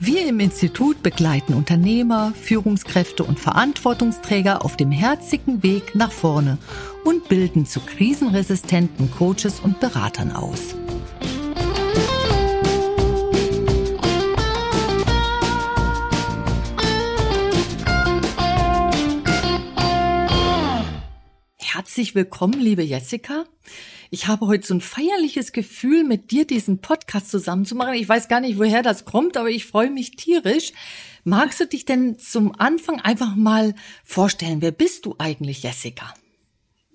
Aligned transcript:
Wir 0.00 0.28
im 0.28 0.38
Institut 0.38 1.02
begleiten 1.02 1.54
Unternehmer, 1.54 2.32
Führungskräfte 2.40 3.24
und 3.24 3.40
Verantwortungsträger 3.40 4.64
auf 4.64 4.76
dem 4.76 4.92
herzigen 4.92 5.64
Weg 5.64 5.96
nach 5.96 6.12
vorne 6.12 6.58
und 7.04 7.28
bilden 7.28 7.66
zu 7.66 7.80
krisenresistenten 7.80 9.10
Coaches 9.10 9.58
und 9.58 9.80
Beratern 9.80 10.30
aus. 10.30 10.76
Herzlich 21.56 22.14
willkommen, 22.14 22.60
liebe 22.60 22.82
Jessica. 22.82 23.46
Ich 24.10 24.26
habe 24.26 24.46
heute 24.46 24.66
so 24.66 24.74
ein 24.74 24.80
feierliches 24.80 25.52
Gefühl, 25.52 26.02
mit 26.02 26.30
dir 26.30 26.46
diesen 26.46 26.80
Podcast 26.80 27.30
zusammen 27.30 27.66
zu 27.66 27.74
machen. 27.74 27.94
Ich 27.94 28.08
weiß 28.08 28.28
gar 28.28 28.40
nicht, 28.40 28.58
woher 28.58 28.82
das 28.82 29.04
kommt, 29.04 29.36
aber 29.36 29.50
ich 29.50 29.66
freue 29.66 29.90
mich 29.90 30.16
tierisch. 30.16 30.72
Magst 31.24 31.60
du 31.60 31.66
dich 31.66 31.84
denn 31.84 32.18
zum 32.18 32.58
Anfang 32.58 33.00
einfach 33.00 33.36
mal 33.36 33.74
vorstellen? 34.04 34.62
Wer 34.62 34.72
bist 34.72 35.04
du 35.04 35.14
eigentlich, 35.18 35.62
Jessica? 35.62 36.14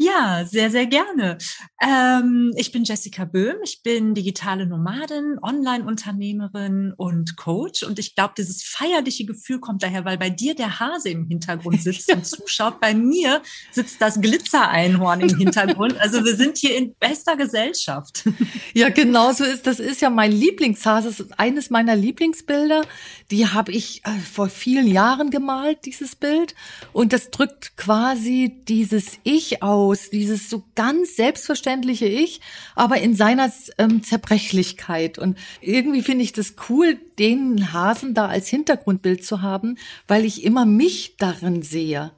Ja, 0.04 0.44
sehr, 0.46 0.70
sehr 0.70 0.86
gerne. 0.86 1.38
Ähm, 1.82 2.52
ich 2.58 2.72
bin 2.73 2.84
Jessica 2.84 3.23
Böhm. 3.23 3.56
Ich 3.64 3.84
bin 3.84 4.14
digitale 4.14 4.66
Nomadin, 4.66 5.38
Online-Unternehmerin 5.42 6.94
und 6.98 7.38
Coach. 7.38 7.84
Und 7.84 8.00
ich 8.00 8.14
glaube, 8.14 8.34
dieses 8.38 8.64
feierliche 8.64 9.26
Gefühl 9.26 9.60
kommt 9.62 9.82
daher, 9.82 10.04
weil 10.04 10.18
bei 10.18 10.30
dir 10.30 10.56
der 10.56 10.82
Hase 10.82 11.10
im 11.10 11.28
Hintergrund 11.28 11.82
sitzt 11.84 12.12
und 12.12 12.26
zuschaut. 12.26 12.82
Bei 12.82 12.94
mir 12.94 13.42
sitzt 13.72 14.02
das 14.02 14.20
Glitzereinhorn 14.20 15.22
im 15.22 15.38
Hintergrund. 15.38 15.98
Also 16.00 16.26
wir 16.26 16.36
sind 16.36 16.58
hier 16.58 16.76
in 16.76 16.95
bester 16.95 17.38
Gesellschaft. 17.38 18.26
Ja, 18.76 18.90
genau 18.90 19.32
so 19.34 19.44
ist. 19.44 19.67
Das 19.67 19.80
ist 19.80 20.02
ja 20.02 20.10
mein 20.10 20.32
Lieblingshase. 20.32 21.08
Das 21.08 21.20
ist 21.20 21.40
eines 21.40 21.70
meiner 21.70 21.95
Lieblingsbilder. 21.95 22.82
Die 23.30 23.48
habe 23.48 23.72
ich 23.72 24.02
äh, 24.04 24.10
vor 24.20 24.50
vielen 24.50 24.88
Jahren 24.88 25.30
gemalt, 25.30 25.86
dieses 25.86 26.16
Bild. 26.16 26.56
Und 26.92 27.14
das 27.14 27.30
drückt 27.30 27.78
quasi 27.78 28.64
dieses 28.67 29.20
Ich 29.23 29.62
aus 29.62 29.92
aus, 29.94 30.09
dieses 30.09 30.49
so 30.49 30.63
ganz 30.75 31.16
selbstverständliche 31.16 32.05
Ich, 32.05 32.41
aber 32.75 32.97
in 32.97 33.16
seiner 33.16 33.52
ähm, 33.77 34.03
Zerbrechlichkeit. 34.03 35.19
Und 35.19 35.38
irgendwie 35.61 36.02
finde 36.02 36.23
ich 36.23 36.33
das 36.33 36.55
cool, 36.69 36.97
den 37.19 37.73
Hasen 37.73 38.14
da 38.14 38.27
als 38.27 38.47
Hintergrundbild 38.49 39.23
zu 39.23 39.41
haben, 39.41 39.77
weil 40.08 40.25
ich 40.25 40.44
immer 40.44 40.66
mich 40.66 41.16
darin 41.17 41.61
sehe. 41.61 42.11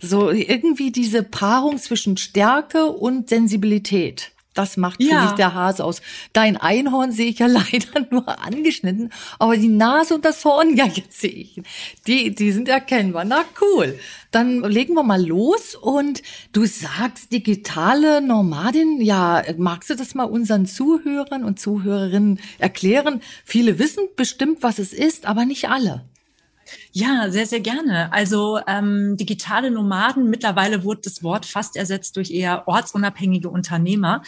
So 0.00 0.30
irgendwie 0.30 0.90
diese 0.90 1.22
Paarung 1.22 1.78
zwischen 1.78 2.16
Stärke 2.16 2.86
und 2.86 3.28
Sensibilität. 3.28 4.32
Das 4.58 4.76
macht 4.76 5.00
für 5.00 5.08
ja. 5.08 5.22
mich 5.22 5.30
der 5.34 5.54
Hase 5.54 5.84
aus. 5.84 6.02
Dein 6.32 6.56
Einhorn 6.56 7.12
sehe 7.12 7.28
ich 7.28 7.38
ja 7.38 7.46
leider 7.46 8.08
nur 8.10 8.44
angeschnitten, 8.44 9.12
aber 9.38 9.56
die 9.56 9.68
Nase 9.68 10.16
und 10.16 10.24
das 10.24 10.44
Horn, 10.44 10.76
ja, 10.76 10.84
jetzt 10.84 11.20
sehe 11.20 11.30
ich. 11.30 11.62
Die, 12.08 12.34
die 12.34 12.50
sind 12.50 12.68
erkennbar. 12.68 13.24
Na 13.24 13.44
cool. 13.60 13.96
Dann 14.32 14.64
legen 14.64 14.94
wir 14.94 15.04
mal 15.04 15.24
los 15.24 15.76
und 15.76 16.22
du 16.50 16.66
sagst 16.66 17.30
digitale 17.30 18.20
Nomadin. 18.20 19.00
Ja, 19.00 19.44
magst 19.58 19.90
du 19.90 19.94
das 19.94 20.16
mal 20.16 20.24
unseren 20.24 20.66
Zuhörern 20.66 21.44
und 21.44 21.60
Zuhörerinnen 21.60 22.40
erklären? 22.58 23.22
Viele 23.44 23.78
wissen 23.78 24.08
bestimmt, 24.16 24.64
was 24.64 24.80
es 24.80 24.92
ist, 24.92 25.26
aber 25.26 25.44
nicht 25.44 25.68
alle. 25.68 26.04
Ja, 26.92 27.30
sehr, 27.30 27.46
sehr 27.46 27.60
gerne. 27.60 28.12
Also 28.12 28.60
ähm, 28.66 29.16
digitale 29.16 29.70
Nomaden, 29.70 30.30
mittlerweile 30.30 30.84
wurde 30.84 31.02
das 31.04 31.22
Wort 31.22 31.46
fast 31.46 31.76
ersetzt 31.76 32.16
durch 32.16 32.30
eher 32.30 32.66
ortsunabhängige 32.66 33.48
Unternehmer. 33.48 34.22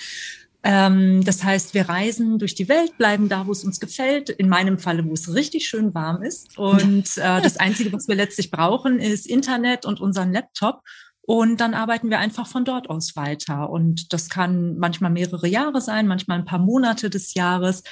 Ähm, 0.63 1.25
das 1.25 1.43
heißt, 1.43 1.73
wir 1.73 1.89
reisen 1.89 2.39
durch 2.39 2.55
die 2.55 2.69
Welt, 2.69 2.97
bleiben 2.99 3.29
da, 3.29 3.47
wo 3.47 3.53
es 3.53 3.65
uns 3.65 3.81
gefällt. 3.81 4.29
In 4.29 4.49
meinem 4.49 4.79
Falle, 4.79 5.05
wo 5.07 5.15
es 5.15 5.35
richtig 5.35 5.67
schön 5.67 5.95
warm 5.95 6.23
ist. 6.23 6.59
Und 6.59 7.05
äh, 7.17 7.41
das 7.41 7.57
Einzige, 7.57 7.93
was 7.93 8.09
wir 8.09 8.15
letztlich 8.15 8.51
brauchen, 8.51 8.99
ist 8.99 9.27
Internet 9.27 9.87
und 9.87 10.01
unseren 10.01 10.33
Laptop. 10.33 10.83
Und 11.23 11.61
dann 11.61 11.75
arbeiten 11.75 12.11
wir 12.11 12.19
einfach 12.19 12.47
von 12.47 12.65
dort 12.65 12.91
aus 12.91 13.17
weiter. 13.17 13.71
Und 13.71 14.13
das 14.13 14.29
kann 14.29 14.77
manchmal 14.79 15.11
mehrere 15.11 15.47
Jahre 15.47 15.81
sein, 15.81 16.07
manchmal 16.07 16.39
ein 16.39 16.45
paar 16.45 16.59
Monate 16.59 17.09
des 17.09 17.35
Jahres. 17.35 17.83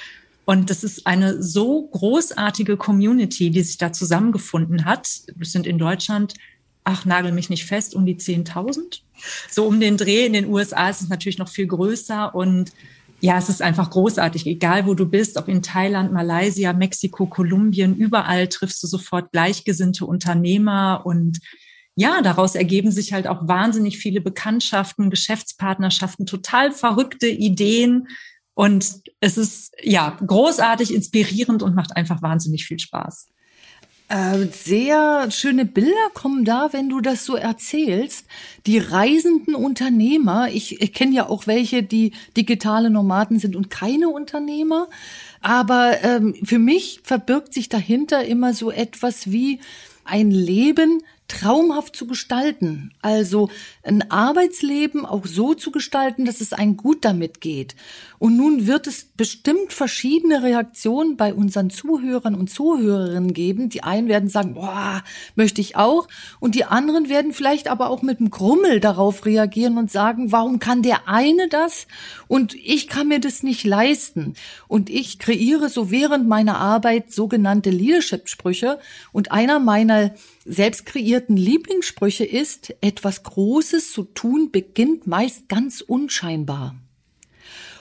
Und 0.49 0.71
das 0.71 0.83
ist 0.83 1.05
eine 1.05 1.43
so 1.43 1.89
großartige 1.89 2.75
Community, 2.75 3.51
die 3.51 3.61
sich 3.61 3.77
da 3.77 3.93
zusammengefunden 3.93 4.83
hat. 4.83 5.07
Es 5.39 5.51
sind 5.51 5.67
in 5.67 5.77
Deutschland, 5.77 6.33
ach, 6.83 7.05
nagel 7.05 7.31
mich 7.31 7.51
nicht 7.51 7.65
fest, 7.65 7.93
um 7.93 8.03
die 8.03 8.15
10.000. 8.15 9.01
So 9.47 9.67
um 9.67 9.79
den 9.79 9.95
Dreh. 9.95 10.25
In 10.25 10.33
den 10.33 10.47
USA 10.47 10.89
ist 10.89 11.01
es 11.01 11.09
natürlich 11.09 11.37
noch 11.37 11.49
viel 11.49 11.67
größer 11.67 12.33
und 12.33 12.71
ja, 13.19 13.37
es 13.37 13.49
ist 13.49 13.61
einfach 13.61 13.91
großartig. 13.91 14.47
Egal 14.47 14.87
wo 14.87 14.95
du 14.95 15.05
bist, 15.05 15.37
ob 15.37 15.49
in 15.49 15.61
Thailand, 15.61 16.11
Malaysia, 16.11 16.73
Mexiko, 16.73 17.27
Kolumbien, 17.27 17.95
überall 17.95 18.47
triffst 18.47 18.81
du 18.81 18.87
sofort 18.87 19.31
gleichgesinnte 19.31 20.07
Unternehmer 20.07 21.03
und 21.05 21.41
ja, 21.93 22.23
daraus 22.23 22.55
ergeben 22.55 22.91
sich 22.91 23.13
halt 23.13 23.27
auch 23.27 23.47
wahnsinnig 23.47 23.99
viele 23.99 24.19
Bekanntschaften, 24.19 25.11
Geschäftspartnerschaften, 25.11 26.25
total 26.25 26.71
verrückte 26.71 27.27
Ideen, 27.27 28.07
und 28.59 29.03
es 29.21 29.37
ist 29.37 29.71
ja 29.81 30.17
großartig, 30.19 30.93
inspirierend 30.93 31.63
und 31.63 31.75
macht 31.75 31.95
einfach 31.95 32.21
wahnsinnig 32.21 32.65
viel 32.65 32.77
Spaß. 32.77 33.27
Äh, 34.09 34.47
sehr 34.47 35.31
schöne 35.31 35.63
Bilder 35.63 36.09
kommen 36.13 36.43
da, 36.43 36.67
wenn 36.73 36.89
du 36.89 36.99
das 36.99 37.23
so 37.23 37.37
erzählst. 37.37 38.25
Die 38.65 38.77
reisenden 38.77 39.55
Unternehmer, 39.55 40.49
ich, 40.51 40.81
ich 40.81 40.93
kenne 40.93 41.15
ja 41.15 41.29
auch 41.29 41.47
welche, 41.47 41.83
die 41.83 42.11
digitale 42.35 42.89
Nomaden 42.89 43.39
sind 43.39 43.55
und 43.55 43.69
keine 43.69 44.09
Unternehmer. 44.09 44.89
Aber 45.39 46.03
ähm, 46.03 46.35
für 46.43 46.59
mich 46.59 46.99
verbirgt 47.05 47.53
sich 47.53 47.69
dahinter 47.69 48.25
immer 48.25 48.53
so 48.53 48.71
etwas 48.71 49.31
wie 49.31 49.61
ein 50.03 50.31
Leben, 50.31 51.01
traumhaft 51.29 51.95
zu 51.95 52.07
gestalten. 52.07 52.91
Also 53.01 53.49
ein 53.83 54.11
Arbeitsleben 54.11 55.05
auch 55.05 55.25
so 55.25 55.53
zu 55.53 55.71
gestalten, 55.71 56.25
dass 56.25 56.41
es 56.41 56.51
einem 56.51 56.75
gut 56.75 57.05
damit 57.05 57.39
geht. 57.39 57.75
Und 58.19 58.35
nun 58.35 58.67
wird 58.67 58.85
es 58.85 59.05
bestimmt 59.05 59.71
verschiedene 59.71 60.43
Reaktionen 60.43 61.15
bei 61.15 61.33
unseren 61.33 61.69
Zuhörern 61.69 62.35
und 62.35 62.49
Zuhörerinnen 62.49 63.33
geben. 63.33 63.69
Die 63.69 63.81
einen 63.81 64.09
werden 64.09 64.29
sagen, 64.29 64.53
boah, 64.53 65.03
möchte 65.35 65.61
ich 65.61 65.77
auch. 65.77 66.07
Und 66.41 66.55
die 66.55 66.65
anderen 66.65 67.09
werden 67.09 67.31
vielleicht 67.33 67.69
aber 67.69 67.89
auch 67.89 68.01
mit 68.01 68.19
einem 68.19 68.29
Grummel 68.29 68.81
darauf 68.81 69.25
reagieren 69.25 69.77
und 69.77 69.89
sagen, 69.89 70.33
warum 70.33 70.59
kann 70.59 70.81
der 70.81 71.07
eine 71.07 71.47
das 71.47 71.87
und 72.27 72.53
ich 72.55 72.87
kann 72.89 73.07
mir 73.07 73.19
das 73.21 73.41
nicht 73.41 73.63
leisten? 73.63 74.33
Und 74.67 74.89
ich 74.89 75.17
kreiere 75.17 75.69
so 75.69 75.89
während 75.89 76.27
meiner 76.27 76.57
Arbeit 76.57 77.13
sogenannte 77.13 77.69
Leadership-Sprüche. 77.69 78.79
Und 79.13 79.31
einer 79.31 79.59
meiner 79.59 80.13
selbst 80.45 80.85
kreierten 80.85 81.37
Lieblingssprüche 81.37 82.25
ist, 82.25 82.75
etwas 82.81 83.23
Großes 83.23 83.93
zu 83.93 84.03
tun 84.03 84.51
beginnt 84.51 85.07
meist 85.07 85.47
ganz 85.47 85.81
unscheinbar. 85.81 86.75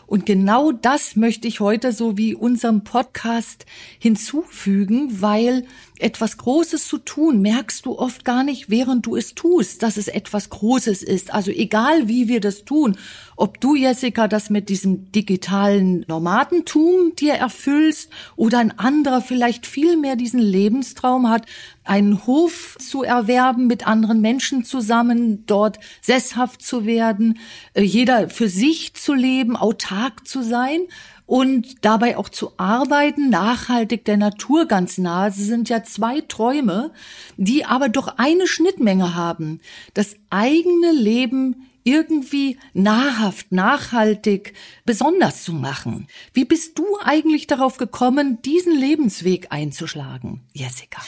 Und 0.08 0.24
genau 0.24 0.72
das 0.72 1.16
möchte 1.16 1.46
ich 1.46 1.60
heute 1.60 1.92
so 1.92 2.16
wie 2.16 2.34
unserem 2.34 2.82
Podcast 2.82 3.66
hinzufügen, 3.98 5.20
weil 5.20 5.66
etwas 6.00 6.36
Großes 6.36 6.86
zu 6.86 6.98
tun, 6.98 7.40
merkst 7.42 7.86
du 7.86 7.98
oft 7.98 8.24
gar 8.24 8.44
nicht, 8.44 8.70
während 8.70 9.06
du 9.06 9.16
es 9.16 9.34
tust, 9.34 9.82
dass 9.82 9.96
es 9.96 10.08
etwas 10.08 10.50
Großes 10.50 11.02
ist. 11.02 11.32
Also 11.32 11.50
egal, 11.50 12.08
wie 12.08 12.28
wir 12.28 12.40
das 12.40 12.64
tun, 12.64 12.96
ob 13.36 13.60
du, 13.60 13.74
Jessica, 13.74 14.28
das 14.28 14.50
mit 14.50 14.68
diesem 14.68 15.12
digitalen 15.12 16.04
Nomadentum 16.08 17.14
dir 17.16 17.34
erfüllst 17.34 18.10
oder 18.36 18.58
ein 18.58 18.78
anderer 18.78 19.20
vielleicht 19.20 19.66
viel 19.66 19.96
mehr 19.96 20.16
diesen 20.16 20.40
Lebenstraum 20.40 21.28
hat, 21.28 21.46
einen 21.84 22.26
Hof 22.26 22.76
zu 22.78 23.02
erwerben, 23.02 23.66
mit 23.66 23.86
anderen 23.86 24.20
Menschen 24.20 24.64
zusammen 24.64 25.46
dort 25.46 25.78
sesshaft 26.02 26.62
zu 26.62 26.84
werden, 26.84 27.38
äh, 27.74 27.82
jeder 27.82 28.28
für 28.28 28.48
sich 28.48 28.94
zu 28.94 29.14
leben, 29.14 29.56
autark 29.56 30.26
zu 30.26 30.42
sein 30.42 30.80
und 31.28 31.84
dabei 31.84 32.16
auch 32.16 32.30
zu 32.30 32.52
arbeiten, 32.56 33.28
nachhaltig 33.28 34.06
der 34.06 34.16
Natur 34.16 34.66
ganz 34.66 34.96
nahe. 34.96 35.30
Sie 35.30 35.44
sind 35.44 35.68
ja 35.68 35.84
zwei 35.84 36.22
Träume, 36.22 36.90
die 37.36 37.66
aber 37.66 37.90
doch 37.90 38.16
eine 38.16 38.46
Schnittmenge 38.46 39.14
haben. 39.14 39.60
Das 39.92 40.16
eigene 40.30 40.90
Leben 40.90 41.68
irgendwie 41.84 42.58
nahrhaft, 42.72 43.52
nachhaltig, 43.52 44.54
besonders 44.86 45.44
zu 45.44 45.52
machen. 45.52 46.06
Wie 46.32 46.46
bist 46.46 46.78
du 46.78 46.86
eigentlich 47.04 47.46
darauf 47.46 47.76
gekommen, 47.76 48.40
diesen 48.40 48.74
Lebensweg 48.74 49.48
einzuschlagen, 49.50 50.40
Jessica? 50.54 51.02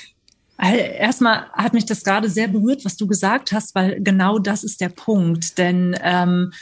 Erstmal 0.59 1.49
hat 1.55 1.73
mich 1.73 1.87
das 1.87 2.05
gerade 2.05 2.29
sehr 2.29 2.49
berührt, 2.49 2.85
was 2.85 2.99
du 2.99 3.07
gesagt 3.07 3.53
hast, 3.53 3.75
weil 3.75 4.03
genau 4.03 4.39
das 4.39 4.65
ist 4.65 4.83
der 4.83 4.91
Punkt. 4.91 5.57
Denn 5.57 5.97
ähm, 6.03 6.53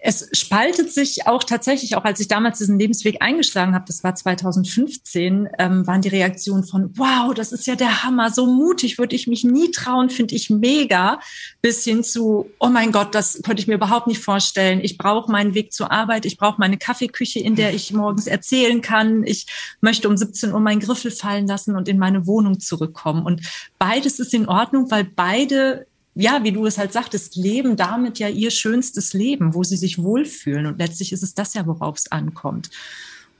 es 0.00 0.28
spaltet 0.32 0.92
sich 0.92 1.26
auch 1.26 1.44
tatsächlich, 1.44 1.96
auch 1.96 2.04
als 2.04 2.20
ich 2.20 2.28
damals 2.28 2.58
diesen 2.58 2.78
Lebensweg 2.78 3.20
eingeschlagen 3.20 3.74
habe, 3.74 3.84
das 3.86 4.02
war 4.02 4.14
2015, 4.14 5.48
ähm, 5.58 5.86
waren 5.86 6.02
die 6.02 6.08
Reaktionen 6.08 6.64
von, 6.64 6.96
wow, 6.96 7.32
das 7.34 7.52
ist 7.52 7.66
ja 7.66 7.76
der 7.76 8.02
Hammer, 8.02 8.30
so 8.30 8.46
mutig 8.46 8.98
würde 8.98 9.14
ich 9.14 9.26
mich 9.26 9.44
nie 9.44 9.70
trauen, 9.70 10.10
finde 10.10 10.34
ich 10.34 10.50
mega, 10.50 11.20
bis 11.60 11.84
hin 11.84 12.02
zu, 12.02 12.50
oh 12.58 12.68
mein 12.68 12.92
Gott, 12.92 13.14
das 13.14 13.40
könnte 13.42 13.60
ich 13.60 13.68
mir 13.68 13.74
überhaupt 13.74 14.06
nicht 14.06 14.20
vorstellen. 14.20 14.80
Ich 14.82 14.98
brauche 14.98 15.30
meinen 15.30 15.54
Weg 15.54 15.72
zur 15.72 15.92
Arbeit, 15.92 16.24
ich 16.24 16.36
brauche 16.36 16.58
meine 16.58 16.78
Kaffeeküche, 16.78 17.40
in 17.40 17.54
der 17.54 17.74
ich 17.74 17.92
morgens 17.92 18.26
erzählen 18.26 18.80
kann. 18.80 19.24
Ich 19.24 19.46
möchte 19.80 20.08
um 20.08 20.16
17 20.16 20.52
Uhr 20.52 20.60
meinen 20.60 20.80
Griffel 20.80 21.10
fallen 21.10 21.46
lassen 21.46 21.76
und 21.76 21.88
in 21.88 21.98
meine 21.98 22.26
Wohnung 22.26 22.60
zurückkommen. 22.60 23.24
Und 23.24 23.42
beides 23.78 24.18
ist 24.18 24.34
in 24.34 24.48
Ordnung, 24.48 24.90
weil 24.90 25.04
beide 25.04 25.86
ja, 26.14 26.44
wie 26.44 26.52
du 26.52 26.66
es 26.66 26.78
halt 26.78 26.92
sagtest, 26.92 27.36
leben 27.36 27.76
damit 27.76 28.18
ja 28.18 28.28
ihr 28.28 28.50
schönstes 28.50 29.14
Leben, 29.14 29.54
wo 29.54 29.62
sie 29.64 29.76
sich 29.76 30.02
wohlfühlen. 30.02 30.66
Und 30.66 30.78
letztlich 30.78 31.12
ist 31.12 31.22
es 31.22 31.34
das 31.34 31.54
ja, 31.54 31.66
worauf 31.66 31.96
es 31.96 32.12
ankommt. 32.12 32.70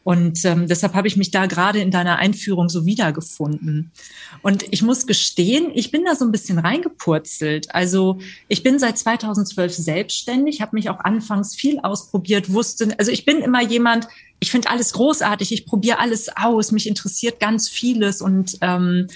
Und 0.05 0.45
ähm, 0.45 0.67
deshalb 0.67 0.95
habe 0.95 1.07
ich 1.07 1.17
mich 1.17 1.31
da 1.31 1.47
gerade 1.47 1.79
in 1.79 1.93
deiner 1.93 2.17
Einführung 2.17 2.69
so 2.69 2.87
wiedergefunden. 2.87 3.93
Und 4.43 4.65
ich 4.71 4.83
muss 4.83 5.07
gestehen, 5.07 5.71
ich 5.75 5.93
bin 5.93 6.05
da 6.05 6.17
so 6.17 6.25
ein 6.25 6.33
bisschen 6.33 6.59
reingepurzelt. 6.59 7.73
Also 7.73 8.19
ich 8.49 8.65
bin 8.65 8.79
seit 8.81 8.99
2012 8.99 9.73
selbstständig, 9.73 10.61
habe 10.61 10.75
mich 10.75 10.91
auch 10.91 10.99
anfangs 11.01 11.55
viel 11.55 11.79
ausprobiert, 11.81 12.53
wusste, 12.53 12.95
also 12.99 13.13
ich 13.13 13.25
bin 13.25 13.39
immer 13.39 13.63
jemand, 13.63 14.09
ich 14.41 14.51
finde 14.51 14.71
alles 14.71 14.93
großartig, 14.93 15.53
ich 15.53 15.67
probiere 15.67 16.01
alles 16.01 16.29
aus, 16.37 16.73
mich 16.73 16.89
interessiert 16.89 17.39
ganz 17.39 17.69
vieles 17.69 18.21
und 18.21 18.59
ähm, 18.61 19.07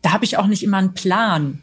da 0.00 0.12
habe 0.12 0.24
ich 0.24 0.38
auch 0.38 0.46
nicht 0.46 0.62
immer 0.62 0.78
einen 0.78 0.94
Plan. 0.94 1.62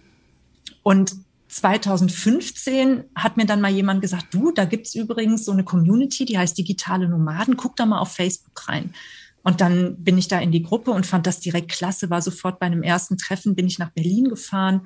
Und 0.84 1.16
2015 1.50 3.06
hat 3.16 3.38
mir 3.38 3.46
dann 3.46 3.60
mal 3.60 3.72
jemand 3.72 4.02
gesagt, 4.02 4.28
du, 4.32 4.52
da 4.52 4.66
gibt's 4.66 4.96
übrigens 4.96 5.46
so 5.46 5.52
eine 5.52 5.64
Community, 5.64 6.26
die 6.26 6.38
heißt 6.38 6.58
Digitale 6.58 7.10
Nomaden, 7.10 7.58
guck 7.58 7.76
da 7.76 7.86
mal 7.86 8.00
auf 8.00 8.14
Facebook 8.14 8.70
rein. 8.70 8.94
Und 9.42 9.62
dann 9.62 10.04
bin 10.04 10.18
ich 10.18 10.28
da 10.28 10.40
in 10.40 10.52
die 10.52 10.64
Gruppe 10.64 10.92
und 10.92 11.06
fand 11.06 11.26
das 11.26 11.40
direkt 11.40 11.72
klasse, 11.72 12.10
war 12.10 12.22
sofort 12.22 12.60
bei 12.60 12.68
einem 12.68 12.84
ersten 12.84 13.18
Treffen, 13.18 13.56
bin 13.56 13.68
ich 13.68 13.80
nach 13.80 13.90
Berlin 13.90 14.30
gefahren 14.30 14.82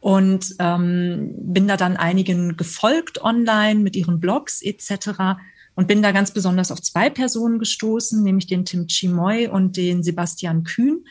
und 0.00 0.56
ähm, 0.58 1.32
bin 1.38 1.66
da 1.66 1.78
dann 1.78 1.96
einigen 1.96 2.56
gefolgt 2.56 3.22
online 3.22 3.80
mit 3.80 3.96
ihren 3.96 4.20
Blogs 4.20 4.60
etc. 4.60 5.38
Und 5.74 5.88
bin 5.88 6.02
da 6.02 6.12
ganz 6.12 6.32
besonders 6.32 6.70
auf 6.70 6.82
zwei 6.82 7.08
Personen 7.08 7.58
gestoßen, 7.58 8.22
nämlich 8.22 8.46
den 8.46 8.64
Tim 8.64 8.86
Chimoy 8.88 9.48
und 9.48 9.76
den 9.76 10.02
Sebastian 10.02 10.64
Kühn. 10.64 11.06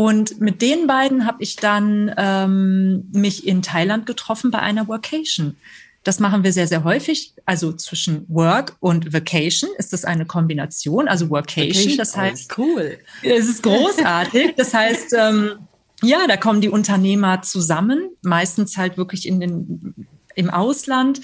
Und 0.00 0.40
mit 0.40 0.62
den 0.62 0.86
beiden 0.86 1.26
habe 1.26 1.42
ich 1.42 1.56
dann 1.56 2.10
ähm, 2.16 3.10
mich 3.12 3.46
in 3.46 3.60
Thailand 3.60 4.06
getroffen 4.06 4.50
bei 4.50 4.60
einer 4.60 4.88
Workation. 4.88 5.58
Das 6.04 6.20
machen 6.20 6.42
wir 6.42 6.54
sehr, 6.54 6.66
sehr 6.66 6.84
häufig. 6.84 7.34
Also 7.44 7.74
zwischen 7.74 8.24
Work 8.30 8.78
und 8.80 9.12
Vacation 9.12 9.68
ist 9.76 9.92
das 9.92 10.06
eine 10.06 10.24
Kombination. 10.24 11.06
Also 11.06 11.28
Workation, 11.28 11.68
Vacation, 11.68 11.96
das 11.98 12.16
heißt, 12.16 12.50
oh, 12.56 12.62
cool. 12.62 12.98
Es 13.22 13.46
ist 13.46 13.62
großartig. 13.62 14.54
Das 14.56 14.72
heißt, 14.72 15.12
ähm, 15.18 15.58
ja, 16.00 16.26
da 16.26 16.38
kommen 16.38 16.62
die 16.62 16.70
Unternehmer 16.70 17.42
zusammen, 17.42 18.08
meistens 18.22 18.78
halt 18.78 18.96
wirklich 18.96 19.28
in 19.28 19.38
den, 19.38 20.06
im 20.34 20.48
Ausland 20.48 21.20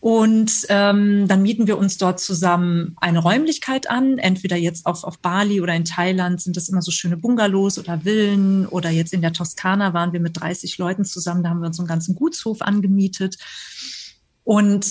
und 0.00 0.64
ähm, 0.68 1.26
dann 1.26 1.42
mieten 1.42 1.66
wir 1.66 1.76
uns 1.76 1.98
dort 1.98 2.20
zusammen 2.20 2.94
eine 3.00 3.18
Räumlichkeit 3.18 3.90
an. 3.90 4.18
Entweder 4.18 4.56
jetzt 4.56 4.86
auf, 4.86 5.02
auf 5.02 5.18
Bali 5.18 5.60
oder 5.60 5.74
in 5.74 5.84
Thailand 5.84 6.40
sind 6.40 6.56
das 6.56 6.68
immer 6.68 6.82
so 6.82 6.92
schöne 6.92 7.16
Bungalows 7.16 7.78
oder 7.78 8.00
Villen. 8.02 8.66
Oder 8.66 8.90
jetzt 8.90 9.12
in 9.12 9.22
der 9.22 9.32
Toskana 9.32 9.94
waren 9.94 10.12
wir 10.12 10.20
mit 10.20 10.40
30 10.40 10.78
Leuten 10.78 11.04
zusammen. 11.04 11.42
Da 11.42 11.50
haben 11.50 11.60
wir 11.60 11.66
uns 11.66 11.80
einen 11.80 11.88
ganzen 11.88 12.14
Gutshof 12.14 12.62
angemietet. 12.62 13.38
Und 14.44 14.86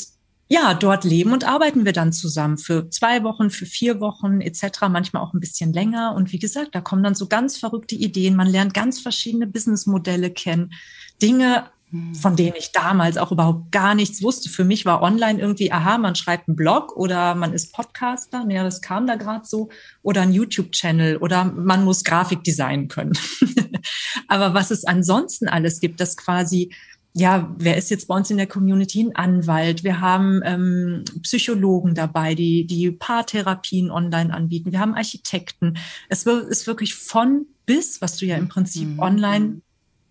ja, 0.50 0.74
dort 0.74 1.06
leben 1.06 1.32
und 1.34 1.46
arbeiten 1.46 1.86
wir 1.86 1.94
dann 1.94 2.12
zusammen 2.12 2.58
für 2.58 2.90
zwei 2.90 3.24
Wochen, 3.24 3.50
für 3.50 3.66
vier 3.66 4.02
Wochen 4.02 4.40
etc., 4.42 4.88
manchmal 4.90 5.24
auch 5.24 5.34
ein 5.34 5.40
bisschen 5.40 5.72
länger. 5.72 6.16
Und 6.16 6.34
wie 6.34 6.40
gesagt, 6.40 6.76
da 6.76 6.82
kommen 6.82 7.04
dann 7.04 7.16
so 7.16 7.28
ganz 7.28 7.58
verrückte 7.58 7.96
Ideen. 7.96 8.36
Man 8.36 8.48
lernt 8.48 8.74
ganz 8.74 9.00
verschiedene 9.00 9.48
Businessmodelle 9.48 10.32
kennen, 10.32 10.74
Dinge 11.22 11.70
von 12.20 12.36
denen 12.36 12.56
ich 12.58 12.74
damals 12.74 13.18
auch 13.18 13.32
überhaupt 13.32 13.72
gar 13.72 13.96
nichts 13.96 14.22
wusste. 14.22 14.50
Für 14.50 14.66
mich 14.66 14.86
war 14.86 15.02
online 15.02 15.40
irgendwie, 15.40 15.72
aha, 15.72 15.98
man 15.98 16.16
schreibt 16.16 16.50
einen 16.50 16.58
Blog 16.58 16.96
oder 16.98 17.34
man 17.34 17.54
ist 17.54 17.74
Podcaster, 17.74 18.46
ja, 18.50 18.64
das 18.64 18.82
kam 18.82 19.08
da 19.08 19.16
gerade 19.16 19.46
so, 19.46 19.70
oder 20.02 20.22
ein 20.22 20.34
YouTube-Channel 20.34 21.18
oder 21.18 21.46
man 21.46 21.86
muss 21.86 22.04
Grafik 22.04 22.44
designen 22.44 22.90
können. 22.90 23.14
Aber 24.28 24.54
was 24.54 24.70
es 24.72 24.84
ansonsten 24.84 25.48
alles 25.48 25.80
gibt, 25.80 26.02
das 26.02 26.18
quasi 26.18 26.72
ja, 27.14 27.52
wer 27.58 27.78
ist 27.78 27.90
jetzt 27.90 28.08
bei 28.08 28.16
uns 28.16 28.30
in 28.30 28.38
der 28.38 28.46
Community? 28.46 29.02
Ein 29.02 29.16
Anwalt. 29.16 29.84
Wir 29.84 30.02
haben 30.02 30.42
ähm, 30.46 31.04
Psychologen 31.24 31.96
dabei, 31.96 32.36
die 32.36 32.68
die 32.68 32.92
Paartherapien 32.92 33.90
online 33.90 34.32
anbieten. 34.32 34.72
Wir 34.72 34.80
haben 34.80 34.94
Architekten. 34.94 35.80
Es 36.10 36.28
ist 36.28 36.68
wirklich 36.68 36.94
von 36.94 37.48
bis, 37.66 38.04
was 38.04 38.18
du 38.18 38.28
ja 38.28 38.38
im 38.38 38.50
Prinzip 38.50 38.88
mhm. 38.88 39.00
online 39.00 39.62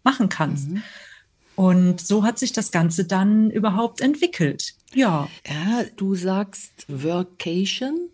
machen 0.02 0.28
kannst. 0.28 0.68
Mhm. 0.68 0.82
Und 1.56 2.00
so 2.00 2.22
hat 2.22 2.38
sich 2.38 2.52
das 2.52 2.70
Ganze 2.70 3.06
dann 3.06 3.50
überhaupt 3.50 4.00
entwickelt. 4.02 4.74
Ja. 4.94 5.28
Ja, 5.46 5.84
du 5.96 6.14
sagst 6.14 6.84
Workation. 6.88 8.10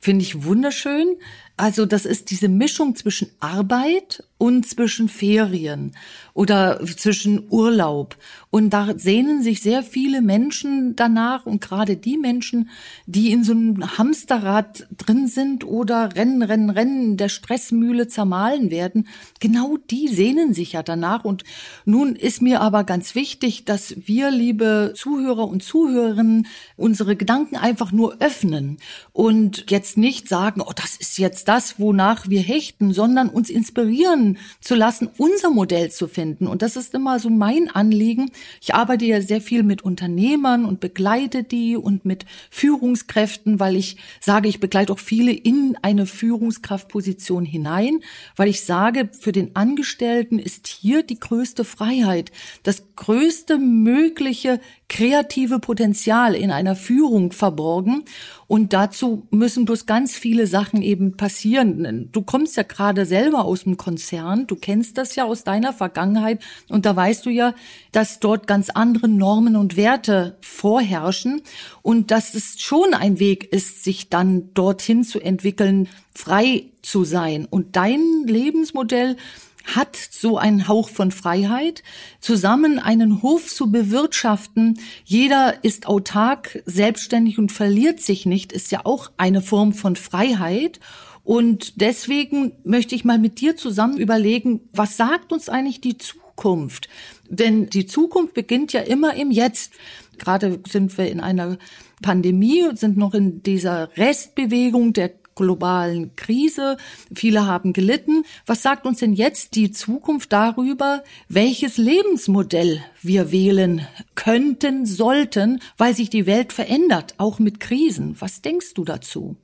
Finde 0.00 0.24
ich 0.24 0.44
wunderschön. 0.44 1.16
Also 1.56 1.86
das 1.86 2.06
ist 2.06 2.30
diese 2.30 2.48
Mischung 2.48 2.96
zwischen 2.96 3.30
Arbeit 3.40 4.24
und 4.38 4.66
zwischen 4.68 5.08
Ferien 5.08 5.96
oder 6.34 6.80
zwischen 6.96 7.46
Urlaub. 7.48 8.16
Und 8.50 8.70
da 8.70 8.94
sehnen 8.96 9.42
sich 9.42 9.62
sehr 9.62 9.82
viele 9.82 10.20
Menschen 10.20 10.94
danach 10.94 11.46
und 11.46 11.60
gerade 11.60 11.96
die 11.96 12.16
Menschen, 12.16 12.70
die 13.06 13.32
in 13.32 13.42
so 13.42 13.52
einem 13.52 13.98
Hamsterrad 13.98 14.86
drin 14.96 15.26
sind 15.26 15.64
oder 15.64 16.14
rennen, 16.14 16.42
rennen, 16.42 16.70
rennen, 16.70 17.16
der 17.16 17.28
Stressmühle 17.28 18.08
zermahlen 18.08 18.70
werden, 18.70 19.08
genau 19.40 19.76
die 19.90 20.08
sehnen 20.08 20.54
sich 20.54 20.72
ja 20.72 20.82
danach. 20.82 21.24
Und 21.24 21.44
nun 21.84 22.14
ist 22.14 22.42
mir 22.42 22.60
aber 22.60 22.84
ganz 22.84 23.14
wichtig, 23.14 23.64
dass 23.64 23.94
wir, 24.06 24.30
liebe 24.30 24.92
Zuhörer 24.94 25.48
und 25.48 25.62
Zuhörerinnen, 25.62 26.46
unsere 26.76 27.16
Gedanken 27.16 27.56
einfach 27.56 27.92
nur 27.92 28.20
öffnen 28.20 28.78
und 29.12 29.70
jetzt 29.70 29.96
nicht 29.96 30.28
sagen, 30.28 30.60
oh, 30.60 30.72
das 30.74 30.96
ist 30.96 31.18
jetzt 31.18 31.48
das, 31.48 31.78
wonach 31.78 32.28
wir 32.28 32.40
hechten, 32.40 32.92
sondern 32.92 33.28
uns 33.28 33.50
inspirieren 33.50 34.38
zu 34.60 34.74
lassen, 34.74 35.08
unser 35.16 35.50
Modell 35.50 35.90
zu 35.90 36.08
finden. 36.08 36.23
Und 36.32 36.62
das 36.62 36.76
ist 36.76 36.94
immer 36.94 37.18
so 37.18 37.30
mein 37.30 37.70
Anliegen. 37.70 38.30
Ich 38.60 38.74
arbeite 38.74 39.04
ja 39.04 39.20
sehr 39.20 39.40
viel 39.40 39.62
mit 39.62 39.82
Unternehmern 39.82 40.64
und 40.64 40.80
begleite 40.80 41.42
die 41.42 41.76
und 41.76 42.04
mit 42.04 42.24
Führungskräften, 42.50 43.60
weil 43.60 43.76
ich 43.76 43.96
sage, 44.20 44.48
ich 44.48 44.60
begleite 44.60 44.92
auch 44.92 44.98
viele 44.98 45.32
in 45.32 45.76
eine 45.82 46.06
Führungskraftposition 46.06 47.44
hinein, 47.44 48.00
weil 48.36 48.48
ich 48.48 48.62
sage, 48.62 49.10
für 49.18 49.32
den 49.32 49.54
Angestellten 49.54 50.38
ist 50.38 50.66
hier 50.66 51.02
die 51.02 51.20
größte 51.20 51.64
Freiheit, 51.64 52.32
das 52.62 52.84
größte 52.96 53.58
mögliche 53.58 54.60
kreative 54.94 55.58
Potenzial 55.58 56.36
in 56.36 56.52
einer 56.52 56.76
Führung 56.76 57.32
verborgen. 57.32 58.04
Und 58.46 58.72
dazu 58.72 59.26
müssen 59.30 59.64
bloß 59.64 59.86
ganz 59.86 60.14
viele 60.14 60.46
Sachen 60.46 60.82
eben 60.82 61.16
passieren. 61.16 62.10
Du 62.12 62.22
kommst 62.22 62.56
ja 62.56 62.62
gerade 62.62 63.04
selber 63.04 63.44
aus 63.44 63.64
dem 63.64 63.76
Konzern, 63.76 64.46
du 64.46 64.54
kennst 64.54 64.96
das 64.96 65.16
ja 65.16 65.24
aus 65.24 65.42
deiner 65.42 65.72
Vergangenheit 65.72 66.40
und 66.68 66.86
da 66.86 66.94
weißt 66.94 67.26
du 67.26 67.30
ja, 67.30 67.54
dass 67.90 68.20
dort 68.20 68.46
ganz 68.46 68.70
andere 68.70 69.08
Normen 69.08 69.56
und 69.56 69.76
Werte 69.76 70.36
vorherrschen 70.40 71.42
und 71.82 72.12
dass 72.12 72.34
es 72.34 72.60
schon 72.60 72.94
ein 72.94 73.18
Weg 73.18 73.52
ist, 73.52 73.82
sich 73.82 74.10
dann 74.10 74.54
dorthin 74.54 75.02
zu 75.02 75.18
entwickeln, 75.18 75.88
frei 76.14 76.66
zu 76.82 77.02
sein. 77.02 77.48
Und 77.50 77.74
dein 77.74 78.24
Lebensmodell 78.26 79.16
hat 79.64 79.96
so 79.96 80.38
einen 80.38 80.68
Hauch 80.68 80.88
von 80.88 81.10
Freiheit, 81.10 81.82
zusammen 82.20 82.78
einen 82.78 83.22
Hof 83.22 83.48
zu 83.48 83.70
bewirtschaften. 83.70 84.78
Jeder 85.04 85.64
ist 85.64 85.86
autark, 85.86 86.62
selbstständig 86.66 87.38
und 87.38 87.50
verliert 87.50 88.00
sich 88.00 88.26
nicht, 88.26 88.52
ist 88.52 88.70
ja 88.70 88.82
auch 88.84 89.10
eine 89.16 89.42
Form 89.42 89.72
von 89.72 89.96
Freiheit. 89.96 90.80
Und 91.24 91.80
deswegen 91.80 92.52
möchte 92.64 92.94
ich 92.94 93.04
mal 93.04 93.18
mit 93.18 93.40
dir 93.40 93.56
zusammen 93.56 93.96
überlegen, 93.96 94.60
was 94.72 94.98
sagt 94.98 95.32
uns 95.32 95.48
eigentlich 95.48 95.80
die 95.80 95.96
Zukunft? 95.96 96.88
Denn 97.28 97.70
die 97.70 97.86
Zukunft 97.86 98.34
beginnt 98.34 98.74
ja 98.74 98.82
immer 98.82 99.14
im 99.14 99.30
Jetzt. 99.30 99.72
Gerade 100.18 100.60
sind 100.68 100.96
wir 100.98 101.10
in 101.10 101.20
einer 101.20 101.58
Pandemie, 102.02 102.64
sind 102.74 102.98
noch 102.98 103.14
in 103.14 103.42
dieser 103.42 103.88
Restbewegung 103.96 104.92
der 104.92 105.12
globalen 105.34 106.16
Krise. 106.16 106.76
Viele 107.14 107.46
haben 107.46 107.72
gelitten. 107.72 108.24
Was 108.46 108.62
sagt 108.62 108.86
uns 108.86 109.00
denn 109.00 109.12
jetzt 109.12 109.54
die 109.54 109.70
Zukunft 109.70 110.32
darüber, 110.32 111.04
welches 111.28 111.76
Lebensmodell 111.76 112.82
wir 113.02 113.32
wählen 113.32 113.86
könnten, 114.14 114.86
sollten, 114.86 115.60
weil 115.76 115.94
sich 115.94 116.10
die 116.10 116.26
Welt 116.26 116.52
verändert, 116.52 117.14
auch 117.18 117.38
mit 117.38 117.60
Krisen? 117.60 118.16
Was 118.20 118.42
denkst 118.42 118.74
du 118.74 118.84
dazu? 118.84 119.36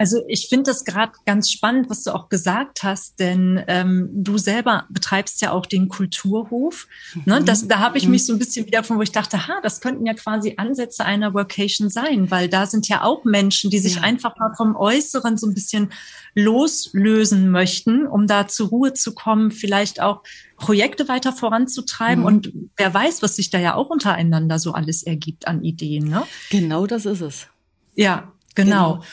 Also 0.00 0.22
ich 0.28 0.48
finde 0.48 0.70
das 0.70 0.86
gerade 0.86 1.12
ganz 1.26 1.50
spannend, 1.50 1.90
was 1.90 2.04
du 2.04 2.14
auch 2.14 2.30
gesagt 2.30 2.82
hast, 2.82 3.20
denn 3.20 3.62
ähm, 3.68 4.08
du 4.14 4.38
selber 4.38 4.86
betreibst 4.88 5.42
ja 5.42 5.52
auch 5.52 5.66
den 5.66 5.90
Kulturhof. 5.90 6.88
Ne? 7.26 7.42
Das, 7.44 7.68
da 7.68 7.80
habe 7.80 7.98
ich 7.98 8.08
mich 8.08 8.24
so 8.24 8.32
ein 8.32 8.38
bisschen 8.38 8.64
wieder 8.64 8.82
von, 8.82 8.96
wo 8.96 9.02
ich 9.02 9.12
dachte, 9.12 9.46
ha, 9.46 9.60
das 9.62 9.82
könnten 9.82 10.06
ja 10.06 10.14
quasi 10.14 10.54
Ansätze 10.56 11.04
einer 11.04 11.34
Workation 11.34 11.90
sein, 11.90 12.30
weil 12.30 12.48
da 12.48 12.64
sind 12.64 12.88
ja 12.88 13.02
auch 13.02 13.24
Menschen, 13.24 13.68
die 13.68 13.78
sich 13.78 13.96
ja. 13.96 14.00
einfach 14.00 14.38
mal 14.38 14.54
vom 14.56 14.74
Äußeren 14.74 15.36
so 15.36 15.46
ein 15.46 15.52
bisschen 15.52 15.92
loslösen 16.34 17.50
möchten, 17.50 18.06
um 18.06 18.26
da 18.26 18.48
zur 18.48 18.68
Ruhe 18.68 18.94
zu 18.94 19.14
kommen, 19.14 19.50
vielleicht 19.50 20.00
auch 20.00 20.22
Projekte 20.56 21.08
weiter 21.08 21.34
voranzutreiben. 21.34 22.20
Mhm. 22.20 22.26
Und 22.26 22.52
wer 22.78 22.94
weiß, 22.94 23.20
was 23.20 23.36
sich 23.36 23.50
da 23.50 23.58
ja 23.58 23.74
auch 23.74 23.90
untereinander 23.90 24.58
so 24.58 24.72
alles 24.72 25.02
ergibt 25.02 25.46
an 25.46 25.62
Ideen. 25.62 26.08
Ne? 26.08 26.22
Genau 26.48 26.86
das 26.86 27.04
ist 27.04 27.20
es. 27.20 27.48
Ja, 27.96 28.32
genau. 28.54 28.94
genau. 28.94 29.04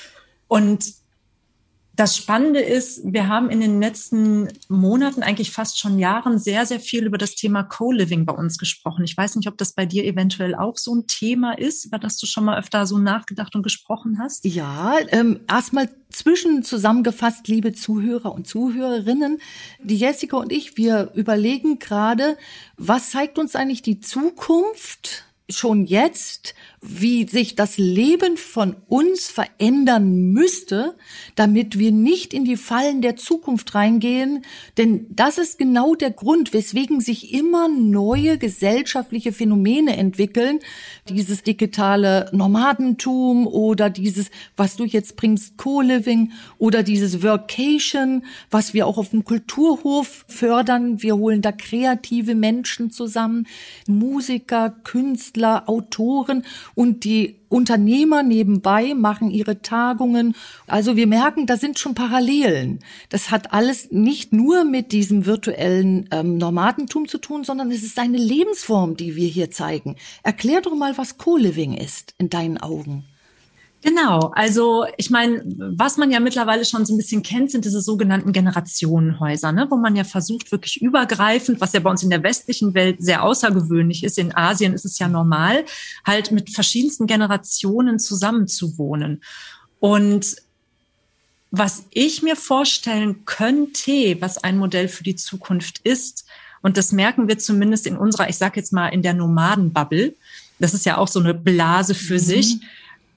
Und 0.48 0.94
das 1.98 2.16
Spannende 2.16 2.60
ist, 2.60 3.02
wir 3.12 3.28
haben 3.28 3.50
in 3.50 3.60
den 3.60 3.82
letzten 3.82 4.50
Monaten, 4.70 5.24
eigentlich 5.24 5.52
fast 5.52 5.80
schon 5.80 5.98
Jahren, 5.98 6.38
sehr, 6.38 6.68
sehr 6.68 6.80
viel 6.80 7.08
über 7.08 7.18
das 7.18 7.34
Thema 7.34 7.64
Co-Living 7.64 8.24
bei 8.24 8.34
uns 8.34 8.60
gesprochen. 8.60 9.04
Ich 9.04 9.18
weiß 9.18 9.36
nicht, 9.36 9.48
ob 9.48 9.58
das 9.58 9.74
bei 9.74 9.88
dir 9.88 10.06
eventuell 10.06 10.54
auch 10.54 10.78
so 10.78 10.94
ein 10.94 11.08
Thema 11.08 11.58
ist, 11.58 11.86
über 11.86 11.98
das 11.98 12.18
du 12.18 12.28
schon 12.28 12.46
mal 12.46 12.60
öfter 12.60 12.86
so 12.86 13.00
nachgedacht 13.00 13.56
und 13.56 13.64
gesprochen 13.64 14.20
hast. 14.22 14.46
Ja, 14.46 14.98
ähm, 15.08 15.40
erstmal 15.50 15.90
zwischen 16.12 16.62
zusammengefasst, 16.62 17.48
liebe 17.48 17.74
Zuhörer 17.74 18.32
und 18.32 18.46
Zuhörerinnen. 18.46 19.40
Die 19.82 19.98
Jessica 19.98 20.38
und 20.38 20.52
ich, 20.52 20.78
wir 20.78 21.10
überlegen 21.16 21.80
gerade, 21.80 22.38
was 22.78 23.10
zeigt 23.10 23.40
uns 23.40 23.56
eigentlich 23.56 23.82
die 23.82 24.02
Zukunft 24.02 25.26
schon 25.50 25.86
jetzt, 25.86 26.54
wie 26.90 27.28
sich 27.28 27.56
das 27.56 27.78
Leben 27.78 28.38
von 28.38 28.76
uns 28.88 29.28
verändern 29.28 30.32
müsste, 30.32 30.96
damit 31.36 31.78
wir 31.78 31.92
nicht 31.92 32.34
in 32.34 32.46
die 32.46 32.56
Fallen 32.56 33.02
der 33.02 33.18
Zukunft 33.18 33.76
reingehen. 33.76 34.46
Denn 34.78 35.06
das 35.10 35.38
ist 35.38 35.58
genau 35.58 35.96
der 35.96 36.12
Grund, 36.12 36.54
weswegen 36.54 37.02
sich 37.02 37.34
immer 37.34 37.68
neue 37.68 38.38
gesellschaftliche 38.38 39.34
Phänomene 39.34 39.98
entwickeln. 39.98 40.60
Dieses 41.10 41.44
digitale 41.44 42.30
Nomadentum 42.32 43.48
oder 43.48 43.90
dieses, 43.90 44.32
was 44.56 44.78
du 44.78 44.86
jetzt 44.86 45.18
bringst, 45.18 45.58
Co-Living 45.58 46.32
oder 46.58 46.84
dieses 46.84 47.22
Workation, 47.22 48.24
was 48.50 48.74
wir 48.74 48.88
auch 48.88 48.98
auf 48.98 49.10
dem 49.10 49.26
Kulturhof 49.26 50.26
fördern. 50.28 51.02
Wir 51.02 51.18
holen 51.18 51.42
da 51.42 51.52
kreative 51.52 52.34
Menschen 52.34 52.92
zusammen, 52.92 53.46
Musiker, 53.88 54.70
Künstler, 54.84 55.68
Autoren 55.68 56.44
und 56.78 57.06
die 57.06 57.40
Unternehmer 57.50 58.22
nebenbei 58.22 58.94
machen 58.94 59.32
ihre 59.32 59.64
Tagungen. 59.64 60.36
Also 60.68 60.96
wir 60.96 61.08
merken, 61.08 61.48
da 61.48 61.58
sind 61.58 61.80
schon 61.80 61.96
Parallelen. 61.96 62.82
Das 63.10 63.32
hat 63.32 63.52
alles 63.52 63.90
nicht 63.90 64.32
nur 64.32 64.64
mit 64.64 64.92
diesem 64.92 65.26
virtuellen 65.26 66.08
ähm, 66.12 66.38
Nomadentum 66.38 67.08
zu 67.08 67.18
tun, 67.18 67.44
sondern 67.44 67.72
es 67.72 67.82
ist 67.82 67.98
eine 67.98 68.20
Lebensform, 68.20 68.96
die 68.96 69.16
wir 69.16 69.28
hier 69.28 69.50
zeigen. 69.50 69.96
Erklär 70.22 70.62
doch 70.62 70.76
mal, 70.76 70.96
was 71.00 71.18
Co-Living 71.18 71.74
ist 71.74 72.14
in 72.20 72.30
deinen 72.30 72.60
Augen. 72.60 73.06
Genau, 73.84 74.32
also 74.34 74.86
ich 74.98 75.12
meine, 75.12 75.44
was 75.46 75.98
man 75.98 76.10
ja 76.10 76.20
mittlerweile 76.20 76.66
schon 76.66 76.86
so 76.86 76.94
ein 76.94 76.98
bisschen 76.98 77.22
kennt, 77.22 77.52
sind 77.52 77.64
diese 77.64 77.80
sogenannten 77.80 78.34
Generationenhäuser, 78.34 79.52
ne? 79.52 79.68
wo 79.70 79.76
man 79.76 79.96
ja 79.96 80.04
versucht, 80.04 80.52
wirklich 80.52 80.82
übergreifend, 80.82 81.62
was 81.62 81.74
ja 81.74 81.80
bei 81.80 81.90
uns 81.92 82.02
in 82.02 82.10
der 82.10 82.24
westlichen 82.24 82.74
Welt 82.74 82.98
sehr 83.00 83.24
außergewöhnlich 83.24 84.04
ist, 84.04 84.18
in 84.18 84.36
Asien 84.36 84.74
ist 84.74 84.86
es 84.86 84.98
ja 84.98 85.08
normal, 85.08 85.64
halt 86.06 86.32
mit 86.32 86.50
verschiedensten 86.50 87.06
Generationen 87.06 88.00
zusammenzuwohnen. 88.00 89.22
Und 89.80 90.38
was 91.52 91.86
ich 91.92 92.24
mir 92.24 92.36
vorstellen 92.36 93.26
könnte, 93.26 94.18
was 94.20 94.40
ein 94.40 94.58
Modell 94.58 94.88
für 94.88 95.04
die 95.04 95.16
Zukunft 95.16 95.80
ist, 95.84 96.26
und 96.62 96.78
das 96.78 96.92
merken 96.92 97.28
wir 97.28 97.38
zumindest 97.38 97.86
in 97.86 97.96
unserer, 97.96 98.28
ich 98.28 98.38
sage 98.38 98.60
jetzt 98.60 98.74
mal, 98.74 98.90
in 98.90 99.04
der 99.04 99.14
Nomadenbubble, 99.14 100.16
das 100.60 100.74
ist 100.74 100.86
ja 100.86 100.98
auch 100.98 101.08
so 101.08 101.20
eine 101.20 101.36
Blase 101.36 101.94
für 101.94 102.16
mhm. 102.16 102.20
sich, 102.20 102.58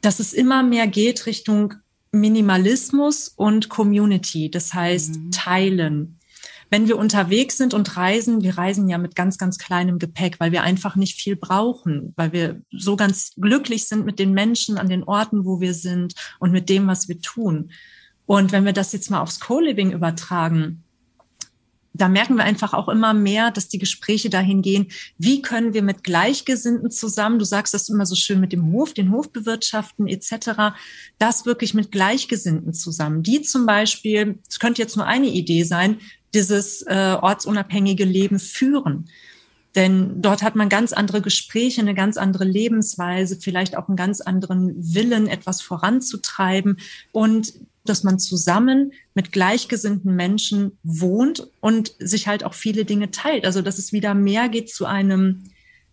dass 0.00 0.20
es 0.20 0.32
immer 0.32 0.62
mehr 0.62 0.86
geht 0.86 1.26
Richtung 1.26 1.74
Minimalismus 2.12 3.28
und 3.28 3.68
Community, 3.68 4.50
das 4.50 4.74
heißt 4.74 5.16
mhm. 5.16 5.30
teilen. 5.30 6.16
Wenn 6.70 6.86
wir 6.86 6.98
unterwegs 6.98 7.56
sind 7.56 7.74
und 7.74 7.96
reisen, 7.96 8.42
wir 8.42 8.56
reisen 8.56 8.88
ja 8.88 8.96
mit 8.96 9.16
ganz, 9.16 9.38
ganz 9.38 9.58
kleinem 9.58 9.98
Gepäck, 9.98 10.38
weil 10.38 10.52
wir 10.52 10.62
einfach 10.62 10.94
nicht 10.94 11.20
viel 11.20 11.34
brauchen, 11.34 12.12
weil 12.16 12.32
wir 12.32 12.62
so 12.70 12.94
ganz 12.94 13.32
glücklich 13.36 13.88
sind 13.88 14.06
mit 14.06 14.20
den 14.20 14.32
Menschen 14.32 14.78
an 14.78 14.88
den 14.88 15.02
Orten, 15.02 15.44
wo 15.44 15.60
wir 15.60 15.74
sind 15.74 16.14
und 16.38 16.52
mit 16.52 16.68
dem, 16.68 16.86
was 16.86 17.08
wir 17.08 17.20
tun. 17.20 17.72
Und 18.26 18.52
wenn 18.52 18.64
wir 18.64 18.72
das 18.72 18.92
jetzt 18.92 19.10
mal 19.10 19.20
aufs 19.20 19.40
Co-Living 19.40 19.90
übertragen, 19.90 20.84
da 21.92 22.08
merken 22.08 22.36
wir 22.36 22.44
einfach 22.44 22.72
auch 22.72 22.88
immer 22.88 23.14
mehr, 23.14 23.50
dass 23.50 23.68
die 23.68 23.78
Gespräche 23.78 24.30
dahin 24.30 24.62
gehen, 24.62 24.88
wie 25.18 25.42
können 25.42 25.74
wir 25.74 25.82
mit 25.82 26.04
Gleichgesinnten 26.04 26.90
zusammen, 26.90 27.38
du 27.38 27.44
sagst 27.44 27.74
das 27.74 27.88
immer 27.88 28.06
so 28.06 28.14
schön 28.14 28.40
mit 28.40 28.52
dem 28.52 28.72
Hof, 28.72 28.94
den 28.94 29.10
Hof 29.10 29.30
bewirtschaften 29.30 30.06
etc., 30.06 30.74
das 31.18 31.46
wirklich 31.46 31.74
mit 31.74 31.90
Gleichgesinnten 31.90 32.72
zusammen, 32.72 33.22
die 33.22 33.42
zum 33.42 33.66
Beispiel, 33.66 34.38
es 34.48 34.60
könnte 34.60 34.82
jetzt 34.82 34.96
nur 34.96 35.06
eine 35.06 35.28
Idee 35.28 35.64
sein, 35.64 35.98
dieses 36.32 36.82
äh, 36.82 37.16
ortsunabhängige 37.20 38.04
Leben 38.04 38.38
führen. 38.38 39.08
Denn 39.74 40.20
dort 40.20 40.42
hat 40.42 40.56
man 40.56 40.68
ganz 40.68 40.92
andere 40.92 41.22
Gespräche, 41.22 41.80
eine 41.80 41.94
ganz 41.94 42.16
andere 42.16 42.44
Lebensweise, 42.44 43.38
vielleicht 43.40 43.76
auch 43.76 43.88
einen 43.88 43.96
ganz 43.96 44.20
anderen 44.20 44.74
Willen, 44.94 45.28
etwas 45.28 45.62
voranzutreiben. 45.62 46.78
Und 47.12 47.54
dass 47.90 48.04
man 48.04 48.18
zusammen 48.18 48.92
mit 49.14 49.32
gleichgesinnten 49.32 50.16
Menschen 50.16 50.78
wohnt 50.82 51.48
und 51.60 51.94
sich 51.98 52.28
halt 52.28 52.44
auch 52.44 52.54
viele 52.54 52.84
Dinge 52.84 53.10
teilt. 53.10 53.44
Also 53.44 53.60
dass 53.60 53.78
es 53.78 53.92
wieder 53.92 54.14
mehr 54.14 54.48
geht 54.48 54.70
zu 54.70 54.86
einem 54.86 55.44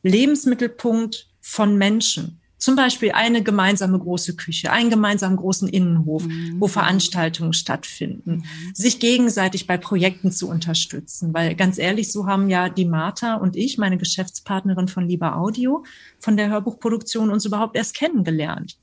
Lebensmittelpunkt 0.03 1.27
von 1.41 1.77
Menschen. 1.77 2.39
Zum 2.59 2.75
Beispiel 2.75 3.11
eine 3.11 3.43
gemeinsame 3.43 3.99
große 3.99 4.35
Küche, 4.35 4.71
einen 4.71 4.89
gemeinsamen 4.89 5.37
großen 5.37 5.69
Innenhof, 5.69 6.25
mhm. 6.25 6.55
wo 6.59 6.67
Veranstaltungen 6.67 7.53
stattfinden, 7.53 8.37
mhm. 8.37 8.73
sich 8.73 8.99
gegenseitig 8.99 9.67
bei 9.67 9.77
Projekten 9.77 10.31
zu 10.31 10.49
unterstützen. 10.49 11.33
Weil 11.35 11.53
ganz 11.53 11.77
ehrlich, 11.77 12.11
so 12.11 12.25
haben 12.25 12.49
ja 12.49 12.69
die 12.69 12.85
Martha 12.85 13.35
und 13.35 13.55
ich, 13.55 13.77
meine 13.77 13.97
Geschäftspartnerin 13.97 14.87
von 14.87 15.07
Lieber 15.07 15.37
Audio, 15.37 15.83
von 16.19 16.35
der 16.35 16.49
Hörbuchproduktion 16.49 17.29
uns 17.29 17.45
überhaupt 17.45 17.75
erst 17.75 17.95
kennengelernt. 17.95 18.77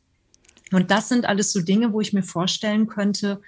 Und 0.75 0.90
das 0.90 1.09
sind 1.09 1.26
alles 1.26 1.52
so 1.52 1.61
Dinge, 1.61 1.93
wo 1.93 2.00
ich 2.00 2.12
mir 2.12 2.23
vorstellen 2.23 2.87
könnte, 2.87 3.40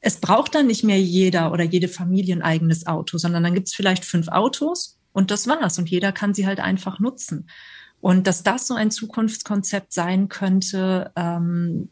es 0.00 0.18
braucht 0.18 0.54
dann 0.54 0.66
nicht 0.66 0.84
mehr 0.84 1.00
jeder 1.00 1.52
oder 1.52 1.64
jede 1.64 1.88
Familie 1.88 2.36
ein 2.36 2.42
eigenes 2.42 2.86
Auto, 2.86 3.18
sondern 3.18 3.42
dann 3.42 3.54
gibt 3.54 3.68
es 3.68 3.74
vielleicht 3.74 4.04
fünf 4.04 4.28
Autos 4.28 4.98
und 5.12 5.30
das 5.30 5.48
war's. 5.48 5.78
Und 5.78 5.90
jeder 5.90 6.12
kann 6.12 6.34
sie 6.34 6.46
halt 6.46 6.60
einfach 6.60 7.00
nutzen. 7.00 7.48
Und 8.00 8.26
dass 8.26 8.42
das 8.42 8.66
so 8.66 8.74
ein 8.74 8.90
Zukunftskonzept 8.90 9.92
sein 9.92 10.28
könnte, 10.28 11.10
ähm, 11.16 11.88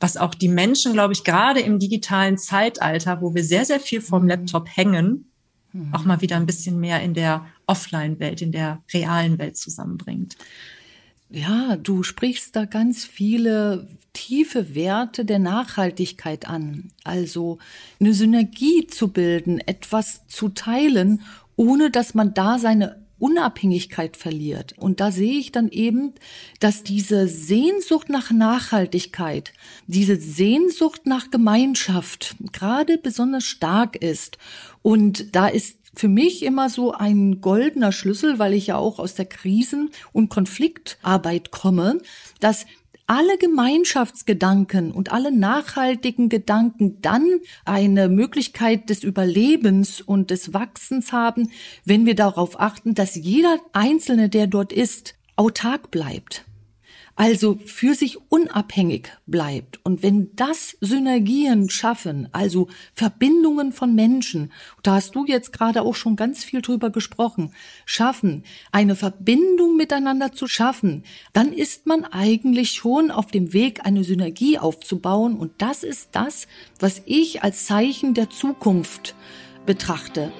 was 0.00 0.16
auch 0.16 0.34
die 0.34 0.48
Menschen, 0.48 0.92
glaube 0.92 1.12
ich, 1.12 1.24
gerade 1.24 1.60
im 1.60 1.78
digitalen 1.78 2.36
Zeitalter, 2.36 3.22
wo 3.22 3.34
wir 3.34 3.44
sehr, 3.44 3.64
sehr 3.64 3.80
viel 3.80 4.00
vom 4.00 4.22
mhm. 4.22 4.28
Laptop 4.28 4.68
hängen, 4.68 5.30
mhm. 5.72 5.94
auch 5.94 6.04
mal 6.04 6.20
wieder 6.20 6.36
ein 6.36 6.46
bisschen 6.46 6.80
mehr 6.80 7.00
in 7.02 7.14
der 7.14 7.46
Offline-Welt, 7.66 8.42
in 8.42 8.52
der 8.52 8.82
realen 8.92 9.38
Welt 9.38 9.56
zusammenbringt. 9.56 10.36
Ja, 11.34 11.76
du 11.76 12.02
sprichst 12.02 12.54
da 12.56 12.66
ganz 12.66 13.06
viele 13.06 13.88
tiefe 14.12 14.74
Werte 14.74 15.24
der 15.24 15.38
Nachhaltigkeit 15.38 16.46
an. 16.46 16.90
Also 17.04 17.56
eine 17.98 18.12
Synergie 18.12 18.86
zu 18.86 19.08
bilden, 19.08 19.58
etwas 19.58 20.26
zu 20.28 20.50
teilen, 20.50 21.22
ohne 21.56 21.90
dass 21.90 22.12
man 22.12 22.34
da 22.34 22.58
seine 22.58 23.02
Unabhängigkeit 23.18 24.18
verliert. 24.18 24.74
Und 24.76 25.00
da 25.00 25.10
sehe 25.10 25.38
ich 25.38 25.52
dann 25.52 25.70
eben, 25.70 26.12
dass 26.60 26.82
diese 26.82 27.28
Sehnsucht 27.28 28.10
nach 28.10 28.30
Nachhaltigkeit, 28.30 29.54
diese 29.86 30.16
Sehnsucht 30.16 31.06
nach 31.06 31.30
Gemeinschaft 31.30 32.36
gerade 32.52 32.98
besonders 32.98 33.44
stark 33.44 33.96
ist. 33.96 34.36
Und 34.82 35.34
da 35.34 35.46
ist 35.46 35.78
für 35.94 36.08
mich 36.08 36.42
immer 36.42 36.70
so 36.70 36.92
ein 36.92 37.40
goldener 37.40 37.92
Schlüssel, 37.92 38.38
weil 38.38 38.54
ich 38.54 38.68
ja 38.68 38.76
auch 38.76 38.98
aus 38.98 39.14
der 39.14 39.26
Krisen- 39.26 39.90
und 40.12 40.30
Konfliktarbeit 40.30 41.50
komme, 41.50 41.98
dass 42.40 42.66
alle 43.06 43.36
Gemeinschaftsgedanken 43.36 44.92
und 44.92 45.12
alle 45.12 45.32
nachhaltigen 45.32 46.28
Gedanken 46.28 47.02
dann 47.02 47.40
eine 47.64 48.08
Möglichkeit 48.08 48.88
des 48.88 49.02
Überlebens 49.02 50.00
und 50.00 50.30
des 50.30 50.54
Wachsens 50.54 51.12
haben, 51.12 51.50
wenn 51.84 52.06
wir 52.06 52.14
darauf 52.14 52.58
achten, 52.58 52.94
dass 52.94 53.14
jeder 53.14 53.58
Einzelne, 53.72 54.28
der 54.28 54.46
dort 54.46 54.72
ist, 54.72 55.14
autark 55.36 55.90
bleibt. 55.90 56.44
Also 57.14 57.58
für 57.64 57.94
sich 57.94 58.18
unabhängig 58.30 59.10
bleibt. 59.26 59.80
Und 59.84 60.02
wenn 60.02 60.34
das 60.34 60.76
Synergien 60.80 61.68
schaffen, 61.70 62.28
also 62.32 62.68
Verbindungen 62.94 63.72
von 63.72 63.94
Menschen, 63.94 64.52
da 64.82 64.94
hast 64.94 65.14
du 65.14 65.26
jetzt 65.26 65.52
gerade 65.52 65.82
auch 65.82 65.94
schon 65.94 66.16
ganz 66.16 66.44
viel 66.44 66.62
drüber 66.62 66.90
gesprochen, 66.90 67.52
schaffen, 67.84 68.44
eine 68.72 68.96
Verbindung 68.96 69.76
miteinander 69.76 70.32
zu 70.32 70.46
schaffen, 70.46 71.04
dann 71.32 71.52
ist 71.52 71.86
man 71.86 72.04
eigentlich 72.04 72.72
schon 72.72 73.10
auf 73.10 73.26
dem 73.26 73.52
Weg, 73.52 73.84
eine 73.84 74.04
Synergie 74.04 74.58
aufzubauen. 74.58 75.36
Und 75.36 75.52
das 75.58 75.84
ist 75.84 76.10
das, 76.12 76.46
was 76.80 77.02
ich 77.04 77.42
als 77.42 77.66
Zeichen 77.66 78.14
der 78.14 78.30
Zukunft 78.30 79.14
betrachte. 79.66 80.32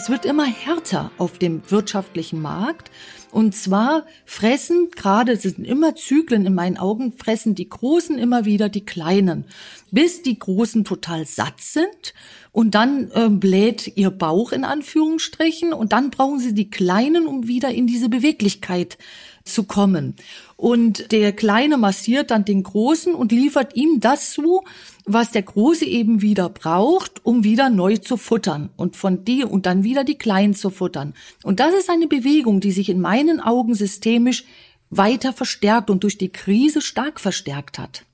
Es 0.00 0.08
wird 0.08 0.24
immer 0.24 0.44
härter 0.44 1.10
auf 1.18 1.40
dem 1.40 1.60
wirtschaftlichen 1.72 2.40
Markt. 2.40 2.92
Und 3.32 3.56
zwar 3.56 4.06
fressen, 4.24 4.90
gerade 4.94 5.32
es 5.32 5.42
sind 5.42 5.66
immer 5.66 5.96
Zyklen 5.96 6.46
in 6.46 6.54
meinen 6.54 6.76
Augen, 6.76 7.14
fressen 7.14 7.56
die 7.56 7.68
Großen 7.68 8.16
immer 8.16 8.44
wieder 8.44 8.68
die 8.68 8.84
Kleinen, 8.84 9.44
bis 9.90 10.22
die 10.22 10.38
Großen 10.38 10.84
total 10.84 11.26
satt 11.26 11.60
sind 11.60 12.14
und 12.52 12.76
dann 12.76 13.10
äh, 13.12 13.28
bläht 13.28 13.96
ihr 13.96 14.10
Bauch 14.10 14.52
in 14.52 14.64
Anführungsstrichen 14.64 15.72
und 15.72 15.92
dann 15.92 16.10
brauchen 16.10 16.38
sie 16.38 16.54
die 16.54 16.70
Kleinen, 16.70 17.26
um 17.26 17.48
wieder 17.48 17.70
in 17.70 17.88
diese 17.88 18.08
Beweglichkeit 18.08 18.98
zu 19.44 19.64
kommen. 19.64 20.14
Und 20.56 21.12
der 21.12 21.32
Kleine 21.32 21.76
massiert 21.76 22.30
dann 22.30 22.44
den 22.44 22.62
Großen 22.62 23.14
und 23.14 23.32
liefert 23.32 23.74
ihm 23.76 24.00
das 24.00 24.32
zu, 24.32 24.62
was 25.08 25.30
der 25.30 25.42
Große 25.42 25.86
eben 25.86 26.20
wieder 26.20 26.50
braucht, 26.50 27.24
um 27.24 27.42
wieder 27.42 27.70
neu 27.70 27.96
zu 27.96 28.16
futtern 28.18 28.68
und 28.76 28.94
von 28.94 29.24
die 29.24 29.42
und 29.42 29.64
dann 29.64 29.82
wieder 29.82 30.04
die 30.04 30.18
Kleinen 30.18 30.54
zu 30.54 30.68
futtern. 30.70 31.14
Und 31.42 31.60
das 31.60 31.74
ist 31.74 31.88
eine 31.88 32.06
Bewegung, 32.06 32.60
die 32.60 32.72
sich 32.72 32.90
in 32.90 33.00
meinen 33.00 33.40
Augen 33.40 33.74
systemisch 33.74 34.44
weiter 34.90 35.32
verstärkt 35.32 35.88
und 35.88 36.02
durch 36.02 36.18
die 36.18 36.28
Krise 36.28 36.82
stark 36.82 37.20
verstärkt 37.20 37.78
hat. 37.78 38.04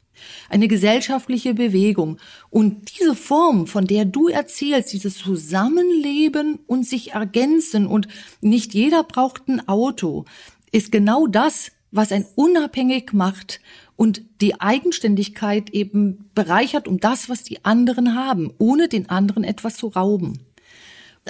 Eine 0.48 0.68
gesellschaftliche 0.68 1.52
Bewegung. 1.52 2.18
Und 2.48 2.96
diese 2.98 3.16
Form, 3.16 3.66
von 3.66 3.86
der 3.86 4.04
du 4.04 4.28
erzählst, 4.28 4.92
dieses 4.92 5.18
Zusammenleben 5.18 6.60
und 6.66 6.86
sich 6.86 7.12
ergänzen 7.12 7.86
und 7.86 8.08
nicht 8.40 8.72
jeder 8.72 9.02
braucht 9.02 9.48
ein 9.48 9.68
Auto, 9.68 10.24
ist 10.70 10.92
genau 10.92 11.26
das, 11.26 11.72
was 11.90 12.12
ein 12.12 12.26
unabhängig 12.34 13.12
macht 13.12 13.60
und 13.96 14.22
die 14.40 14.60
Eigenständigkeit 14.60 15.70
eben 15.70 16.30
bereichert 16.34 16.88
um 16.88 16.98
das, 16.98 17.28
was 17.28 17.42
die 17.42 17.64
anderen 17.64 18.14
haben, 18.14 18.52
ohne 18.58 18.88
den 18.88 19.08
anderen 19.08 19.44
etwas 19.44 19.76
zu 19.76 19.88
rauben. 19.88 20.40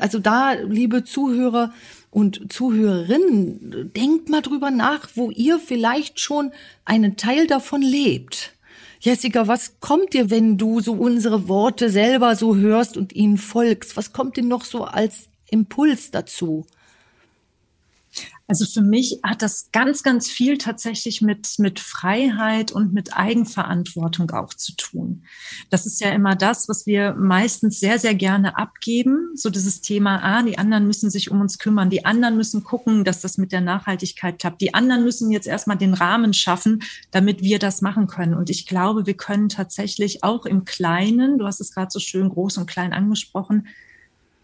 Also 0.01 0.19
da, 0.19 0.53
liebe 0.53 1.05
Zuhörer 1.05 1.73
und 2.11 2.53
Zuhörerinnen, 2.53 3.93
denkt 3.95 4.29
mal 4.29 4.41
drüber 4.41 4.71
nach, 4.71 5.09
wo 5.15 5.31
ihr 5.31 5.59
vielleicht 5.59 6.21
schon 6.21 6.53
einen 6.85 7.17
Teil 7.17 7.47
davon 7.47 7.83
lebt. 7.83 8.53
Jessica, 9.01 9.47
was 9.47 9.81
kommt 9.81 10.15
dir, 10.15 10.31
wenn 10.31 10.57
du 10.57 10.81
so 10.81 10.95
unsere 10.95 11.49
Worte 11.49 11.91
selber 11.91 12.37
so 12.37 12.57
hörst 12.57 12.97
und 12.97 13.13
ihnen 13.15 13.37
folgst? 13.37 13.97
Was 13.97 14.13
kommt 14.13 14.37
dir 14.37 14.45
noch 14.45 14.65
so 14.65 14.85
als 14.85 15.29
Impuls 15.51 16.11
dazu? 16.11 16.67
Also 18.47 18.67
für 18.67 18.83
mich 18.83 19.21
hat 19.23 19.41
das 19.41 19.71
ganz, 19.73 20.03
ganz 20.03 20.29
viel 20.29 20.59
tatsächlich 20.59 21.23
mit, 21.23 21.59
mit 21.59 21.81
Freiheit 21.81 22.73
und 22.73 22.93
mit 22.93 23.17
Eigenverantwortung 23.17 24.31
auch 24.33 24.53
zu 24.53 24.77
tun. 24.77 25.25
Das 25.71 25.87
ist 25.87 25.99
ja 26.03 26.11
immer 26.11 26.37
das, 26.37 26.69
was 26.69 26.85
wir 26.85 27.15
meistens 27.15 27.81
sehr, 27.81 27.99
sehr 27.99 28.15
gerne 28.15 28.59
abgeben. 28.59 29.31
So 29.35 29.49
dieses 29.49 29.81
Thema, 29.81 30.23
ah, 30.23 30.43
die 30.43 30.59
anderen 30.59 30.87
müssen 30.87 31.09
sich 31.09 31.31
um 31.31 31.41
uns 31.41 31.59
kümmern. 31.59 31.89
Die 31.89 32.05
anderen 32.05 32.37
müssen 32.37 32.65
gucken, 32.65 33.05
dass 33.05 33.23
das 33.23 33.39
mit 33.39 33.51
der 33.51 33.63
Nachhaltigkeit 33.63 34.39
klappt. 34.39 34.61
Die 34.61 34.75
anderen 34.75 35.05
müssen 35.05 35.31
jetzt 35.31 35.47
erstmal 35.47 35.79
den 35.79 35.95
Rahmen 35.95 36.35
schaffen, 36.35 36.83
damit 37.13 37.41
wir 37.41 37.59
das 37.59 37.81
machen 37.81 38.09
können. 38.09 38.35
Und 38.35 38.51
ich 38.51 38.67
glaube, 38.67 39.07
wir 39.07 39.17
können 39.17 39.49
tatsächlich 39.49 40.23
auch 40.23 40.45
im 40.45 40.67
Kleinen, 40.67 41.39
du 41.39 41.47
hast 41.47 41.61
es 41.61 41.73
gerade 41.73 41.91
so 41.91 41.99
schön 41.99 42.29
groß 42.29 42.59
und 42.59 42.67
klein 42.67 42.93
angesprochen, 42.93 43.69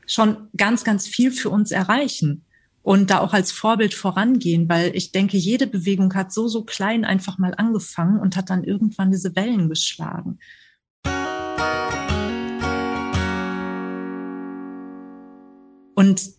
schon 0.07 0.49
ganz, 0.57 0.85
ganz 0.85 1.07
viel 1.07 1.33
für 1.33 1.51
uns 1.51 1.71
erreichen 1.71 2.47
und 2.83 3.11
da 3.11 3.21
auch 3.21 3.33
als 3.33 3.53
Vorbild 3.53 3.95
vorangehen, 3.95 4.69
weil 4.69 4.95
ich 4.97 5.13
denke, 5.13 5.37
jede 5.37 5.67
Bewegung 5.67 6.15
hat 6.15 6.33
so, 6.33 6.49
so 6.49 6.65
klein 6.65 7.05
einfach 7.05 7.39
mal 7.39 7.55
angefangen 7.55 8.19
und 8.19 8.37
hat 8.37 8.51
dann 8.51 8.65
irgendwann 8.65 9.11
diese 9.11 9.37
Wellen 9.37 9.69
geschlagen. 9.69 10.39
Und 15.95 16.31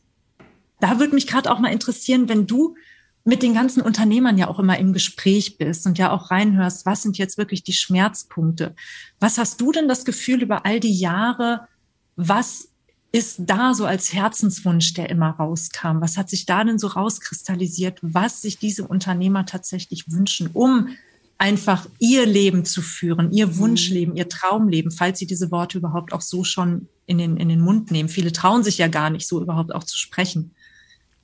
da 0.79 0.99
würde 0.99 1.13
mich 1.13 1.27
gerade 1.27 1.51
auch 1.51 1.59
mal 1.59 1.71
interessieren, 1.71 2.27
wenn 2.27 2.47
du 2.47 2.75
mit 3.23 3.43
den 3.43 3.53
ganzen 3.53 3.83
Unternehmern 3.83 4.39
ja 4.39 4.47
auch 4.47 4.57
immer 4.57 4.79
im 4.79 4.93
Gespräch 4.93 5.59
bist 5.59 5.85
und 5.85 5.99
ja 5.99 6.11
auch 6.11 6.31
reinhörst, 6.31 6.87
was 6.87 7.03
sind 7.03 7.19
jetzt 7.19 7.37
wirklich 7.37 7.63
die 7.63 7.73
Schmerzpunkte? 7.73 8.75
Was 9.19 9.37
hast 9.37 9.61
du 9.61 9.71
denn 9.71 9.87
das 9.87 10.05
Gefühl 10.05 10.41
über 10.41 10.65
all 10.65 10.79
die 10.79 10.97
Jahre, 10.97 11.67
was 12.15 12.70
ist 13.11 13.41
da 13.45 13.73
so 13.73 13.85
als 13.85 14.13
Herzenswunsch, 14.13 14.93
der 14.93 15.09
immer 15.09 15.31
rauskam? 15.31 15.99
Was 15.99 16.17
hat 16.17 16.29
sich 16.29 16.45
da 16.45 16.63
denn 16.63 16.79
so 16.79 16.87
rauskristallisiert, 16.87 17.99
was 18.01 18.41
sich 18.41 18.57
diese 18.57 18.87
Unternehmer 18.87 19.45
tatsächlich 19.45 20.11
wünschen, 20.11 20.49
um 20.53 20.89
einfach 21.37 21.87
ihr 21.99 22.25
Leben 22.25 22.65
zu 22.65 22.81
führen, 22.81 23.31
ihr 23.31 23.47
mhm. 23.47 23.57
Wunschleben, 23.57 24.15
ihr 24.15 24.29
Traumleben, 24.29 24.91
falls 24.91 25.19
sie 25.19 25.25
diese 25.25 25.51
Worte 25.51 25.79
überhaupt 25.79 26.13
auch 26.13 26.21
so 26.21 26.43
schon 26.43 26.87
in 27.07 27.17
den, 27.17 27.35
in 27.35 27.49
den 27.49 27.61
Mund 27.61 27.91
nehmen. 27.91 28.09
Viele 28.09 28.31
trauen 28.31 28.63
sich 28.63 28.77
ja 28.77 28.87
gar 28.87 29.09
nicht 29.09 29.27
so 29.27 29.41
überhaupt 29.41 29.73
auch 29.73 29.83
zu 29.83 29.97
sprechen. 29.97 30.51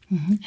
Mhm. 0.10 0.40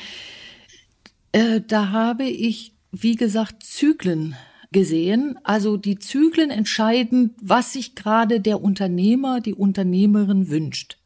Äh, 1.33 1.61
da 1.66 1.90
habe 1.90 2.24
ich, 2.24 2.74
wie 2.90 3.14
gesagt, 3.14 3.62
Zyklen 3.62 4.35
gesehen. 4.72 5.38
Also 5.44 5.76
die 5.76 5.98
Zyklen 5.98 6.50
entscheiden, 6.50 7.35
was 7.40 7.72
sich 7.72 7.94
gerade 7.94 8.40
der 8.40 8.61
Unternehmer, 8.61 9.40
die 9.40 9.55
Unternehmerin 9.55 10.48
wünscht. 10.48 10.99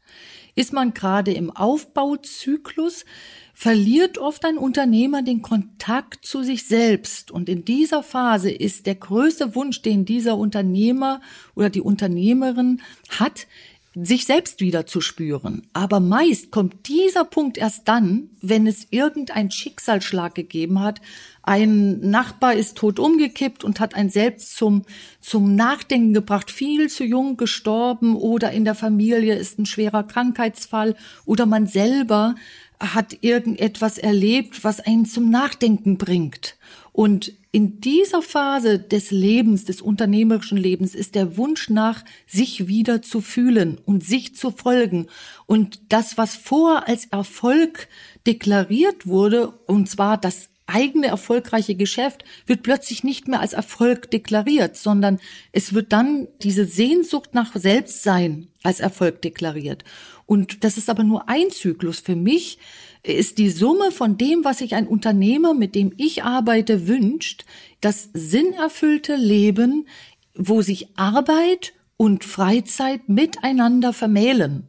Ist 0.55 0.73
man 0.73 0.93
gerade 0.93 1.33
im 1.33 1.51
Aufbauzyklus, 1.51 3.05
verliert 3.53 4.17
oft 4.17 4.43
ein 4.43 4.57
Unternehmer 4.57 5.21
den 5.21 5.41
Kontakt 5.41 6.25
zu 6.25 6.43
sich 6.43 6.67
selbst. 6.67 7.31
Und 7.31 7.47
in 7.47 7.63
dieser 7.63 8.03
Phase 8.03 8.51
ist 8.51 8.85
der 8.85 8.95
größte 8.95 9.55
Wunsch, 9.55 9.81
den 9.81 10.05
dieser 10.05 10.37
Unternehmer 10.37 11.21
oder 11.55 11.69
die 11.69 11.81
Unternehmerin 11.81 12.81
hat, 13.09 13.47
sich 13.95 14.25
selbst 14.25 14.59
wieder 14.59 14.85
zu 14.85 14.99
spüren. 14.99 15.67
Aber 15.71 16.01
meist 16.01 16.51
kommt 16.51 16.87
dieser 16.89 17.23
Punkt 17.23 17.57
erst 17.57 17.87
dann, 17.87 18.29
wenn 18.41 18.67
es 18.67 18.87
irgendein 18.89 19.51
Schicksalsschlag 19.51 20.35
gegeben 20.35 20.81
hat. 20.81 20.99
Ein 21.47 21.99
Nachbar 21.99 22.55
ist 22.55 22.75
tot 22.75 22.97
umgekippt 22.97 23.63
und 23.63 23.79
hat 23.79 23.93
ein 23.93 24.09
selbst 24.09 24.57
zum, 24.57 24.81
zum 25.21 25.55
Nachdenken 25.55 26.11
gebracht, 26.11 26.49
viel 26.49 26.89
zu 26.89 27.03
jung 27.03 27.37
gestorben 27.37 28.15
oder 28.15 28.51
in 28.51 28.65
der 28.65 28.73
Familie 28.73 29.35
ist 29.35 29.59
ein 29.59 29.67
schwerer 29.67 30.01
Krankheitsfall 30.01 30.95
oder 31.23 31.45
man 31.45 31.67
selber 31.67 32.33
hat 32.79 33.17
irgendetwas 33.21 33.99
erlebt, 33.99 34.63
was 34.63 34.79
einen 34.79 35.05
zum 35.05 35.29
Nachdenken 35.29 35.99
bringt. 35.99 36.57
Und 36.91 37.31
in 37.51 37.79
dieser 37.79 38.23
Phase 38.23 38.79
des 38.79 39.11
Lebens, 39.11 39.65
des 39.65 39.81
unternehmerischen 39.81 40.57
Lebens, 40.57 40.95
ist 40.95 41.13
der 41.13 41.37
Wunsch 41.37 41.69
nach, 41.69 42.03
sich 42.25 42.67
wieder 42.67 43.03
zu 43.03 43.21
fühlen 43.21 43.77
und 43.85 44.03
sich 44.03 44.35
zu 44.35 44.49
folgen. 44.49 45.05
Und 45.45 45.79
das, 45.89 46.17
was 46.17 46.35
vor 46.35 46.87
als 46.87 47.05
Erfolg 47.05 47.87
deklariert 48.25 49.05
wurde, 49.05 49.49
und 49.67 49.87
zwar 49.89 50.17
das 50.17 50.49
eigene 50.67 51.07
erfolgreiche 51.07 51.75
Geschäft 51.75 52.23
wird 52.45 52.63
plötzlich 52.63 53.03
nicht 53.03 53.27
mehr 53.27 53.39
als 53.39 53.53
Erfolg 53.53 54.09
deklariert, 54.11 54.75
sondern 54.77 55.19
es 55.51 55.73
wird 55.73 55.93
dann 55.93 56.27
diese 56.41 56.65
Sehnsucht 56.65 57.33
nach 57.33 57.55
Selbstsein 57.55 58.47
als 58.63 58.79
Erfolg 58.79 59.21
deklariert. 59.21 59.83
Und 60.25 60.63
das 60.63 60.77
ist 60.77 60.89
aber 60.89 61.03
nur 61.03 61.29
ein 61.29 61.51
Zyklus. 61.51 61.99
Für 61.99 62.15
mich 62.15 62.57
ist 63.03 63.37
die 63.37 63.49
Summe 63.49 63.91
von 63.91 64.17
dem, 64.17 64.43
was 64.43 64.57
sich 64.57 64.73
ein 64.73 64.87
Unternehmer, 64.87 65.53
mit 65.53 65.75
dem 65.75 65.93
ich 65.97 66.23
arbeite, 66.23 66.87
wünscht, 66.87 67.45
das 67.81 68.09
sinnerfüllte 68.13 69.15
Leben, 69.15 69.87
wo 70.33 70.61
sich 70.61 70.97
Arbeit 70.97 71.73
und 71.97 72.25
Freizeit 72.25 73.07
miteinander 73.07 73.93
vermählen. 73.93 74.67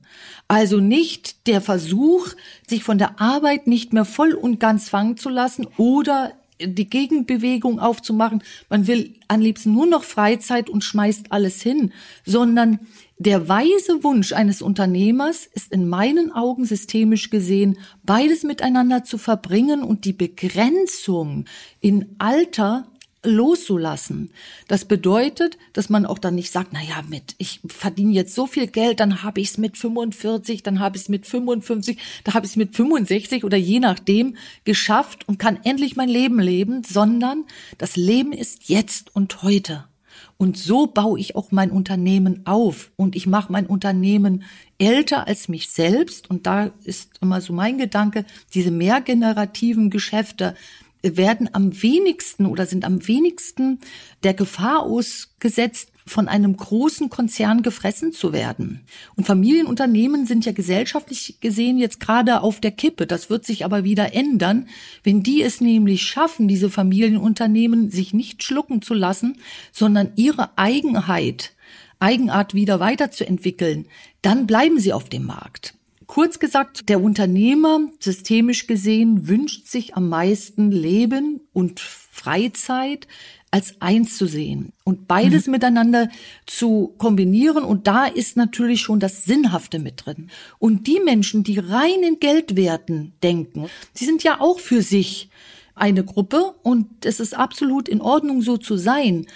Also 0.48 0.78
nicht 0.78 1.46
der 1.48 1.60
Versuch, 1.60 2.28
sich 2.66 2.84
von 2.84 2.98
der 2.98 3.20
Arbeit 3.20 3.66
nicht 3.66 3.92
mehr 3.92 4.04
voll 4.04 4.32
und 4.32 4.60
ganz 4.60 4.88
fangen 4.88 5.16
zu 5.16 5.28
lassen 5.28 5.66
oder 5.76 6.32
die 6.60 6.88
Gegenbewegung 6.88 7.80
aufzumachen. 7.80 8.42
Man 8.70 8.86
will 8.86 9.14
am 9.28 9.40
liebsten 9.40 9.72
nur 9.72 9.86
noch 9.86 10.04
Freizeit 10.04 10.70
und 10.70 10.84
schmeißt 10.84 11.32
alles 11.32 11.60
hin, 11.60 11.92
sondern 12.24 12.80
der 13.18 13.48
weise 13.48 14.04
Wunsch 14.04 14.32
eines 14.32 14.62
Unternehmers 14.62 15.46
ist 15.46 15.72
in 15.72 15.88
meinen 15.88 16.32
Augen 16.32 16.64
systemisch 16.64 17.30
gesehen, 17.30 17.78
beides 18.04 18.42
miteinander 18.42 19.04
zu 19.04 19.18
verbringen 19.18 19.82
und 19.82 20.04
die 20.04 20.12
Begrenzung 20.12 21.46
in 21.80 22.14
Alter 22.18 22.86
loszulassen. 23.22 24.30
Das 24.68 24.84
bedeutet, 24.84 25.58
dass 25.72 25.88
man 25.88 26.06
auch 26.06 26.18
dann 26.18 26.34
nicht 26.34 26.52
sagt, 26.52 26.70
na 26.72 26.82
ja, 26.82 27.02
mit 27.08 27.34
ich 27.38 27.60
verdiene 27.66 28.12
jetzt 28.12 28.34
so 28.34 28.46
viel 28.46 28.66
Geld, 28.66 29.00
dann 29.00 29.22
habe 29.22 29.40
ich 29.40 29.50
es 29.50 29.58
mit 29.58 29.76
45, 29.76 30.62
dann 30.62 30.80
habe 30.80 30.96
ich 30.96 31.02
es 31.02 31.08
mit 31.08 31.26
55, 31.26 31.98
da 32.24 32.34
habe 32.34 32.46
ich 32.46 32.52
es 32.52 32.56
mit 32.56 32.74
65 32.74 33.44
oder 33.44 33.56
je 33.56 33.80
nachdem 33.80 34.36
geschafft 34.64 35.28
und 35.28 35.38
kann 35.38 35.58
endlich 35.64 35.96
mein 35.96 36.08
Leben 36.08 36.38
leben, 36.38 36.82
sondern 36.84 37.44
das 37.78 37.96
Leben 37.96 38.32
ist 38.32 38.68
jetzt 38.68 39.14
und 39.14 39.42
heute. 39.42 39.84
Und 40.38 40.58
so 40.58 40.86
baue 40.86 41.18
ich 41.18 41.34
auch 41.34 41.50
mein 41.50 41.70
Unternehmen 41.70 42.42
auf 42.44 42.90
und 42.96 43.16
ich 43.16 43.26
mache 43.26 43.50
mein 43.50 43.66
Unternehmen 43.66 44.44
älter 44.78 45.26
als 45.26 45.48
mich 45.48 45.70
selbst. 45.70 46.28
Und 46.28 46.46
da 46.46 46.70
ist 46.84 47.12
immer 47.22 47.40
so 47.40 47.54
mein 47.54 47.78
Gedanke, 47.78 48.26
diese 48.52 48.70
mehrgenerativen 48.70 49.88
Geschäfte, 49.88 50.54
werden 51.14 51.50
am 51.52 51.82
wenigsten 51.82 52.46
oder 52.46 52.66
sind 52.66 52.84
am 52.84 53.06
wenigsten 53.06 53.78
der 54.24 54.34
Gefahr 54.34 54.82
ausgesetzt, 54.82 55.90
von 56.06 56.28
einem 56.28 56.56
großen 56.56 57.10
Konzern 57.10 57.62
gefressen 57.62 58.12
zu 58.12 58.32
werden. 58.32 58.82
Und 59.16 59.26
Familienunternehmen 59.26 60.24
sind 60.24 60.46
ja 60.46 60.52
gesellschaftlich 60.52 61.38
gesehen 61.40 61.78
jetzt 61.78 61.98
gerade 61.98 62.42
auf 62.42 62.60
der 62.60 62.70
Kippe. 62.70 63.08
Das 63.08 63.28
wird 63.28 63.44
sich 63.44 63.64
aber 63.64 63.82
wieder 63.82 64.14
ändern, 64.14 64.68
wenn 65.02 65.24
die 65.24 65.42
es 65.42 65.60
nämlich 65.60 66.02
schaffen, 66.02 66.46
diese 66.46 66.70
Familienunternehmen 66.70 67.90
sich 67.90 68.14
nicht 68.14 68.44
schlucken 68.44 68.82
zu 68.82 68.94
lassen, 68.94 69.38
sondern 69.72 70.12
ihre 70.14 70.56
Eigenheit, 70.56 71.54
Eigenart 71.98 72.54
wieder 72.54 72.78
weiterzuentwickeln, 72.78 73.86
dann 74.22 74.46
bleiben 74.46 74.78
sie 74.78 74.92
auf 74.92 75.08
dem 75.08 75.24
Markt. 75.24 75.74
Kurz 76.06 76.38
gesagt, 76.38 76.88
der 76.88 77.02
Unternehmer, 77.02 77.80
systemisch 77.98 78.66
gesehen, 78.66 79.28
wünscht 79.28 79.66
sich 79.66 79.96
am 79.96 80.08
meisten 80.08 80.70
Leben 80.70 81.40
und 81.52 81.80
Freizeit 81.80 83.08
als 83.50 83.80
eins 83.80 84.16
zu 84.16 84.26
sehen 84.26 84.72
und 84.84 85.08
beides 85.08 85.46
mhm. 85.46 85.52
miteinander 85.52 86.08
zu 86.46 86.94
kombinieren. 86.98 87.64
Und 87.64 87.86
da 87.86 88.06
ist 88.06 88.36
natürlich 88.36 88.82
schon 88.82 89.00
das 89.00 89.24
Sinnhafte 89.24 89.78
mit 89.78 90.04
drin. 90.04 90.30
Und 90.58 90.86
die 90.86 91.00
Menschen, 91.00 91.42
die 91.42 91.58
rein 91.58 92.02
in 92.02 92.20
Geldwerten 92.20 93.14
denken, 93.22 93.68
die 93.98 94.04
sind 94.04 94.22
ja 94.22 94.40
auch 94.40 94.60
für 94.60 94.82
sich 94.82 95.30
eine 95.74 96.04
Gruppe 96.04 96.54
und 96.62 97.04
es 97.04 97.20
ist 97.20 97.36
absolut 97.36 97.88
in 97.88 98.00
Ordnung, 98.00 98.42
so 98.42 98.56
zu 98.56 98.76
sein. 98.76 99.26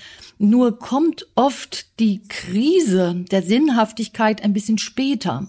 Nur 0.42 0.78
kommt 0.78 1.26
oft 1.34 2.00
die 2.00 2.22
Krise 2.26 3.26
der 3.30 3.42
Sinnhaftigkeit 3.42 4.42
ein 4.42 4.54
bisschen 4.54 4.78
später. 4.78 5.46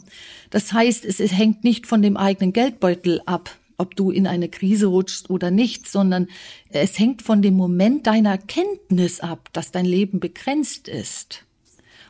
Das 0.50 0.74
heißt, 0.74 1.06
es 1.06 1.20
hängt 1.32 1.64
nicht 1.64 1.88
von 1.88 2.02
dem 2.02 2.18
eigenen 2.18 2.52
Geldbeutel 2.52 3.22
ab, 3.26 3.58
ob 3.78 3.96
du 3.96 4.12
in 4.12 4.28
eine 4.28 4.50
Krise 4.50 4.88
rutschst 4.88 5.30
oder 5.30 5.50
nicht, 5.50 5.88
sondern 5.88 6.28
es 6.72 7.00
hängt 7.00 7.22
von 7.22 7.42
dem 7.42 7.54
Moment 7.54 8.06
deiner 8.06 8.38
Kenntnis 8.38 9.22
ab, 9.22 9.48
dass 9.54 9.72
dein 9.72 9.86
Leben 9.86 10.20
begrenzt 10.20 10.90
ist. 10.90 11.46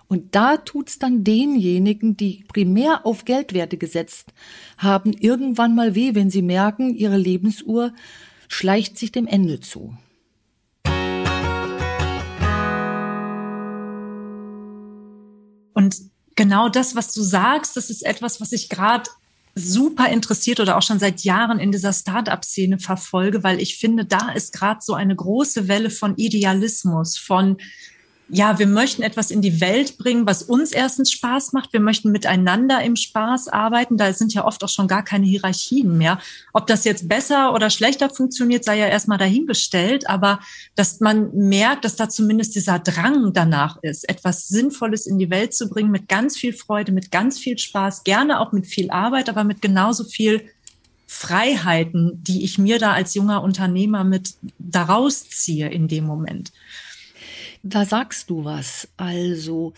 Und 0.08 0.34
da 0.34 0.58
tut's 0.58 0.98
dann 0.98 1.24
denjenigen, 1.24 2.18
die 2.18 2.46
primär 2.48 3.06
auf 3.06 3.26
Geldwerte 3.26 3.78
gesetzt 3.78 4.34
haben, 4.80 5.14
irgendwann 5.14 5.76
mal 5.76 5.94
weh, 5.94 6.16
wenn 6.16 6.32
sie 6.32 6.42
merken, 6.42 6.96
ihre 6.96 7.18
Lebensuhr 7.18 7.94
schleicht 8.48 8.98
sich 8.98 9.12
dem 9.12 9.28
Ende 9.28 9.60
zu. 9.60 9.96
Genau 16.42 16.70
das, 16.70 16.96
was 16.96 17.14
du 17.14 17.22
sagst, 17.22 17.78
das 17.78 17.92
ist 17.92 18.04
etwas, 18.04 18.42
was 18.42 18.52
ich 18.52 18.68
gerade 18.68 19.08
super 19.54 20.10
interessiert 20.10 20.60
oder 20.60 20.76
auch 20.76 20.82
schon 20.82 20.98
seit 20.98 21.22
Jahren 21.22 21.60
in 21.60 21.72
dieser 21.72 21.94
Start-up-Szene 21.94 22.80
verfolge, 22.80 23.44
weil 23.44 23.60
ich 23.60 23.78
finde, 23.78 24.06
da 24.06 24.32
ist 24.32 24.52
gerade 24.52 24.80
so 24.82 24.96
eine 24.96 25.16
große 25.16 25.68
Welle 25.68 25.92
von 25.92 26.16
Idealismus, 26.16 27.16
von 27.16 27.58
ja, 28.34 28.60
wir 28.60 28.68
möchten 28.68 29.02
etwas 29.02 29.30
in 29.30 29.42
die 29.42 29.60
Welt 29.60 29.98
bringen, 29.98 30.26
was 30.26 30.42
uns 30.42 30.72
erstens 30.72 31.12
Spaß 31.12 31.52
macht. 31.52 31.74
Wir 31.74 31.82
möchten 31.82 32.12
miteinander 32.12 32.82
im 32.82 32.96
Spaß 32.96 33.50
arbeiten. 33.50 33.98
Da 33.98 34.14
sind 34.14 34.34
ja 34.34 34.46
oft 34.46 34.64
auch 34.64 34.70
schon 34.70 34.88
gar 34.88 35.04
keine 35.04 35.26
Hierarchien 35.26 35.98
mehr. 35.98 36.18
Ob 36.54 36.66
das 36.66 36.86
jetzt 36.86 37.10
besser 37.10 37.54
oder 37.54 37.70
schlechter 37.70 38.10
funktioniert, 38.10 38.64
sei 38.64 38.78
ja 38.78 38.88
erstmal 38.88 39.18
dahingestellt. 39.18 40.10
Aber 40.10 40.40
dass 40.76 41.02
man 41.02 41.36
merkt, 41.36 41.84
dass 41.84 41.98
da 41.98 42.08
zumindest 42.08 42.56
dieser 42.56 42.80
Drang 42.80 43.34
danach 43.34 43.78
ist, 43.82 44.08
etwas 44.08 44.48
Sinnvolles 44.48 45.08
in 45.08 45.20
die 45.20 45.30
Welt 45.30 45.54
zu 45.54 45.68
bringen, 45.68 45.92
mit 45.92 46.08
ganz 46.08 46.38
viel 46.38 46.54
Freude, 46.54 46.94
mit 46.94 47.12
ganz 47.12 47.38
viel 47.38 47.58
Spaß, 47.58 48.06
gerne 48.06 48.40
auch 48.40 48.54
mit 48.54 48.66
viel 48.66 48.92
Arbeit, 48.92 49.28
aber 49.28 49.44
mit 49.44 49.62
genauso 49.62 50.06
viel 50.06 50.48
Freiheiten, 51.06 52.24
die 52.24 52.46
ich 52.46 52.58
mir 52.58 52.80
da 52.80 52.94
als 52.94 53.14
junger 53.14 53.44
Unternehmer 53.44 54.06
mit 54.06 54.36
daraus 54.58 55.30
ziehe 55.30 55.68
in 55.68 55.90
dem 55.90 56.06
Moment. 56.06 56.54
Da 57.64 57.86
sagst 57.86 58.30
du 58.30 58.44
was. 58.44 58.88
Also, 58.98 59.74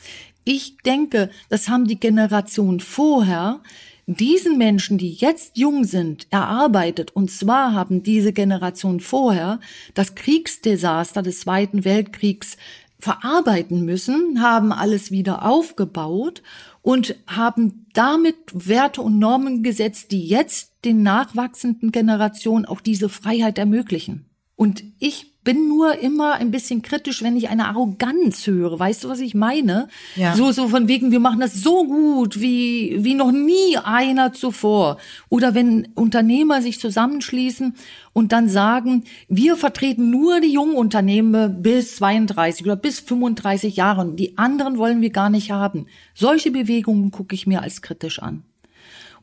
ich 0.45 0.77
denke, 0.85 1.29
das 1.49 1.69
haben 1.69 1.85
die 1.85 1.99
Generationen 1.99 2.79
vorher 2.79 3.61
diesen 4.05 4.57
Menschen, 4.57 4.97
die 4.97 5.11
jetzt 5.11 5.57
jung 5.57 5.85
sind, 5.85 6.27
erarbeitet. 6.29 7.15
Und 7.15 7.31
zwar 7.31 7.73
haben 7.73 8.03
diese 8.03 8.33
Generation 8.33 8.99
vorher 8.99 9.59
das 9.93 10.15
Kriegsdesaster 10.15 11.21
des 11.21 11.41
Zweiten 11.41 11.85
Weltkriegs 11.85 12.57
verarbeiten 12.99 13.83
müssen, 13.83 14.41
haben 14.41 14.71
alles 14.71 15.11
wieder 15.11 15.45
aufgebaut 15.45 16.41
und 16.81 17.15
haben 17.27 17.85
damit 17.93 18.35
Werte 18.53 19.01
und 19.01 19.19
Normen 19.19 19.61
gesetzt, 19.61 20.11
die 20.11 20.25
jetzt 20.25 20.71
den 20.85 21.03
nachwachsenden 21.03 21.91
Generationen 21.91 22.65
auch 22.65 22.81
diese 22.81 23.09
Freiheit 23.09 23.57
ermöglichen. 23.57 24.25
Und 24.55 24.83
ich 24.99 25.32
bin 25.43 25.67
nur 25.67 25.99
immer 25.99 26.33
ein 26.33 26.51
bisschen 26.51 26.81
kritisch, 26.81 27.21
wenn 27.21 27.35
ich 27.35 27.49
eine 27.49 27.67
Arroganz 27.67 28.47
höre. 28.47 28.79
Weißt 28.79 29.03
du, 29.03 29.09
was 29.09 29.19
ich 29.19 29.35
meine? 29.35 29.87
Ja. 30.15 30.35
So, 30.35 30.51
so 30.51 30.67
von 30.67 30.87
wegen, 30.87 31.11
wir 31.11 31.19
machen 31.19 31.39
das 31.39 31.53
so 31.53 31.85
gut 31.85 32.39
wie, 32.39 32.97
wie 32.99 33.15
noch 33.15 33.31
nie 33.31 33.77
einer 33.83 34.33
zuvor. 34.33 34.97
Oder 35.29 35.53
wenn 35.53 35.89
Unternehmer 35.95 36.61
sich 36.61 36.79
zusammenschließen 36.79 37.75
und 38.13 38.31
dann 38.31 38.47
sagen, 38.47 39.03
wir 39.27 39.57
vertreten 39.57 40.09
nur 40.09 40.39
die 40.39 40.53
jungen 40.53 40.75
Unternehmen 40.75 41.61
bis 41.61 41.97
32 41.97 42.65
oder 42.65 42.75
bis 42.75 42.99
35 42.99 43.75
Jahre 43.75 44.01
und 44.01 44.15
die 44.17 44.37
anderen 44.37 44.77
wollen 44.77 45.01
wir 45.01 45.09
gar 45.09 45.29
nicht 45.29 45.51
haben. 45.51 45.87
Solche 46.13 46.51
Bewegungen 46.51 47.11
gucke 47.11 47.35
ich 47.35 47.47
mir 47.47 47.61
als 47.61 47.81
kritisch 47.81 48.19
an. 48.19 48.43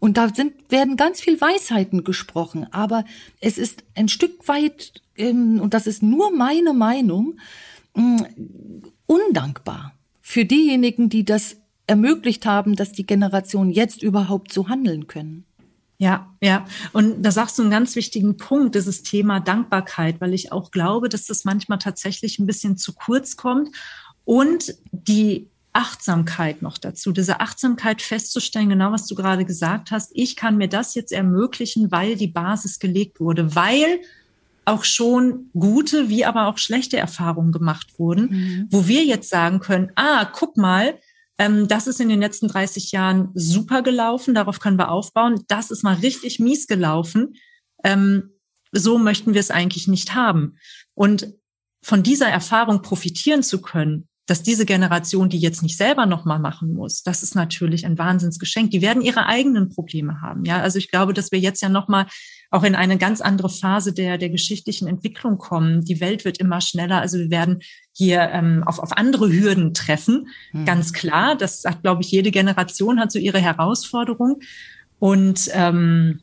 Und 0.01 0.17
da 0.17 0.29
sind, 0.35 0.55
werden 0.71 0.97
ganz 0.97 1.21
viel 1.21 1.41
Weisheiten 1.41 2.05
gesprochen, 2.05 2.67
aber 2.73 3.05
es 3.41 3.59
ist 3.59 3.85
ein 3.95 4.09
Stück 4.09 4.49
weit 4.49 5.03
ähm, 5.17 5.61
und 5.61 5.75
das 5.75 5.87
ist 5.87 6.03
nur 6.03 6.35
meine 6.35 6.73
Meinung, 6.73 7.39
mm, 7.95 8.23
undankbar 9.07 9.93
für 10.21 10.45
diejenigen, 10.45 11.11
die 11.11 11.25
das 11.25 11.57
ermöglicht 11.87 12.47
haben, 12.47 12.77
dass 12.77 12.93
die 12.93 13.05
Generationen 13.05 13.71
jetzt 13.71 14.03
überhaupt 14.03 14.53
so 14.53 14.69
handeln 14.69 15.07
können. 15.07 15.45
Ja, 15.99 16.35
ja. 16.41 16.65
Und 16.93 17.23
da 17.23 17.31
sagst 17.31 17.59
du 17.59 17.63
einen 17.63 17.71
ganz 17.71 17.95
wichtigen 17.95 18.39
Punkt, 18.39 18.75
dieses 18.75 19.03
Thema 19.03 19.39
Dankbarkeit, 19.39 20.19
weil 20.21 20.33
ich 20.33 20.51
auch 20.51 20.71
glaube, 20.71 21.11
dass 21.11 21.27
das 21.27 21.45
manchmal 21.45 21.79
tatsächlich 21.79 22.39
ein 22.39 22.47
bisschen 22.47 22.79
zu 22.79 22.95
kurz 22.95 23.37
kommt 23.37 23.77
und 24.25 24.75
die 24.93 25.51
Achtsamkeit 25.73 26.63
noch 26.63 26.79
dazu, 26.79 27.13
diese 27.13 27.41
Achtsamkeit 27.41 28.03
festzustellen, 28.03 28.69
genau 28.69 28.91
was 28.93 29.07
du 29.07 29.15
gerade 29.15 29.45
gesagt 29.45 29.91
hast. 29.91 30.11
Ich 30.15 30.37
kann 30.37 30.57
mir 30.57 30.69
das 30.69 30.95
jetzt 30.95 31.13
ermöglichen, 31.13 31.93
weil 31.93 32.17
die 32.17 32.27
Basis 32.27 32.79
gelegt 32.79 33.21
wurde, 33.21 33.55
weil 33.55 34.01
auch 34.65 34.85
schon 34.85 35.51
gute 35.53 36.09
wie 36.09 36.25
aber 36.25 36.47
auch 36.47 36.59
schlechte 36.59 36.97
Erfahrungen 36.97 37.53
gemacht 37.53 37.99
wurden, 37.99 38.31
mhm. 38.31 38.67
wo 38.71 38.87
wir 38.87 39.05
jetzt 39.05 39.31
sagen 39.31 39.61
können, 39.61 39.91
ah, 39.97 40.25
guck 40.25 40.57
mal, 40.57 40.99
ähm, 41.39 41.69
das 41.69 41.87
ist 41.87 42.01
in 42.01 42.09
den 42.09 42.21
letzten 42.21 42.49
30 42.49 42.93
Jahren 42.93 43.31
super 43.35 43.83
gelaufen, 43.83 44.35
darauf 44.35 44.61
können 44.61 44.79
wir 44.79 44.91
aufbauen, 44.91 45.45
das 45.49 45.71
ist 45.71 45.83
mal 45.83 45.95
richtig 45.97 46.39
mies 46.39 46.67
gelaufen, 46.67 47.35
ähm, 47.85 48.31
so 48.73 48.99
möchten 48.99 49.35
wir 49.35 49.41
es 49.41 49.51
eigentlich 49.51 49.89
nicht 49.89 50.15
haben. 50.15 50.59
Und 50.95 51.33
von 51.83 52.03
dieser 52.03 52.29
Erfahrung 52.29 52.83
profitieren 52.83 53.43
zu 53.43 53.63
können, 53.63 54.10
dass 54.31 54.45
diese 54.45 54.65
Generation, 54.65 55.29
die 55.29 55.41
jetzt 55.41 55.61
nicht 55.61 55.77
selber 55.77 56.07
nochmal 56.07 56.39
machen 56.39 56.73
muss, 56.73 57.03
das 57.03 57.25
ist 57.25 57.35
natürlich 57.35 57.85
ein 57.85 57.99
Wahnsinnsgeschenk. 57.99 58.71
Die 58.71 58.81
werden 58.81 59.03
ihre 59.03 59.27
eigenen 59.27 59.71
Probleme 59.71 60.21
haben. 60.23 60.45
Ja, 60.45 60.61
also 60.61 60.79
ich 60.79 60.89
glaube, 60.89 61.15
dass 61.15 61.33
wir 61.33 61.41
jetzt 61.41 61.61
ja 61.63 61.69
nochmal 61.69 62.07
auch 62.53 62.63
in 62.63 62.77
eine 62.77 62.97
ganz 62.97 63.21
andere 63.21 63.49
Phase 63.49 63.93
der, 63.93 64.19
der 64.19 64.31
geschichtlichen 64.31 64.87
Entwicklung 64.87 65.37
kommen. 65.37 65.81
Die 65.81 66.01
Welt 66.01 66.25
wird 66.25 66.39
immer 66.39 66.61
schneller. 66.61 67.01
Also 67.01 67.19
wir 67.19 67.31
werden 67.33 67.59
hier 67.93 68.21
ähm, 68.33 68.63
auf, 68.65 68.79
auf 68.79 68.97
andere 68.97 69.33
Hürden 69.33 69.75
treffen. 69.75 70.29
Mhm. 70.53 70.65
Ganz 70.65 70.93
klar. 70.93 71.35
Das 71.35 71.65
hat, 71.65 71.83
glaube 71.83 72.03
ich, 72.03 72.13
jede 72.13 72.31
Generation 72.31 73.01
hat 73.01 73.11
so 73.11 73.19
ihre 73.19 73.41
Herausforderung. 73.41 74.39
Und 75.01 75.51
ähm, 75.55 76.21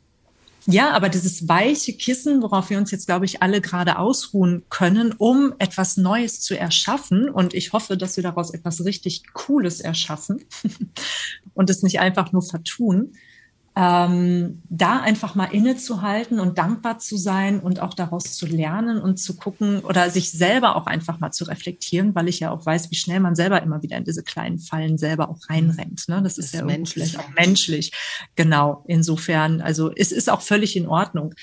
ja, 0.69 0.91
aber 0.91 1.07
dieses 1.07 1.47
weiche 1.47 1.93
Kissen, 1.93 2.41
worauf 2.41 2.69
wir 2.69 2.77
uns 2.77 2.91
jetzt, 2.91 3.05
glaube 3.05 3.23
ich, 3.23 3.41
alle 3.41 3.61
gerade 3.61 3.97
ausruhen 3.97 4.65
können, 4.69 5.13
um 5.17 5.53
etwas 5.59 5.95
Neues 5.95 6.41
zu 6.41 6.59
erschaffen. 6.59 7.29
Und 7.29 7.53
ich 7.53 7.71
hoffe, 7.71 7.95
dass 7.95 8.17
wir 8.17 8.23
daraus 8.23 8.53
etwas 8.53 8.83
richtig 8.83 9.31
Cooles 9.31 9.79
erschaffen 9.79 10.43
und 11.53 11.69
es 11.69 11.83
nicht 11.83 12.01
einfach 12.01 12.33
nur 12.33 12.41
vertun. 12.41 13.13
Ähm, 13.79 14.63
da 14.69 15.01
einfach 15.01 15.35
mal 15.35 15.45
innezuhalten 15.45 16.39
und 16.39 16.57
dankbar 16.57 16.97
zu 16.97 17.15
sein 17.15 17.59
und 17.59 17.79
auch 17.79 17.93
daraus 17.93 18.35
zu 18.35 18.47
lernen 18.47 18.99
und 18.99 19.17
zu 19.17 19.35
gucken 19.35 19.81
oder 19.81 20.09
sich 20.09 20.31
selber 20.31 20.75
auch 20.75 20.87
einfach 20.87 21.19
mal 21.19 21.31
zu 21.31 21.43
reflektieren, 21.43 22.15
weil 22.15 22.27
ich 22.27 22.39
ja 22.39 22.49
auch 22.49 22.65
weiß, 22.65 22.89
wie 22.89 22.95
schnell 22.95 23.19
man 23.19 23.35
selber 23.35 23.61
immer 23.61 23.83
wieder 23.83 23.95
in 23.95 24.03
diese 24.03 24.23
kleinen 24.23 24.57
Fallen 24.57 24.97
selber 24.97 25.29
auch 25.29 25.47
reinrennt. 25.47 26.09
Ne? 26.09 26.23
Das, 26.23 26.37
das 26.37 26.45
ist 26.45 26.53
ja 26.55 26.65
menschlich. 26.65 27.19
auch 27.19 27.29
menschlich. 27.35 27.91
Genau. 28.35 28.83
Insofern, 28.87 29.61
also 29.61 29.91
es 29.95 30.11
ist 30.11 30.31
auch 30.31 30.41
völlig 30.41 30.75
in 30.75 30.87
Ordnung. 30.87 31.35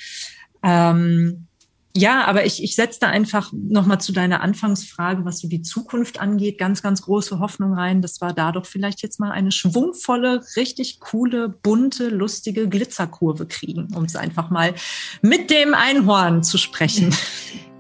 Ähm, 0.64 1.46
ja, 1.96 2.24
aber 2.24 2.44
ich, 2.44 2.60
ich 2.62 2.74
setze 2.74 2.98
da 3.00 3.08
einfach 3.08 3.52
nochmal 3.52 4.00
zu 4.00 4.12
deiner 4.12 4.40
Anfangsfrage, 4.40 5.24
was 5.24 5.38
so 5.38 5.46
die 5.48 5.62
Zukunft 5.62 6.20
angeht, 6.20 6.58
ganz, 6.58 6.82
ganz 6.82 7.02
große 7.02 7.38
Hoffnung 7.38 7.74
rein. 7.74 8.02
Das 8.02 8.20
war 8.20 8.32
da 8.32 8.50
doch 8.50 8.66
vielleicht 8.66 9.02
jetzt 9.02 9.20
mal 9.20 9.30
eine 9.30 9.52
schwungvolle, 9.52 10.44
richtig 10.56 10.98
coole, 10.98 11.48
bunte, 11.48 12.08
lustige 12.08 12.68
Glitzerkurve 12.68 13.46
kriegen, 13.46 13.94
um 13.94 14.04
es 14.04 14.16
einfach 14.16 14.50
mal 14.50 14.74
mit 15.22 15.50
dem 15.50 15.72
Einhorn 15.74 16.42
zu 16.42 16.58
sprechen. 16.58 17.14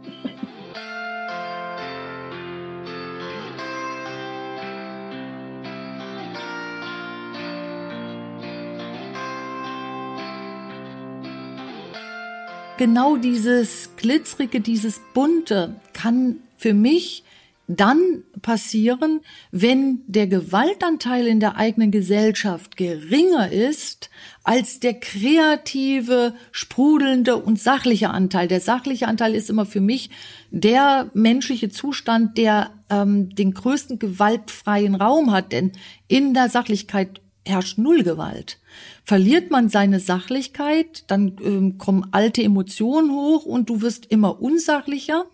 genau 12.84 13.16
dieses 13.16 13.88
glitzerige, 13.96 14.60
dieses 14.60 15.00
bunte 15.14 15.76
kann 15.94 16.40
für 16.58 16.74
mich 16.74 17.24
dann 17.66 18.24
passieren, 18.42 19.22
wenn 19.50 20.02
der 20.06 20.26
Gewaltanteil 20.26 21.26
in 21.26 21.40
der 21.40 21.56
eigenen 21.56 21.90
Gesellschaft 21.90 22.76
geringer 22.76 23.50
ist 23.50 24.10
als 24.42 24.80
der 24.80 25.00
kreative, 25.00 26.34
sprudelnde 26.52 27.38
und 27.38 27.58
sachliche 27.58 28.10
Anteil. 28.10 28.48
Der 28.48 28.60
sachliche 28.60 29.08
Anteil 29.08 29.34
ist 29.34 29.48
immer 29.48 29.64
für 29.64 29.80
mich 29.80 30.10
der 30.50 31.10
menschliche 31.14 31.70
Zustand, 31.70 32.36
der 32.36 32.70
ähm, 32.90 33.34
den 33.34 33.54
größten 33.54 33.98
gewaltfreien 33.98 34.94
Raum 34.94 35.32
hat, 35.32 35.52
denn 35.52 35.72
in 36.06 36.34
der 36.34 36.50
Sachlichkeit 36.50 37.22
herrscht 37.46 37.78
null 37.78 38.02
Gewalt. 38.02 38.58
Verliert 39.04 39.50
man 39.50 39.68
seine 39.68 40.00
Sachlichkeit, 40.00 41.04
dann 41.08 41.36
ähm, 41.44 41.76
kommen 41.76 42.08
alte 42.12 42.42
Emotionen 42.42 43.10
hoch 43.10 43.44
und 43.44 43.68
du 43.68 43.82
wirst 43.82 44.06
immer 44.06 44.40
unsachlicher. 44.40 45.26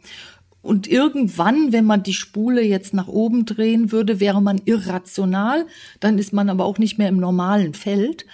Und 0.61 0.89
irgendwann, 0.89 1.73
wenn 1.73 1.87
man 1.87 2.03
die 2.03 2.13
Spule 2.13 2.63
jetzt 2.63 2.93
nach 2.93 3.09
oben 3.09 3.47
drehen 3.47 3.93
würde, 3.93 4.21
wäre 4.21 4.43
man 4.43 4.61
irrational. 4.65 5.67
Dann 6.01 6.19
ist 6.19 6.33
man 6.33 6.51
aber 6.51 6.65
auch 6.65 6.79
nicht 6.79 6.99
mehr 6.99 7.09
im 7.09 7.17
normalen 7.17 7.73
Feld. 7.73 8.27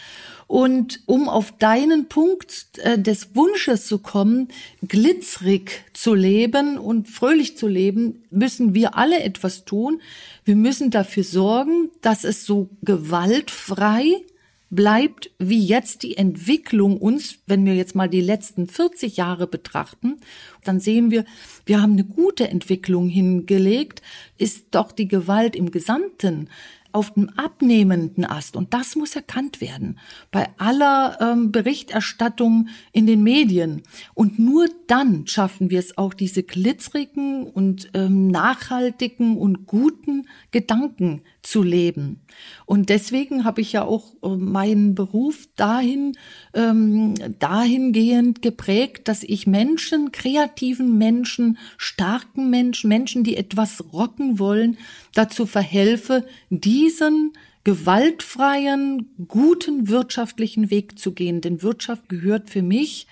Und 0.48 1.00
um 1.06 1.28
auf 1.28 1.52
deinen 1.58 2.08
Punkt 2.08 2.66
äh, 2.78 2.98
des 2.98 3.34
Wunsches 3.34 3.86
zu 3.86 3.98
kommen, 3.98 4.48
glitzerig 4.86 5.84
zu 5.92 6.14
leben 6.14 6.78
und 6.78 7.08
fröhlich 7.08 7.56
zu 7.56 7.66
leben, 7.66 8.22
müssen 8.30 8.72
wir 8.72 8.96
alle 8.96 9.20
etwas 9.22 9.64
tun. 9.64 10.00
Wir 10.44 10.56
müssen 10.56 10.90
dafür 10.90 11.24
sorgen, 11.24 11.90
dass 12.00 12.24
es 12.24 12.46
so 12.46 12.68
gewaltfrei 12.82 14.22
bleibt 14.70 15.30
wie 15.38 15.64
jetzt 15.64 16.02
die 16.02 16.16
Entwicklung 16.16 16.98
uns, 16.98 17.38
wenn 17.46 17.64
wir 17.64 17.74
jetzt 17.74 17.94
mal 17.94 18.08
die 18.08 18.20
letzten 18.20 18.66
40 18.66 19.16
Jahre 19.16 19.46
betrachten, 19.46 20.18
dann 20.64 20.80
sehen 20.80 21.10
wir, 21.10 21.24
wir 21.64 21.80
haben 21.80 21.92
eine 21.92 22.04
gute 22.04 22.48
Entwicklung 22.48 23.08
hingelegt, 23.08 24.02
ist 24.38 24.66
doch 24.72 24.92
die 24.92 25.08
Gewalt 25.08 25.54
im 25.54 25.70
Gesamten 25.70 26.48
auf 26.96 27.12
dem 27.12 27.28
abnehmenden 27.36 28.24
Ast. 28.24 28.56
Und 28.56 28.72
das 28.72 28.96
muss 28.96 29.14
erkannt 29.14 29.60
werden 29.60 29.98
bei 30.30 30.48
aller 30.56 31.18
ähm, 31.20 31.52
Berichterstattung 31.52 32.68
in 32.90 33.06
den 33.06 33.22
Medien. 33.22 33.82
Und 34.14 34.38
nur 34.38 34.66
dann 34.86 35.26
schaffen 35.26 35.68
wir 35.68 35.78
es 35.78 35.98
auch, 35.98 36.14
diese 36.14 36.42
glitzerigen 36.42 37.46
und 37.46 37.90
ähm, 37.92 38.28
nachhaltigen 38.28 39.36
und 39.36 39.66
guten 39.66 40.26
Gedanken 40.52 41.20
zu 41.46 41.62
leben. 41.62 42.20
Und 42.64 42.88
deswegen 42.88 43.44
habe 43.44 43.60
ich 43.60 43.72
ja 43.72 43.84
auch 43.84 44.14
äh, 44.22 44.28
meinen 44.28 44.94
Beruf 44.94 45.48
dahin, 45.54 46.16
ähm, 46.54 47.14
dahingehend 47.38 48.42
geprägt, 48.42 49.06
dass 49.06 49.22
ich 49.22 49.46
Menschen, 49.46 50.10
kreativen 50.10 50.98
Menschen, 50.98 51.58
starken 51.78 52.50
Menschen, 52.50 52.88
Menschen, 52.88 53.22
die 53.22 53.36
etwas 53.36 53.92
rocken 53.92 54.40
wollen, 54.40 54.76
dazu 55.14 55.46
verhelfe, 55.46 56.26
diesen 56.50 57.32
gewaltfreien, 57.62 59.10
guten 59.28 59.88
wirtschaftlichen 59.88 60.70
Weg 60.70 60.98
zu 60.98 61.12
gehen. 61.12 61.40
Denn 61.40 61.62
Wirtschaft 61.62 62.08
gehört 62.08 62.50
für 62.50 62.62
mich 62.62 63.06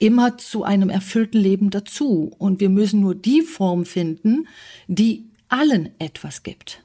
immer 0.00 0.36
zu 0.36 0.64
einem 0.64 0.90
erfüllten 0.90 1.40
Leben 1.40 1.70
dazu. 1.70 2.32
Und 2.38 2.60
wir 2.60 2.70
müssen 2.70 3.00
nur 3.00 3.14
die 3.14 3.42
Form 3.42 3.84
finden, 3.84 4.48
die 4.88 5.26
allen 5.48 5.90
etwas 5.98 6.42
gibt. 6.42 6.82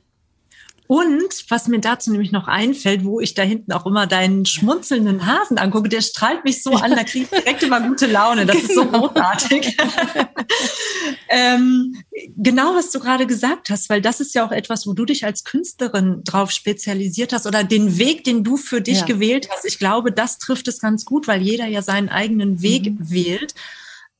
Und 0.93 1.49
was 1.49 1.67
mir 1.67 1.79
dazu 1.79 2.11
nämlich 2.11 2.31
noch 2.31 2.47
einfällt, 2.47 3.03
wo 3.03 3.19
ich 3.19 3.33
da 3.33 3.41
hinten 3.41 3.71
auch 3.71 3.87
immer 3.87 4.05
deinen 4.05 4.45
schmunzelnden 4.45 5.25
Hasen 5.25 5.57
angucke, 5.57 5.89
der 5.89 6.01
strahlt 6.01 6.45
mich 6.45 6.61
so 6.61 6.73
an, 6.73 6.91
da 6.91 7.03
kriege 7.03 7.25
ich 7.25 7.29
direkt 7.31 7.63
immer 7.63 7.81
gute 7.81 8.05
Laune. 8.05 8.45
Das 8.45 8.57
ist 8.57 8.75
so 8.75 8.85
großartig. 8.85 9.75
ähm, 11.29 11.95
genau, 12.37 12.75
was 12.75 12.91
du 12.91 12.99
gerade 12.99 13.25
gesagt 13.25 13.71
hast, 13.71 13.89
weil 13.89 14.01
das 14.03 14.19
ist 14.19 14.35
ja 14.35 14.45
auch 14.45 14.51
etwas, 14.51 14.85
wo 14.85 14.93
du 14.93 15.03
dich 15.03 15.25
als 15.25 15.43
Künstlerin 15.43 16.21
drauf 16.25 16.51
spezialisiert 16.51 17.33
hast 17.33 17.47
oder 17.47 17.63
den 17.63 17.97
Weg, 17.97 18.23
den 18.23 18.43
du 18.43 18.55
für 18.55 18.79
dich 18.79 18.99
ja. 18.99 19.05
gewählt 19.07 19.49
hast. 19.51 19.65
Ich 19.65 19.79
glaube, 19.79 20.11
das 20.11 20.37
trifft 20.37 20.67
es 20.67 20.77
ganz 20.79 21.05
gut, 21.05 21.27
weil 21.27 21.41
jeder 21.41 21.65
ja 21.65 21.81
seinen 21.81 22.09
eigenen 22.09 22.61
Weg 22.61 22.85
mhm. 22.85 23.09
wählt 23.09 23.55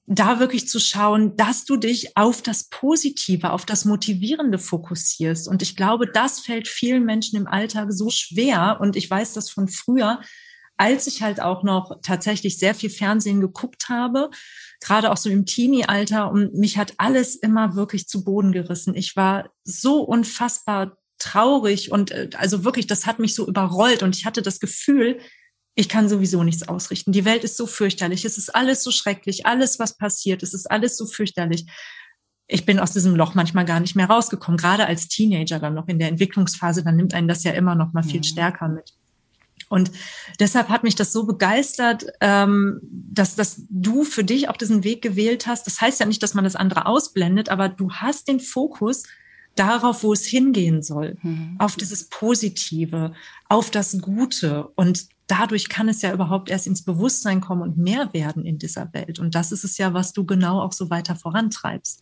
da 0.06 0.39
wirklich 0.39 0.68
zu 0.68 0.80
schauen, 0.80 1.38
dass 1.38 1.63
du 1.66 1.78
dich 1.78 2.18
auf 2.18 2.42
das 2.42 2.66
Positive, 2.66 3.52
auf 3.52 3.66
das 3.66 3.86
Motivierende 3.86 4.60
fokussierst. 4.60 5.48
Und 5.48 5.62
ich 5.62 5.76
glaube, 5.76 6.08
das 6.08 6.42
fällt 6.42 6.68
vielen 6.68 7.06
Menschen 7.06 7.38
im 7.38 7.48
Alltag 7.48 7.94
so 7.94 8.10
schwer. 8.10 8.80
Und 8.82 8.98
ich 8.98 9.10
weiß 9.10 9.34
das 9.34 9.50
von 9.50 9.70
früher, 9.70 10.20
als 10.76 11.08
ich 11.08 11.22
halt 11.22 11.39
auch 11.39 11.63
noch 11.63 12.02
tatsächlich 12.02 12.58
sehr 12.58 12.76
viel 12.76 12.89
Fernsehen 12.89 13.39
geguckt 13.39 13.88
habe, 13.88 14.30
gerade 14.82 15.12
auch 15.12 15.18
so 15.18 15.30
im 15.30 15.46
Teenie-Alter. 15.46 16.30
Und 16.30 16.54
mich 16.54 16.78
hat 16.78 16.96
alles 16.98 17.36
immer 17.36 17.76
wirklich 17.76 18.08
zu 18.10 18.26
Boden 18.26 18.52
gerissen. 18.52 18.96
Ich 18.96 19.16
war 19.16 19.52
so 19.63 20.02
unfassbar 20.02 20.98
traurig 21.18 21.92
und 21.92 22.12
äh, 22.12 22.30
also 22.38 22.66
wirklich, 22.66 22.88
das 22.88 23.06
hat 23.06 23.20
mich 23.20 23.36
so 23.36 23.48
überrollt. 23.48 24.04
Und 24.04 24.18
ich 24.18 24.26
hatte 24.26 24.42
das 24.42 24.60
Gefühl, 24.60 25.20
ich 25.75 25.89
kann 25.89 26.07
sowieso 26.07 26.43
nichts 26.43 26.67
ausrichten. 26.67 27.12
Die 27.12 27.25
Welt 27.25 27.43
ist 27.43 27.57
so 27.57 27.65
fürchterlich. 27.65 28.25
Es 28.25 28.38
ist 28.38 28.53
alles 28.53 28.83
so 28.83 28.91
schrecklich. 28.91 29.45
Alles, 29.45 29.79
was 29.79 29.97
passiert, 29.97 30.43
es 30.43 30.53
ist 30.53 30.69
alles 30.69 30.97
so 30.97 31.07
fürchterlich. 31.07 31.65
Ich 32.47 32.65
bin 32.65 32.79
aus 32.79 32.91
diesem 32.91 33.15
Loch 33.15 33.33
manchmal 33.33 33.65
gar 33.65 33.79
nicht 33.79 33.95
mehr 33.95 34.07
rausgekommen. 34.07 34.57
Gerade 34.57 34.86
als 34.86 35.07
Teenager 35.07 35.59
dann 35.59 35.73
noch 35.73 35.88
in 35.88 35.97
der 35.97 36.09
Entwicklungsphase, 36.09 36.83
dann 36.83 36.95
nimmt 36.95 37.13
einen 37.13 37.27
das 37.27 37.43
ja 37.43 37.51
immer 37.53 37.73
noch 37.73 37.93
mal 37.93 38.03
viel 38.03 38.19
mhm. 38.19 38.23
stärker 38.23 38.67
mit. 38.67 38.93
Und 39.69 39.91
deshalb 40.39 40.69
hat 40.69 40.83
mich 40.83 40.93
das 40.93 41.12
so 41.12 41.25
begeistert, 41.25 42.05
ähm, 42.21 42.79
dass, 42.83 43.36
dass 43.36 43.63
du 43.69 44.03
für 44.03 44.23
dich 44.23 44.49
auch 44.49 44.57
diesen 44.57 44.83
Weg 44.83 45.01
gewählt 45.01 45.47
hast. 45.47 45.65
Das 45.65 45.81
heißt 45.81 45.99
ja 45.99 46.05
nicht, 46.05 46.21
dass 46.21 46.36
man 46.36 46.43
das 46.43 46.55
andere 46.55 46.86
ausblendet, 46.86 47.49
aber 47.49 47.69
du 47.69 47.91
hast 47.91 48.27
den 48.27 48.39
Fokus 48.39 49.03
darauf, 49.56 50.04
wo 50.04 50.13
es 50.13 50.26
hingehen 50.26 50.82
soll, 50.82 51.18
mhm. 51.22 51.56
auf 51.60 51.76
dieses 51.76 52.10
Positive, 52.10 53.13
auf 53.50 53.70
das 53.70 54.00
Gute. 54.02 54.68
Und 54.76 55.08
dadurch 55.28 55.70
kann 55.70 55.89
es 55.89 56.02
ja 56.02 56.13
überhaupt 56.13 56.50
erst 56.50 56.68
ins 56.68 56.84
Bewusstsein 56.84 57.42
kommen 57.42 57.62
und 57.62 57.78
mehr 57.78 58.13
werden 58.13 58.46
in 58.46 58.58
dieser 58.58 58.94
Welt. 58.94 59.20
Und 59.20 59.36
das 59.36 59.52
ist 59.52 59.63
es 59.63 59.78
ja, 59.78 59.94
was 59.94 60.13
du 60.13 60.26
genau 60.26 60.62
auch 60.62 60.74
so 60.74 60.89
weiter 60.89 61.16
vorantreibst. 61.16 62.02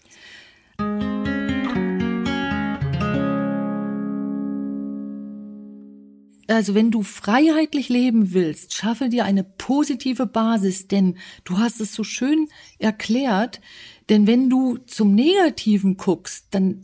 Also 6.47 6.75
wenn 6.75 6.91
du 6.91 7.01
freiheitlich 7.01 7.87
leben 7.87 8.33
willst, 8.33 8.73
schaffe 8.73 9.07
dir 9.07 9.23
eine 9.23 9.43
positive 9.43 10.25
Basis, 10.25 10.87
denn 10.87 11.17
du 11.45 11.59
hast 11.59 11.79
es 11.79 11.93
so 11.93 12.03
schön 12.03 12.49
erklärt, 12.77 13.61
denn 14.09 14.27
wenn 14.27 14.49
du 14.49 14.77
zum 14.77 15.15
Negativen 15.15 15.95
guckst, 15.95 16.47
dann 16.51 16.83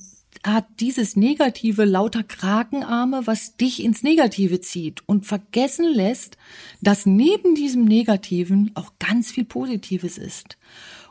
hat 0.53 0.65
dieses 0.79 1.15
Negative 1.15 1.85
lauter 1.85 2.23
Krakenarme, 2.23 3.25
was 3.25 3.57
dich 3.57 3.83
ins 3.83 4.03
Negative 4.03 4.61
zieht 4.61 5.01
und 5.07 5.25
vergessen 5.25 5.85
lässt, 5.93 6.37
dass 6.81 7.05
neben 7.05 7.55
diesem 7.55 7.85
Negativen 7.85 8.71
auch 8.75 8.93
ganz 8.99 9.31
viel 9.31 9.45
Positives 9.45 10.17
ist. 10.17 10.57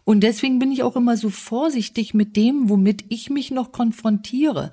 Und 0.05 0.21
deswegen 0.21 0.59
bin 0.59 0.71
ich 0.71 0.83
auch 0.83 0.97
immer 0.97 1.17
so 1.17 1.31
vorsichtig 1.31 2.15
mit 2.15 2.37
dem, 2.37 2.69
womit 2.69 3.05
ich 3.09 3.29
mich 3.29 3.51
noch 3.51 3.73
konfrontiere. 3.73 4.71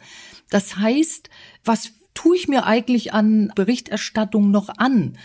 Das 0.50 0.78
heißt, 0.78 1.30
was 1.64 1.94
tue 2.14 2.38
ich 2.38 2.48
mir 2.48 2.66
eigentlich 2.66 3.14
an 3.14 3.52
Berichterstattung 3.56 4.52
noch 4.52 4.70
an? 4.78 5.18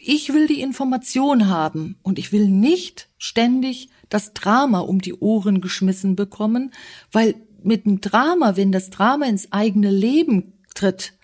Ich 0.00 0.32
will 0.32 0.46
die 0.46 0.62
Information 0.62 1.48
haben 1.48 1.96
und 2.02 2.18
ich 2.18 2.32
will 2.32 2.48
nicht 2.48 3.10
ständig 3.18 3.90
das 4.08 4.32
Drama 4.32 4.80
um 4.80 5.02
die 5.02 5.14
Ohren 5.14 5.60
geschmissen 5.60 6.16
bekommen, 6.16 6.72
weil 7.12 7.34
mit 7.64 7.86
dem 7.86 8.00
Drama, 8.00 8.56
wenn 8.56 8.72
das 8.72 8.90
Drama 8.90 9.26
ins 9.26 9.52
eigene 9.52 9.90
Leben 9.90 10.52
tritt, 10.74 11.14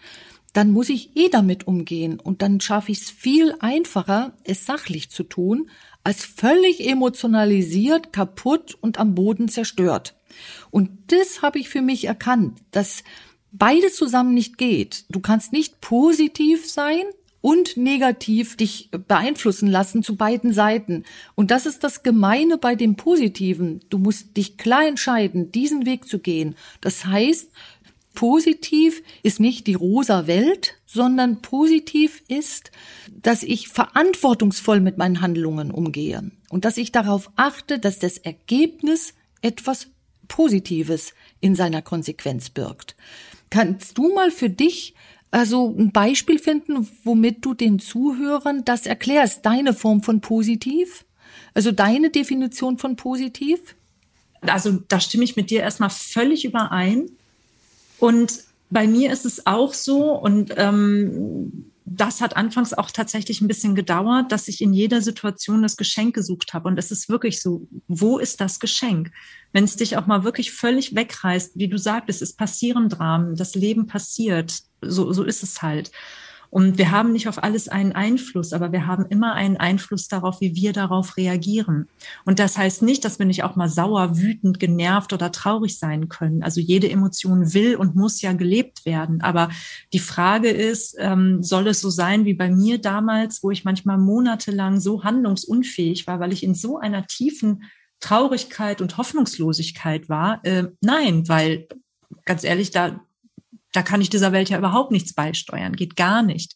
dann 0.52 0.70
muss 0.70 0.88
ich 0.88 1.16
eh 1.16 1.28
damit 1.28 1.66
umgehen 1.66 2.18
und 2.18 2.40
dann 2.40 2.60
schaffe 2.60 2.90
ich 2.90 3.02
es 3.02 3.10
viel 3.10 3.54
einfacher, 3.60 4.32
es 4.44 4.64
sachlich 4.64 5.10
zu 5.10 5.22
tun, 5.22 5.68
als 6.02 6.24
völlig 6.24 6.88
emotionalisiert, 6.88 8.12
kaputt 8.12 8.74
und 8.80 8.98
am 8.98 9.14
Boden 9.14 9.48
zerstört. 9.48 10.14
Und 10.70 10.90
das 11.08 11.42
habe 11.42 11.58
ich 11.58 11.68
für 11.68 11.82
mich 11.82 12.06
erkannt, 12.06 12.60
dass 12.70 13.02
beides 13.52 13.96
zusammen 13.96 14.34
nicht 14.34 14.56
geht. 14.56 15.04
Du 15.08 15.20
kannst 15.20 15.52
nicht 15.52 15.80
positiv 15.80 16.70
sein 16.70 17.02
und 17.40 17.76
negativ 17.76 18.56
dich 18.56 18.90
beeinflussen 18.90 19.68
lassen 19.68 20.02
zu 20.02 20.16
beiden 20.16 20.52
Seiten. 20.52 21.04
Und 21.34 21.50
das 21.50 21.66
ist 21.66 21.84
das 21.84 22.02
Gemeine 22.02 22.58
bei 22.58 22.74
dem 22.74 22.96
Positiven. 22.96 23.80
Du 23.88 23.98
musst 23.98 24.36
dich 24.36 24.56
klar 24.56 24.86
entscheiden, 24.86 25.52
diesen 25.52 25.86
Weg 25.86 26.08
zu 26.08 26.18
gehen. 26.18 26.56
Das 26.80 27.06
heißt, 27.06 27.50
positiv 28.16 29.02
ist 29.22 29.38
nicht 29.38 29.68
die 29.68 29.74
rosa 29.74 30.26
Welt, 30.26 30.74
sondern 30.86 31.42
positiv 31.42 32.22
ist, 32.26 32.72
dass 33.22 33.44
ich 33.44 33.68
verantwortungsvoll 33.68 34.80
mit 34.80 34.98
meinen 34.98 35.20
Handlungen 35.20 35.70
umgehe 35.70 36.32
und 36.48 36.64
dass 36.64 36.78
ich 36.78 36.90
darauf 36.90 37.30
achte, 37.36 37.78
dass 37.78 38.00
das 38.00 38.18
Ergebnis 38.18 39.14
etwas 39.42 39.88
Positives 40.26 41.12
in 41.40 41.54
seiner 41.54 41.82
Konsequenz 41.82 42.50
birgt. 42.50 42.96
Kannst 43.50 43.96
du 43.96 44.12
mal 44.12 44.32
für 44.32 44.50
dich 44.50 44.95
also 45.30 45.74
ein 45.76 45.92
Beispiel 45.92 46.38
finden, 46.38 46.88
womit 47.04 47.44
du 47.44 47.54
den 47.54 47.78
Zuhörern 47.78 48.64
das 48.64 48.86
erklärst, 48.86 49.44
deine 49.44 49.74
Form 49.74 50.02
von 50.02 50.20
positiv? 50.20 51.04
Also 51.54 51.72
deine 51.72 52.10
Definition 52.10 52.78
von 52.78 52.96
positiv? 52.96 53.76
Also 54.42 54.78
da 54.88 55.00
stimme 55.00 55.24
ich 55.24 55.36
mit 55.36 55.50
dir 55.50 55.60
erstmal 55.60 55.90
völlig 55.90 56.44
überein. 56.44 57.10
Und 57.98 58.44
bei 58.70 58.86
mir 58.86 59.12
ist 59.12 59.24
es 59.24 59.46
auch 59.46 59.72
so, 59.72 60.12
und 60.12 60.54
ähm, 60.56 61.70
das 61.88 62.20
hat 62.20 62.36
anfangs 62.36 62.74
auch 62.74 62.90
tatsächlich 62.90 63.40
ein 63.40 63.46
bisschen 63.46 63.76
gedauert, 63.76 64.32
dass 64.32 64.48
ich 64.48 64.60
in 64.60 64.72
jeder 64.72 65.00
Situation 65.00 65.62
das 65.62 65.76
Geschenk 65.76 66.16
gesucht 66.16 66.52
habe. 66.52 66.66
Und 66.66 66.78
es 66.78 66.90
ist 66.90 67.08
wirklich 67.08 67.40
so, 67.40 67.68
wo 67.86 68.18
ist 68.18 68.40
das 68.40 68.58
Geschenk? 68.58 69.12
Wenn 69.52 69.62
es 69.62 69.76
dich 69.76 69.96
auch 69.96 70.06
mal 70.06 70.24
wirklich 70.24 70.50
völlig 70.50 70.96
wegreißt, 70.96 71.52
wie 71.54 71.68
du 71.68 71.78
sagtest, 71.78 72.22
es 72.22 72.34
passieren 72.34 72.88
Dramen, 72.88 73.36
das 73.36 73.54
Leben 73.54 73.86
passiert, 73.86 74.62
so, 74.80 75.12
so 75.12 75.22
ist 75.22 75.44
es 75.44 75.62
halt. 75.62 75.92
Und 76.50 76.78
wir 76.78 76.90
haben 76.90 77.12
nicht 77.12 77.28
auf 77.28 77.42
alles 77.42 77.68
einen 77.68 77.92
Einfluss, 77.92 78.52
aber 78.52 78.72
wir 78.72 78.86
haben 78.86 79.06
immer 79.06 79.34
einen 79.34 79.56
Einfluss 79.56 80.08
darauf, 80.08 80.40
wie 80.40 80.54
wir 80.54 80.72
darauf 80.72 81.16
reagieren. 81.16 81.88
Und 82.24 82.38
das 82.38 82.56
heißt 82.56 82.82
nicht, 82.82 83.04
dass 83.04 83.18
wir 83.18 83.26
nicht 83.26 83.44
auch 83.44 83.56
mal 83.56 83.68
sauer, 83.68 84.16
wütend, 84.16 84.60
genervt 84.60 85.12
oder 85.12 85.32
traurig 85.32 85.78
sein 85.78 86.08
können. 86.08 86.42
Also 86.42 86.60
jede 86.60 86.90
Emotion 86.90 87.54
will 87.54 87.76
und 87.76 87.96
muss 87.96 88.22
ja 88.22 88.32
gelebt 88.32 88.86
werden. 88.86 89.20
Aber 89.20 89.50
die 89.92 89.98
Frage 89.98 90.50
ist, 90.50 90.96
ähm, 90.98 91.42
soll 91.42 91.68
es 91.68 91.80
so 91.80 91.90
sein 91.90 92.24
wie 92.24 92.34
bei 92.34 92.50
mir 92.50 92.78
damals, 92.78 93.42
wo 93.42 93.50
ich 93.50 93.64
manchmal 93.64 93.98
monatelang 93.98 94.80
so 94.80 95.04
handlungsunfähig 95.04 96.06
war, 96.06 96.20
weil 96.20 96.32
ich 96.32 96.42
in 96.42 96.54
so 96.54 96.78
einer 96.78 97.06
tiefen 97.06 97.64
Traurigkeit 98.00 98.80
und 98.80 98.96
Hoffnungslosigkeit 98.98 100.08
war? 100.08 100.44
Äh, 100.44 100.68
nein, 100.80 101.28
weil 101.28 101.66
ganz 102.24 102.44
ehrlich, 102.44 102.70
da 102.70 103.00
da 103.72 103.82
kann 103.82 104.00
ich 104.00 104.10
dieser 104.10 104.32
Welt 104.32 104.48
ja 104.48 104.58
überhaupt 104.58 104.90
nichts 104.90 105.14
beisteuern, 105.14 105.76
geht 105.76 105.96
gar 105.96 106.22
nicht. 106.22 106.54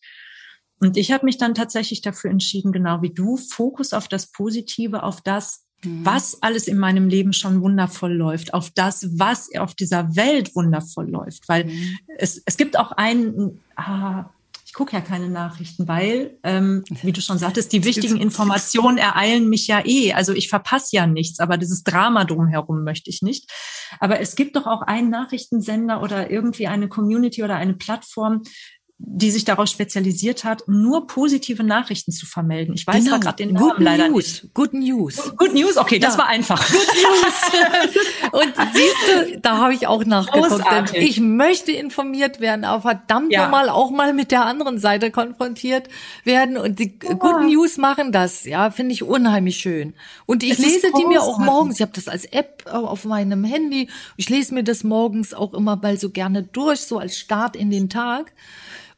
Und 0.80 0.96
ich 0.96 1.12
habe 1.12 1.26
mich 1.26 1.36
dann 1.36 1.54
tatsächlich 1.54 2.00
dafür 2.00 2.30
entschieden, 2.30 2.72
genau 2.72 3.02
wie 3.02 3.12
du, 3.12 3.36
Fokus 3.36 3.92
auf 3.92 4.08
das 4.08 4.32
Positive, 4.32 5.02
auf 5.02 5.20
das, 5.20 5.66
mhm. 5.84 6.04
was 6.04 6.42
alles 6.42 6.68
in 6.68 6.78
meinem 6.78 7.08
Leben 7.08 7.34
schon 7.34 7.60
wundervoll 7.60 8.14
läuft, 8.14 8.54
auf 8.54 8.70
das, 8.70 9.06
was 9.18 9.54
auf 9.58 9.74
dieser 9.74 10.16
Welt 10.16 10.54
wundervoll 10.56 11.10
läuft. 11.10 11.48
Weil 11.48 11.66
mhm. 11.66 11.98
es, 12.16 12.42
es 12.46 12.56
gibt 12.56 12.78
auch 12.78 12.92
einen, 12.92 13.60
ah, 13.76 14.30
ich 14.70 14.74
gucke 14.74 14.92
ja 14.96 15.00
keine 15.00 15.28
Nachrichten, 15.28 15.88
weil, 15.88 16.38
ähm, 16.44 16.84
wie 17.02 17.10
du 17.10 17.20
schon 17.20 17.38
sagtest, 17.38 17.72
die 17.72 17.82
wichtigen 17.82 18.18
Informationen 18.18 18.98
ereilen 18.98 19.48
mich 19.48 19.66
ja 19.66 19.84
eh. 19.84 20.12
Also 20.12 20.32
ich 20.32 20.48
verpasse 20.48 20.94
ja 20.94 21.08
nichts, 21.08 21.40
aber 21.40 21.56
dieses 21.56 21.82
Drama 21.82 22.24
drumherum 22.24 22.84
möchte 22.84 23.10
ich 23.10 23.20
nicht. 23.20 23.50
Aber 23.98 24.20
es 24.20 24.36
gibt 24.36 24.54
doch 24.54 24.68
auch 24.68 24.82
einen 24.82 25.10
Nachrichtensender 25.10 26.00
oder 26.00 26.30
irgendwie 26.30 26.68
eine 26.68 26.86
Community 26.86 27.42
oder 27.42 27.56
eine 27.56 27.74
Plattform, 27.74 28.42
die 29.02 29.30
sich 29.30 29.44
darauf 29.44 29.66
spezialisiert 29.66 30.44
hat, 30.44 30.64
nur 30.66 31.06
positive 31.06 31.64
Nachrichten 31.64 32.12
zu 32.12 32.26
vermelden. 32.26 32.74
Ich 32.74 32.86
weiß 32.86 33.04
genau. 33.04 33.18
gerade 33.18 33.36
den 33.36 33.54
Namen 33.54 33.70
Good 33.70 33.78
leider 33.78 34.08
News. 34.08 34.42
nicht. 34.42 34.54
Good 34.54 34.74
News. 34.74 35.32
Good 35.36 35.54
News, 35.54 35.76
okay, 35.78 35.96
ja. 35.96 36.06
das 36.06 36.18
war 36.18 36.26
einfach. 36.26 36.62
Good 36.70 36.86
News. 36.94 38.32
Und 38.32 38.54
siehst 38.74 39.34
du, 39.34 39.40
da 39.40 39.56
habe 39.56 39.72
ich 39.72 39.86
auch 39.86 40.04
nachgeguckt. 40.04 40.94
Ich 40.94 41.18
möchte 41.18 41.72
informiert 41.72 42.40
werden, 42.40 42.64
aber 42.64 42.82
verdammt 42.82 43.32
ja. 43.32 43.44
nochmal 43.44 43.70
auch 43.70 43.90
mal 43.90 44.12
mit 44.12 44.30
der 44.30 44.44
anderen 44.44 44.78
Seite 44.78 45.10
konfrontiert 45.10 45.88
werden. 46.24 46.58
Und 46.58 46.78
die 46.78 46.98
oh. 47.04 47.14
Good 47.14 47.42
News 47.46 47.78
machen 47.78 48.12
das, 48.12 48.44
ja, 48.44 48.70
finde 48.70 48.92
ich 48.92 49.02
unheimlich 49.02 49.56
schön. 49.56 49.94
Und 50.26 50.42
ich 50.42 50.52
es 50.52 50.58
lese 50.58 50.92
die 50.96 51.06
mir 51.06 51.22
auch 51.22 51.38
morgens. 51.38 51.76
Ich 51.76 51.82
habe 51.82 51.92
das 51.94 52.06
als 52.06 52.26
App 52.26 52.64
auf 52.70 53.06
meinem 53.06 53.44
Handy. 53.44 53.88
Ich 54.16 54.28
lese 54.28 54.52
mir 54.52 54.62
das 54.62 54.84
morgens 54.84 55.32
auch 55.32 55.54
immer 55.54 55.76
mal 55.76 55.98
so 55.98 56.10
gerne 56.10 56.42
durch, 56.42 56.80
so 56.80 56.98
als 56.98 57.16
Start 57.16 57.56
in 57.56 57.70
den 57.70 57.88
Tag. 57.88 58.32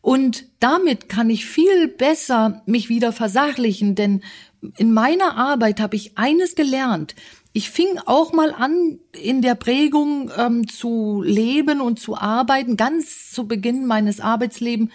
Und 0.02 0.46
damit 0.58 1.08
kann 1.08 1.30
ich 1.30 1.46
viel 1.46 1.88
besser 1.88 2.62
mich 2.66 2.88
wieder 2.88 3.12
versachlichen, 3.12 3.94
denn 3.94 4.22
in 4.76 4.92
meiner 4.92 5.36
Arbeit 5.36 5.80
habe 5.80 5.96
ich 5.96 6.18
eines 6.18 6.56
gelernt. 6.56 7.14
Ich 7.52 7.70
fing 7.70 7.98
auch 8.06 8.32
mal 8.32 8.52
an, 8.52 8.98
in 9.12 9.42
der 9.42 9.54
Prägung 9.54 10.30
ähm, 10.36 10.66
zu 10.66 11.22
leben 11.24 11.80
und 11.80 12.00
zu 12.00 12.16
arbeiten, 12.16 12.76
ganz 12.76 13.30
zu 13.30 13.46
Beginn 13.46 13.86
meines 13.86 14.20
Arbeitslebens, 14.20 14.90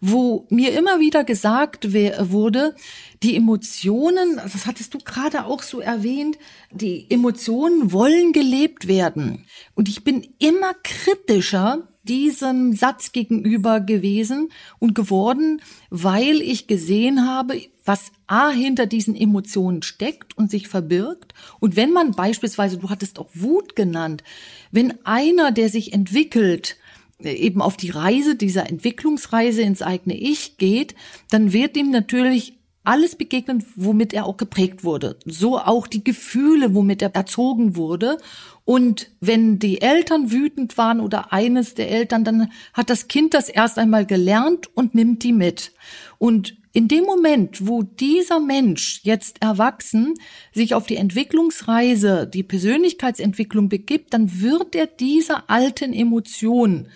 wo 0.00 0.46
mir 0.50 0.72
immer 0.72 1.00
wieder 1.00 1.24
gesagt 1.24 1.92
wurde, 1.92 2.74
die 3.22 3.34
Emotionen, 3.34 4.36
das 4.36 4.66
hattest 4.66 4.94
du 4.94 4.98
gerade 4.98 5.44
auch 5.44 5.62
so 5.62 5.80
erwähnt, 5.80 6.38
die 6.70 7.06
Emotionen 7.08 7.92
wollen 7.92 8.32
gelebt 8.32 8.88
werden. 8.88 9.46
Und 9.74 9.88
ich 9.88 10.04
bin 10.04 10.34
immer 10.38 10.74
kritischer 10.82 11.88
diesem 12.04 12.74
Satz 12.74 13.12
gegenüber 13.12 13.80
gewesen 13.80 14.50
und 14.78 14.94
geworden, 14.94 15.62
weil 15.90 16.40
ich 16.40 16.66
gesehen 16.66 17.26
habe, 17.26 17.60
was 17.84 18.12
A 18.26 18.50
hinter 18.50 18.86
diesen 18.86 19.14
Emotionen 19.14 19.82
steckt 19.82 20.36
und 20.36 20.50
sich 20.50 20.68
verbirgt. 20.68 21.34
Und 21.60 21.76
wenn 21.76 21.92
man 21.92 22.12
beispielsweise, 22.12 22.78
du 22.78 22.90
hattest 22.90 23.18
auch 23.18 23.30
Wut 23.34 23.76
genannt, 23.76 24.22
wenn 24.70 25.04
einer, 25.04 25.52
der 25.52 25.68
sich 25.68 25.92
entwickelt, 25.92 26.76
eben 27.20 27.62
auf 27.62 27.76
die 27.76 27.90
Reise, 27.90 28.34
dieser 28.34 28.68
Entwicklungsreise 28.68 29.62
ins 29.62 29.82
eigene 29.82 30.16
Ich 30.16 30.56
geht, 30.56 30.94
dann 31.30 31.52
wird 31.52 31.76
ihm 31.76 31.90
natürlich 31.90 32.58
alles 32.84 33.16
begegnen, 33.16 33.64
womit 33.76 34.12
er 34.12 34.26
auch 34.26 34.36
geprägt 34.36 34.84
wurde. 34.84 35.18
So 35.24 35.58
auch 35.58 35.86
die 35.86 36.02
Gefühle, 36.02 36.74
womit 36.74 37.02
er 37.02 37.14
erzogen 37.14 37.76
wurde. 37.76 38.18
Und 38.64 39.10
wenn 39.20 39.58
die 39.58 39.80
Eltern 39.80 40.30
wütend 40.30 40.76
waren 40.78 41.00
oder 41.00 41.32
eines 41.32 41.74
der 41.74 41.90
Eltern, 41.90 42.24
dann 42.24 42.50
hat 42.72 42.90
das 42.90 43.08
Kind 43.08 43.34
das 43.34 43.48
erst 43.48 43.78
einmal 43.78 44.06
gelernt 44.06 44.68
und 44.74 44.94
nimmt 44.94 45.22
die 45.22 45.32
mit. 45.32 45.72
Und 46.18 46.56
in 46.72 46.88
dem 46.88 47.04
Moment, 47.04 47.68
wo 47.68 47.82
dieser 47.82 48.40
Mensch 48.40 49.00
jetzt 49.02 49.42
erwachsen 49.42 50.14
sich 50.54 50.74
auf 50.74 50.86
die 50.86 50.96
Entwicklungsreise, 50.96 52.26
die 52.26 52.42
Persönlichkeitsentwicklung 52.42 53.68
begibt, 53.68 54.14
dann 54.14 54.40
wird 54.40 54.74
er 54.74 54.86
dieser 54.86 55.50
alten 55.50 55.92
Emotion 55.92 56.88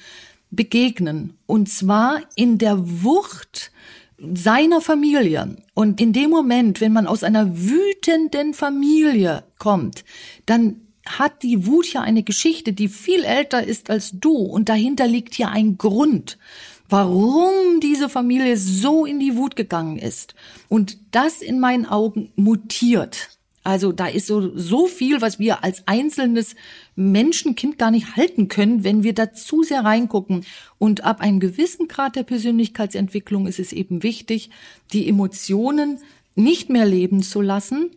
begegnen. 0.50 1.34
Und 1.44 1.68
zwar 1.68 2.22
in 2.36 2.56
der 2.56 2.78
Wucht 3.02 3.70
seiner 4.18 4.80
Familie. 4.80 5.56
Und 5.74 6.00
in 6.00 6.12
dem 6.12 6.30
Moment, 6.30 6.80
wenn 6.80 6.92
man 6.92 7.06
aus 7.06 7.22
einer 7.22 7.58
wütenden 7.58 8.54
Familie 8.54 9.44
kommt, 9.58 10.04
dann 10.46 10.80
hat 11.06 11.42
die 11.42 11.66
Wut 11.66 11.92
ja 11.92 12.00
eine 12.00 12.22
Geschichte, 12.22 12.72
die 12.72 12.88
viel 12.88 13.24
älter 13.24 13.62
ist 13.62 13.90
als 13.90 14.10
du 14.12 14.32
und 14.32 14.68
dahinter 14.68 15.06
liegt 15.06 15.38
ja 15.38 15.48
ein 15.48 15.78
Grund, 15.78 16.38
warum 16.88 17.80
diese 17.80 18.08
Familie 18.08 18.56
so 18.56 19.06
in 19.06 19.20
die 19.20 19.36
Wut 19.36 19.54
gegangen 19.56 19.98
ist. 19.98 20.34
Und 20.68 20.98
das 21.12 21.42
in 21.42 21.60
meinen 21.60 21.86
Augen 21.86 22.32
mutiert. 22.34 23.30
Also 23.62 23.90
da 23.92 24.06
ist 24.06 24.26
so, 24.28 24.56
so 24.56 24.86
viel, 24.86 25.20
was 25.20 25.38
wir 25.38 25.64
als 25.64 25.86
einzelnes 25.86 26.54
Menschenkind 26.96 27.78
gar 27.78 27.90
nicht 27.90 28.16
halten 28.16 28.48
können, 28.48 28.82
wenn 28.82 29.02
wir 29.02 29.14
da 29.14 29.32
zu 29.32 29.62
sehr 29.62 29.84
reingucken. 29.84 30.44
Und 30.78 31.04
ab 31.04 31.20
einem 31.20 31.40
gewissen 31.40 31.88
Grad 31.88 32.16
der 32.16 32.24
Persönlichkeitsentwicklung 32.24 33.46
ist 33.46 33.58
es 33.58 33.72
eben 33.72 34.02
wichtig, 34.02 34.50
die 34.92 35.08
Emotionen 35.08 35.98
nicht 36.34 36.70
mehr 36.70 36.86
leben 36.86 37.22
zu 37.22 37.40
lassen, 37.40 37.90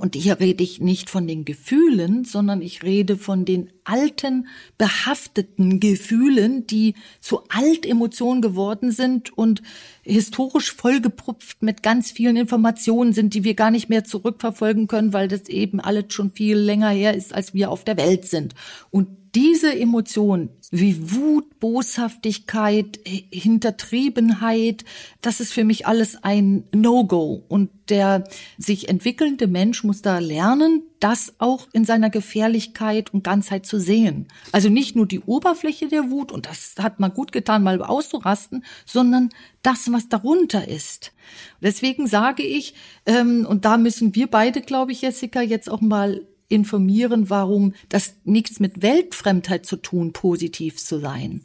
und 0.00 0.16
hier 0.16 0.40
rede 0.40 0.64
ich 0.64 0.80
nicht 0.80 1.08
von 1.08 1.28
den 1.28 1.44
Gefühlen, 1.44 2.24
sondern 2.24 2.62
ich 2.62 2.82
rede 2.82 3.16
von 3.16 3.44
den 3.44 3.70
alten, 3.84 4.48
behafteten 4.78 5.80
Gefühlen, 5.80 6.66
die 6.66 6.94
zu 7.20 7.42
Altemotionen 7.48 8.42
geworden 8.42 8.90
sind 8.90 9.36
und 9.36 9.62
historisch 10.02 10.72
vollgepupft 10.74 11.62
mit 11.62 11.82
ganz 11.82 12.10
vielen 12.10 12.36
Informationen 12.36 13.12
sind, 13.12 13.34
die 13.34 13.44
wir 13.44 13.54
gar 13.54 13.70
nicht 13.70 13.88
mehr 13.88 14.04
zurückverfolgen 14.04 14.86
können, 14.86 15.12
weil 15.12 15.28
das 15.28 15.48
eben 15.48 15.80
alles 15.80 16.06
schon 16.08 16.30
viel 16.30 16.56
länger 16.56 16.90
her 16.90 17.14
ist, 17.14 17.34
als 17.34 17.54
wir 17.54 17.70
auf 17.70 17.84
der 17.84 17.96
Welt 17.96 18.26
sind. 18.26 18.54
Und 18.90 19.08
diese 19.34 19.76
Emotion 19.76 20.50
wie 20.70 21.12
Wut, 21.12 21.58
Boshaftigkeit, 21.58 23.00
Hintertriebenheit, 23.04 24.84
das 25.22 25.40
ist 25.40 25.52
für 25.52 25.64
mich 25.64 25.86
alles 25.86 26.22
ein 26.22 26.64
No-Go. 26.72 27.42
Und 27.48 27.70
der 27.88 28.24
sich 28.58 28.88
entwickelnde 28.88 29.46
Mensch 29.46 29.82
muss 29.82 30.02
da 30.02 30.18
lernen, 30.18 30.82
das 31.04 31.34
auch 31.36 31.68
in 31.72 31.84
seiner 31.84 32.08
Gefährlichkeit 32.08 33.12
und 33.12 33.24
Ganzheit 33.24 33.66
zu 33.66 33.78
sehen. 33.78 34.26
Also 34.52 34.70
nicht 34.70 34.96
nur 34.96 35.06
die 35.06 35.20
Oberfläche 35.20 35.86
der 35.86 36.10
Wut, 36.10 36.32
und 36.32 36.46
das 36.46 36.76
hat 36.78 36.98
man 36.98 37.12
gut 37.12 37.30
getan, 37.30 37.62
mal 37.62 37.82
auszurasten, 37.82 38.64
sondern 38.86 39.28
das, 39.60 39.92
was 39.92 40.08
darunter 40.08 40.66
ist. 40.66 41.12
Deswegen 41.60 42.06
sage 42.06 42.42
ich, 42.42 42.74
ähm, 43.04 43.44
und 43.46 43.66
da 43.66 43.76
müssen 43.76 44.14
wir 44.14 44.28
beide, 44.28 44.62
glaube 44.62 44.92
ich, 44.92 45.02
Jessica, 45.02 45.42
jetzt 45.42 45.68
auch 45.68 45.82
mal 45.82 46.26
informieren, 46.48 47.28
warum 47.28 47.74
das 47.90 48.14
nichts 48.24 48.58
mit 48.58 48.80
Weltfremdheit 48.80 49.66
zu 49.66 49.76
tun, 49.76 50.14
positiv 50.14 50.78
zu 50.78 51.00
sein 51.00 51.42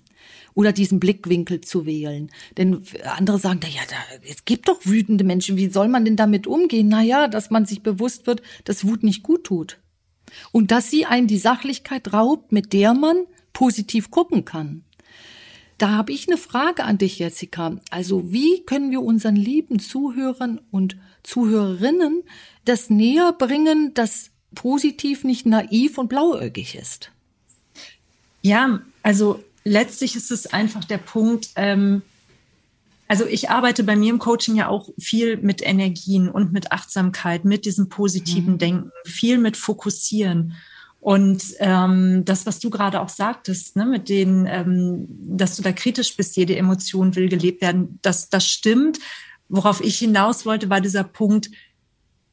oder 0.59 0.73
diesen 0.73 0.99
Blickwinkel 0.99 1.61
zu 1.61 1.85
wählen. 1.85 2.29
Denn 2.57 2.83
andere 3.15 3.39
sagen, 3.39 3.61
ja, 3.63 3.79
da, 3.89 3.95
es 4.29 4.43
gibt 4.43 4.67
doch 4.67 4.85
wütende 4.85 5.23
Menschen. 5.23 5.55
Wie 5.55 5.69
soll 5.69 5.87
man 5.87 6.03
denn 6.03 6.17
damit 6.17 6.47
umgehen? 6.47 6.89
Naja, 6.89 7.29
dass 7.29 7.49
man 7.49 7.65
sich 7.65 7.81
bewusst 7.81 8.27
wird, 8.27 8.41
dass 8.65 8.85
Wut 8.85 9.01
nicht 9.01 9.23
gut 9.23 9.45
tut. 9.45 9.77
Und 10.51 10.71
dass 10.71 10.91
sie 10.91 11.05
einen 11.05 11.27
die 11.27 11.37
Sachlichkeit 11.37 12.11
raubt, 12.11 12.51
mit 12.51 12.73
der 12.73 12.93
man 12.93 13.23
positiv 13.53 14.11
gucken 14.11 14.43
kann. 14.43 14.83
Da 15.77 15.91
habe 15.91 16.11
ich 16.11 16.27
eine 16.27 16.37
Frage 16.37 16.83
an 16.83 16.97
dich, 16.97 17.19
Jessica. 17.19 17.77
Also 17.89 18.33
wie 18.33 18.65
können 18.65 18.91
wir 18.91 19.01
unseren 19.01 19.37
lieben 19.37 19.79
Zuhörern 19.79 20.59
und 20.71 20.97
Zuhörerinnen 21.23 22.23
das 22.65 22.89
näher 22.89 23.31
bringen, 23.31 23.93
dass 23.93 24.31
positiv 24.55 25.23
nicht 25.23 25.45
naiv 25.45 25.97
und 25.97 26.09
blauäugig 26.09 26.75
ist. 26.75 27.11
Ja, 28.41 28.81
also 29.03 29.41
letztlich 29.63 30.15
ist 30.15 30.31
es 30.31 30.47
einfach 30.47 30.83
der 30.83 30.97
Punkt, 30.97 31.49
ähm, 31.55 32.01
also 33.07 33.25
ich 33.25 33.49
arbeite 33.49 33.83
bei 33.83 33.95
mir 33.95 34.11
im 34.11 34.19
Coaching 34.19 34.55
ja 34.55 34.67
auch 34.67 34.89
viel 34.99 35.37
mit 35.37 35.65
Energien 35.65 36.29
und 36.29 36.53
mit 36.53 36.71
Achtsamkeit, 36.71 37.43
mit 37.43 37.65
diesem 37.65 37.89
positiven 37.89 38.53
mhm. 38.53 38.57
Denken, 38.59 38.91
viel 39.03 39.39
mit 39.39 39.57
Fokussieren. 39.57 40.53
Und 41.01 41.43
ähm, 41.59 42.23
das, 42.25 42.45
was 42.45 42.59
du 42.59 42.69
gerade 42.69 43.01
auch 43.01 43.09
sagtest, 43.09 43.75
ne, 43.75 43.85
mit 43.85 44.09
denen, 44.09 44.45
ähm, 44.45 45.07
dass 45.09 45.55
du 45.55 45.63
da 45.63 45.71
kritisch 45.71 46.15
bist, 46.17 46.35
jede 46.35 46.55
Emotion 46.55 47.15
will 47.15 47.29
gelebt 47.29 47.61
werden, 47.61 47.97
das, 48.03 48.29
das 48.29 48.45
stimmt. 48.45 48.99
Worauf 49.47 49.81
ich 49.81 49.97
hinaus 49.97 50.45
wollte, 50.45 50.69
war 50.69 50.81
dieser 50.81 51.03
Punkt, 51.03 51.49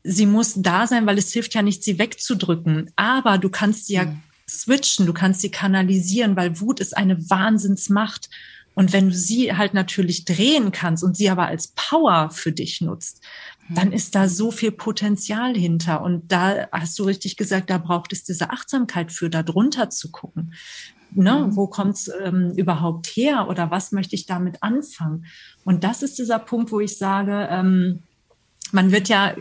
sie 0.03 0.27
muss 0.27 0.55
da 0.57 0.87
sein, 0.87 1.07
weil 1.07 1.17
es 1.17 1.33
hilft 1.33 1.55
ja 1.55 1.63
nicht, 1.63 1.85
sie 1.85 1.99
wegzudrücken. 1.99 2.91
Aber 2.97 3.39
du 3.39 3.49
kannst 3.49 3.87
sie 3.87 3.95
ja 3.95 4.05
mhm. 4.05 4.23
Switchen, 4.49 5.07
du 5.07 5.13
kannst 5.13 5.41
sie 5.41 5.51
kanalisieren, 5.51 6.37
weil 6.37 6.61
Wut 6.61 6.81
ist 6.81 6.97
eine 6.97 7.31
Wahnsinnsmacht. 7.31 8.29
Und 8.75 8.93
wenn 8.93 9.09
du 9.09 9.15
sie 9.15 9.55
halt 9.57 9.73
natürlich 9.73 10.27
drehen 10.27 10.71
kannst 10.71 11.03
und 11.03 11.17
sie 11.17 11.31
aber 11.31 11.47
als 11.47 11.69
Power 11.69 12.31
für 12.31 12.53
dich 12.53 12.83
nutzt, 12.83 13.23
mhm. 13.69 13.75
dann 13.75 13.93
ist 13.93 14.15
da 14.15 14.29
so 14.29 14.51
viel 14.51 14.71
Potenzial 14.71 15.57
hinter. 15.57 16.03
Und 16.03 16.31
da 16.31 16.69
hast 16.71 16.99
du 16.99 17.05
richtig 17.05 17.37
gesagt, 17.37 17.71
da 17.71 17.79
braucht 17.79 18.13
es 18.13 18.25
diese 18.25 18.51
Achtsamkeit 18.51 19.13
für, 19.13 19.31
da 19.31 19.43
drunter 19.43 19.91
zu 19.91 20.11
gucken. 20.11 20.53
Ne, 21.15 21.47
mhm. 21.47 21.57
wo 21.57 21.69
kommt's 21.69 22.11
ähm, 22.25 22.53
überhaupt 22.57 23.07
her 23.07 23.49
oder 23.49 23.71
was 23.71 23.93
möchte 23.93 24.17
ich 24.17 24.27
damit 24.27 24.63
anfangen? 24.63 25.25
Und 25.65 25.85
das 25.85 26.03
ist 26.03 26.19
dieser 26.19 26.41
Punkt, 26.41 26.73
wo 26.73 26.81
ich 26.81 26.99
sage, 26.99 27.49
ähm, 27.51 28.03
man 28.73 28.91
wird 28.91 29.09
ja 29.09 29.35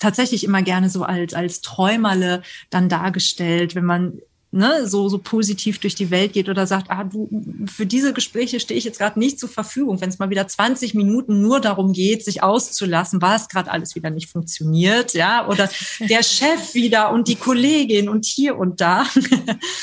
tatsächlich 0.00 0.42
immer 0.42 0.62
gerne 0.62 0.88
so 0.88 1.04
als, 1.04 1.34
als 1.34 1.60
Träumerle 1.60 2.42
dann 2.70 2.88
dargestellt, 2.88 3.76
wenn 3.76 3.84
man 3.84 4.20
ne, 4.52 4.86
so, 4.86 5.08
so 5.08 5.18
positiv 5.18 5.78
durch 5.78 5.94
die 5.94 6.10
Welt 6.10 6.34
geht 6.34 6.48
oder 6.48 6.66
sagt, 6.66 6.90
ah, 6.90 7.04
du, 7.04 7.28
für 7.66 7.86
diese 7.86 8.12
Gespräche 8.12 8.60
stehe 8.60 8.78
ich 8.78 8.84
jetzt 8.84 8.98
gerade 8.98 9.18
nicht 9.18 9.40
zur 9.40 9.48
Verfügung. 9.48 10.00
Wenn 10.00 10.10
es 10.10 10.18
mal 10.18 10.30
wieder 10.30 10.46
20 10.46 10.94
Minuten 10.94 11.40
nur 11.40 11.60
darum 11.60 11.92
geht, 11.92 12.24
sich 12.24 12.42
auszulassen, 12.42 13.22
was 13.22 13.48
gerade 13.48 13.70
alles 13.70 13.94
wieder 13.94 14.10
nicht 14.10 14.28
funktioniert, 14.28 15.14
ja, 15.14 15.48
oder 15.48 15.68
der 16.00 16.22
Chef 16.22 16.74
wieder 16.74 17.10
und 17.10 17.28
die 17.28 17.36
Kollegin 17.36 18.08
und 18.08 18.26
hier 18.26 18.58
und 18.58 18.80
da. 18.80 19.06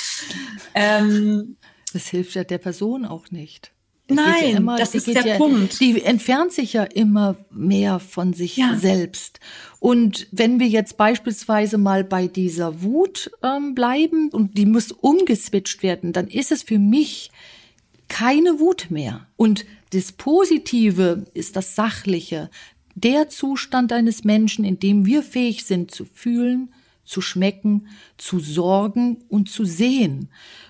ähm, 0.76 1.58
das 1.92 2.08
hilft 2.08 2.36
ja 2.36 2.44
der 2.44 2.60
Person 2.60 3.06
auch 3.06 3.32
nicht. 3.32 3.72
Nein, 4.12 4.52
ja 4.52 4.58
immer, 4.58 4.78
das 4.78 4.96
ist 4.96 5.08
der 5.08 5.26
ja, 5.26 5.38
Punkt. 5.38 5.80
Die 5.80 6.02
entfernt 6.02 6.52
sich 6.52 6.74
ja 6.74 6.84
immer 6.84 7.36
mehr 7.52 8.00
von 8.00 8.34
sich 8.34 8.58
ja. 8.58 8.76
selbst. 8.76 9.40
Und 9.80 10.28
wenn 10.32 10.60
wir 10.60 10.68
jetzt 10.68 10.98
beispielsweise 10.98 11.78
mal 11.78 12.04
bei 12.04 12.28
dieser 12.28 12.82
Wut 12.82 13.32
ähm, 13.44 13.76
bleiben 13.76 14.30
und 14.30 14.58
die 14.58 14.66
muss 14.66 14.92
umgeswitcht 14.92 15.84
werden, 15.84 16.12
dann 16.12 16.28
ist 16.28 16.52
es 16.52 16.64
für 16.64 16.80
mich 16.80 17.32
keine 18.10 18.60
Wut 18.60 18.88
mehr. 18.90 19.28
Und 19.38 19.66
das 19.92 20.12
Positive 20.12 21.26
ist 21.34 21.56
das 21.56 21.76
Sachliche, 21.76 22.50
der 22.96 23.30
Zustand 23.30 23.94
eines 23.94 24.26
Menschen, 24.26 24.66
in 24.66 24.80
dem 24.80 25.06
wir 25.06 25.24
fähig 25.24 25.64
sind 25.64 25.92
zu 25.92 26.04
fühlen, 26.04 26.74
zu 27.06 27.22
schmecken, 27.22 27.88
zu 28.18 28.40
sorgen 28.40 29.24
und 29.30 29.50
zu 29.50 29.64
sehen. 29.64 30.30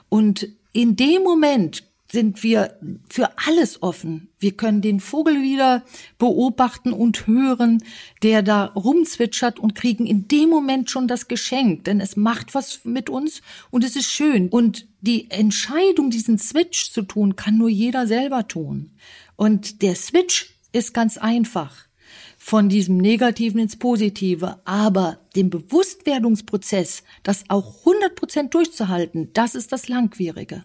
Und 0.10 0.47
in 0.72 0.95
dem 0.95 1.24
Moment 1.24 1.84
sind 2.12 2.41
wir 2.43 2.78
für 3.10 3.30
alles 3.45 3.84
offen. 3.84 4.30
Wir 4.39 4.53
können 4.53 4.82
den 4.82 4.99
Vogel 4.99 5.41
wieder 5.41 5.84
beobachten 6.18 6.91
und 6.91 7.28
hören, 7.28 7.84
der 8.24 8.41
da 8.41 8.66
rumzwitschert 8.66 9.60
und 9.60 9.76
kriegen 9.76 10.05
in 10.05 10.28
dem 10.28 10.49
Moment 10.49 10.89
schon 10.89 11.07
das 11.07 11.28
Geschenk, 11.28 11.84
denn 11.84 12.01
es 12.01 12.16
macht 12.16 12.55
was 12.55 12.84
mit 12.84 13.10
uns 13.10 13.41
und 13.70 13.84
es 13.84 13.95
ist 13.95 14.12
schön. 14.12 14.49
Und 14.49 14.88
die 15.01 15.30
Entscheidung, 15.30 16.10
diesen 16.10 16.39
Switch 16.39 16.91
zu 16.91 17.03
tun, 17.03 17.36
kann 17.36 17.57
nur 17.57 17.70
jeder 17.70 18.07
selber 18.07 18.47
tun. 18.47 18.91
Und 19.36 19.82
der 19.82 19.95
Switch 19.95 20.55
ist 20.72 20.93
ganz 20.93 21.18
einfach 21.18 21.89
von 22.38 22.70
diesem 22.70 22.97
Negativen 22.97 23.60
ins 23.60 23.78
Positive. 23.78 24.60
Aber 24.66 25.20
den 25.36 25.49
Bewusstwerdungsprozess, 25.49 27.03
das 27.22 27.43
auch 27.49 27.80
100 27.86 28.16
Prozent 28.16 28.53
durchzuhalten, 28.53 29.30
das 29.34 29.53
ist 29.53 29.72
das 29.72 29.88
Langwierige. 29.88 30.64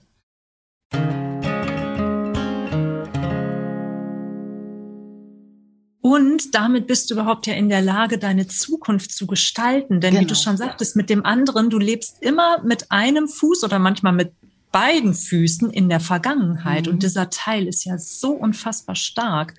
Und 6.06 6.54
damit 6.54 6.86
bist 6.86 7.08
du 7.08 7.14
überhaupt 7.14 7.46
ja 7.46 7.54
in 7.54 7.70
der 7.70 7.80
Lage, 7.80 8.18
deine 8.18 8.46
Zukunft 8.46 9.10
zu 9.10 9.26
gestalten. 9.26 10.02
Denn 10.02 10.10
genau. 10.10 10.20
wie 10.20 10.26
du 10.26 10.34
genau. 10.34 10.44
schon 10.44 10.56
sagtest, 10.58 10.96
mit 10.96 11.08
dem 11.08 11.24
anderen, 11.24 11.70
du 11.70 11.78
lebst 11.78 12.22
immer 12.22 12.62
mit 12.62 12.90
einem 12.90 13.26
Fuß 13.26 13.64
oder 13.64 13.78
manchmal 13.78 14.12
mit 14.12 14.30
beiden 14.70 15.14
Füßen 15.14 15.70
in 15.70 15.88
der 15.88 16.00
Vergangenheit. 16.00 16.84
Mhm. 16.84 16.92
Und 16.92 17.02
dieser 17.04 17.30
Teil 17.30 17.66
ist 17.66 17.86
ja 17.86 17.96
so 17.96 18.32
unfassbar 18.32 18.96
stark. 18.96 19.54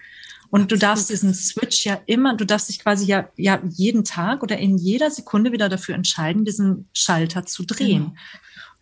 Und 0.52 0.72
du 0.72 0.78
darfst 0.78 1.10
diesen 1.10 1.34
Switch 1.34 1.84
ja 1.84 2.00
immer, 2.06 2.36
du 2.36 2.46
darfst 2.46 2.70
dich 2.70 2.78
quasi 2.78 3.08
ja, 3.08 3.28
ja 3.38 3.60
jeden 3.68 4.04
Tag 4.04 4.44
oder 4.44 4.60
in 4.60 4.78
jeder 4.78 5.10
Sekunde 5.10 5.52
wieder 5.52 5.68
dafür 5.68 5.96
entscheiden, 5.96 6.46
diesen 6.46 6.88
Schalter 6.94 7.48
zu 7.48 7.64
drehen. 7.64 8.04
Genau. 8.04 8.16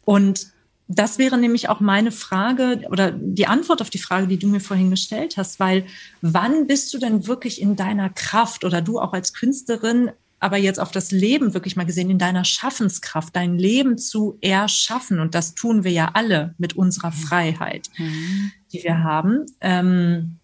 Und 0.04 0.48
das 0.88 1.18
wäre 1.18 1.38
nämlich 1.38 1.70
auch 1.70 1.80
meine 1.80 2.12
Frage 2.12 2.82
oder 2.90 3.12
die 3.12 3.48
Antwort 3.48 3.82
auf 3.82 3.90
die 3.90 4.00
Frage, 4.00 4.28
die 4.28 4.38
du 4.38 4.48
mir 4.48 4.60
vorhin 4.60 4.90
gestellt 4.90 5.38
hast, 5.38 5.60
weil 5.60 5.86
wann 6.22 6.68
bist 6.68 6.94
du 6.94 6.98
denn 6.98 7.26
wirklich 7.28 7.62
in 7.62 7.76
deiner 7.76 8.10
Kraft 8.10 8.64
oder 8.64 8.82
du 8.82 9.00
auch 9.00 9.14
als 9.14 9.34
Künstlerin, 9.34 10.12
aber 10.40 10.58
jetzt 10.58 10.80
auf 10.80 10.92
das 10.92 11.12
Leben 11.12 11.54
wirklich 11.54 11.78
mal 11.78 11.86
gesehen, 11.86 12.10
in 12.10 12.20
deiner 12.20 12.44
Schaffenskraft, 12.44 13.34
dein 13.34 13.58
Leben 13.58 13.98
zu 13.98 14.38
erschaffen? 14.42 15.20
Und 15.20 15.36
das 15.36 15.56
tun 15.56 15.86
wir 15.86 15.92
ja 15.92 16.12
alle 16.14 16.54
mit 16.58 16.76
unserer 16.76 17.12
mhm. 17.12 17.16
Freiheit, 17.16 17.90
mhm. 17.98 18.52
die 18.74 18.84
wir 18.84 19.04
haben. 19.04 19.46
Ähm, 19.62 20.40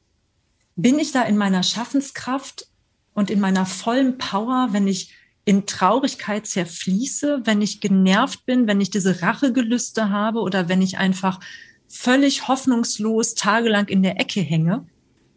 bin 0.78 1.00
ich 1.00 1.12
da 1.12 1.24
in 1.24 1.36
meiner 1.36 1.64
Schaffenskraft 1.64 2.68
und 3.14 3.30
in 3.30 3.42
meiner 3.42 3.66
vollen 3.66 4.18
Power, 4.18 4.70
wenn 4.72 4.88
ich 4.88 5.14
in 5.50 5.66
Traurigkeit 5.66 6.46
zerfließe, 6.46 7.42
wenn 7.46 7.64
ich 7.64 7.82
genervt 7.82 8.46
bin, 8.46 8.68
wenn 8.68 8.82
ich 8.82 8.92
diese 8.92 9.24
Rachegelüste 9.24 10.12
habe 10.12 10.42
oder 10.42 10.70
wenn 10.70 10.80
ich 10.80 11.00
einfach 11.00 11.40
völlig 11.88 12.48
hoffnungslos 12.48 13.34
tagelang 13.34 13.88
in 13.88 14.04
der 14.04 14.20
Ecke 14.20 14.42
hänge. 14.42 14.86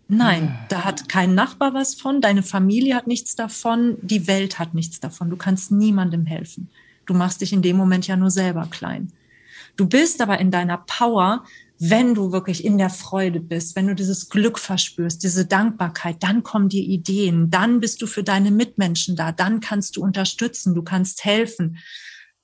Nein, 0.08 0.54
da 0.68 0.84
hat 0.84 1.08
kein 1.08 1.34
Nachbar 1.34 1.72
was 1.72 1.94
von, 1.94 2.20
deine 2.20 2.42
Familie 2.42 2.94
hat 2.94 3.06
nichts 3.06 3.36
davon, 3.36 3.96
die 4.02 4.26
Welt 4.26 4.58
hat 4.58 4.74
nichts 4.74 5.00
davon. 5.00 5.30
Du 5.30 5.36
kannst 5.38 5.72
niemandem 5.72 6.26
helfen. 6.26 6.68
Du 7.06 7.14
machst 7.14 7.40
dich 7.40 7.54
in 7.54 7.62
dem 7.62 7.78
Moment 7.78 8.06
ja 8.06 8.16
nur 8.16 8.30
selber 8.30 8.68
klein. 8.70 9.14
Du 9.78 9.88
bist 9.88 10.20
aber 10.20 10.38
in 10.40 10.50
deiner 10.50 10.76
Power, 10.76 11.42
wenn 11.84 12.14
du 12.14 12.30
wirklich 12.30 12.64
in 12.64 12.78
der 12.78 12.90
Freude 12.90 13.40
bist, 13.40 13.74
wenn 13.74 13.88
du 13.88 13.96
dieses 13.96 14.28
Glück 14.28 14.60
verspürst, 14.60 15.24
diese 15.24 15.46
Dankbarkeit, 15.46 16.22
dann 16.22 16.44
kommen 16.44 16.68
dir 16.68 16.84
Ideen, 16.84 17.50
dann 17.50 17.80
bist 17.80 18.00
du 18.00 18.06
für 18.06 18.22
deine 18.22 18.52
Mitmenschen 18.52 19.16
da, 19.16 19.32
dann 19.32 19.58
kannst 19.58 19.96
du 19.96 20.02
unterstützen, 20.02 20.76
du 20.76 20.82
kannst 20.82 21.24
helfen. 21.24 21.78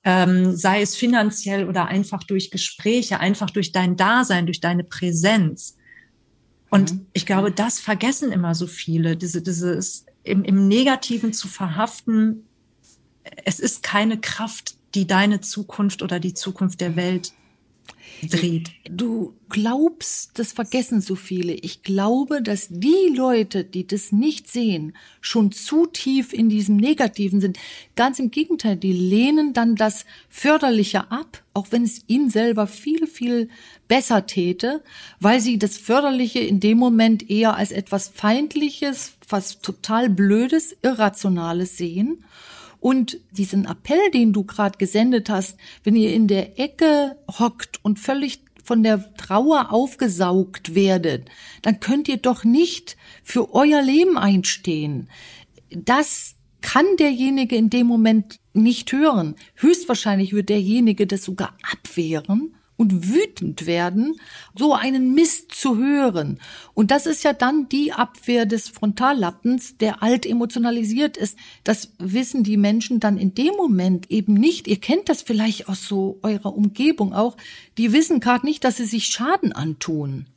ähm, 0.03 0.55
sei 0.55 0.81
es 0.81 0.95
finanziell 0.95 1.67
oder 1.67 1.87
einfach 1.87 2.23
durch 2.23 2.51
Gespräche, 2.51 3.19
einfach 3.19 3.49
durch 3.49 3.71
dein 3.73 3.97
Dasein, 3.97 4.45
durch 4.45 4.61
deine 4.61 4.83
Präsenz. 4.85 5.77
Und 6.69 6.93
mhm. 6.93 7.05
ich 7.13 7.25
glaube, 7.25 7.51
das 7.51 7.79
vergessen 7.79 8.31
immer 8.31 8.55
so 8.55 8.65
viele, 8.67 9.17
diese, 9.17 9.41
dieses 9.41 10.05
im, 10.23 10.43
im 10.43 10.67
Negativen 10.67 11.33
zu 11.33 11.47
verhaften. 11.47 12.45
Es 13.45 13.59
ist 13.59 13.83
keine 13.83 14.19
Kraft, 14.19 14.75
die 14.95 15.05
deine 15.05 15.41
Zukunft 15.41 16.01
oder 16.01 16.19
die 16.19 16.33
Zukunft 16.33 16.81
der 16.81 16.95
Welt 16.95 17.33
dreht. 18.23 18.71
Du 18.89 19.33
glaubst, 19.49 20.37
das 20.37 20.51
vergessen 20.51 21.01
so 21.01 21.15
viele. 21.15 21.53
Ich 21.53 21.83
glaube, 21.83 22.41
dass 22.41 22.67
die 22.69 23.13
Leute, 23.15 23.63
die 23.63 23.87
das 23.87 24.11
nicht 24.11 24.49
sehen, 24.49 24.93
schon 25.21 25.51
zu 25.51 25.85
tief 25.85 26.33
in 26.33 26.49
diesem 26.49 26.77
Negativen 26.77 27.41
sind. 27.41 27.57
Ganz 27.95 28.19
im 28.19 28.31
Gegenteil, 28.31 28.75
die 28.75 28.93
lehnen 28.93 29.53
dann 29.53 29.75
das 29.75 30.05
Förderliche 30.29 31.11
ab, 31.11 31.43
auch 31.53 31.67
wenn 31.71 31.83
es 31.83 32.03
ihnen 32.07 32.29
selber 32.29 32.67
viel, 32.67 33.07
viel 33.07 33.49
besser 33.87 34.25
täte, 34.25 34.83
weil 35.19 35.39
sie 35.39 35.57
das 35.57 35.77
Förderliche 35.77 36.39
in 36.39 36.59
dem 36.59 36.77
Moment 36.77 37.29
eher 37.29 37.55
als 37.55 37.71
etwas 37.71 38.09
Feindliches, 38.09 39.13
was 39.27 39.61
total 39.61 40.09
Blödes, 40.09 40.75
Irrationales 40.81 41.77
sehen 41.77 42.23
und 42.79 43.19
diesen 43.31 43.65
Appell, 43.65 44.11
den 44.13 44.33
du 44.33 44.43
gerade 44.43 44.77
gesendet 44.77 45.29
hast, 45.29 45.57
wenn 45.83 45.95
ihr 45.95 46.13
in 46.13 46.27
der 46.27 46.59
Ecke 46.59 47.17
hockt 47.39 47.83
und 47.83 47.99
völlig 47.99 48.41
von 48.63 48.83
der 48.83 49.13
Trauer 49.15 49.71
aufgesaugt 49.71 50.75
werdet, 50.75 51.27
dann 51.61 51.79
könnt 51.79 52.07
ihr 52.07 52.17
doch 52.17 52.43
nicht 52.43 52.97
für 53.23 53.53
euer 53.53 53.81
Leben 53.81 54.17
einstehen. 54.17 55.09
Das 55.71 56.35
kann 56.61 56.85
derjenige 56.99 57.55
in 57.55 57.69
dem 57.69 57.87
Moment 57.87 58.39
nicht 58.53 58.91
hören. 58.91 59.35
Höchstwahrscheinlich 59.55 60.33
wird 60.33 60.49
derjenige 60.49 61.07
das 61.07 61.23
sogar 61.23 61.57
abwehren 61.71 62.53
und 62.79 63.09
wütend 63.13 63.65
werden, 63.65 64.15
so 64.57 64.73
einen 64.73 65.13
Mist 65.13 65.51
zu 65.51 65.77
hören. 65.77 66.39
Und 66.73 66.91
das 66.91 67.07
ist 67.07 67.25
ja 67.25 67.33
dann 67.33 67.67
die 67.67 67.91
Abwehr 67.91 68.45
des 68.45 68.69
Frontallappens, 68.69 69.77
der 69.77 70.01
alt 70.01 70.25
emotionalisiert 70.25 71.17
ist. 71.17 71.37
Das 71.65 71.91
wissen 71.97 72.43
die 72.45 72.55
Menschen 72.55 73.01
dann 73.01 73.17
in 73.17 73.35
dem 73.35 73.53
Moment 73.57 74.09
eben 74.09 74.33
nicht. 74.33 74.65
Ihr 74.69 74.79
kennt 74.79 75.09
das 75.09 75.21
vielleicht 75.21 75.67
aus 75.67 75.89
so 75.89 76.19
eurer 76.23 76.55
Umgebung 76.55 77.13
auch. 77.13 77.35
Die 77.77 77.91
wissen 77.91 78.21
gerade 78.21 78.45
nicht, 78.45 78.63
dass 78.63 78.77
sie 78.77 78.85
sich 78.85 79.07
Schaden 79.07 79.51
antun. 79.51 80.27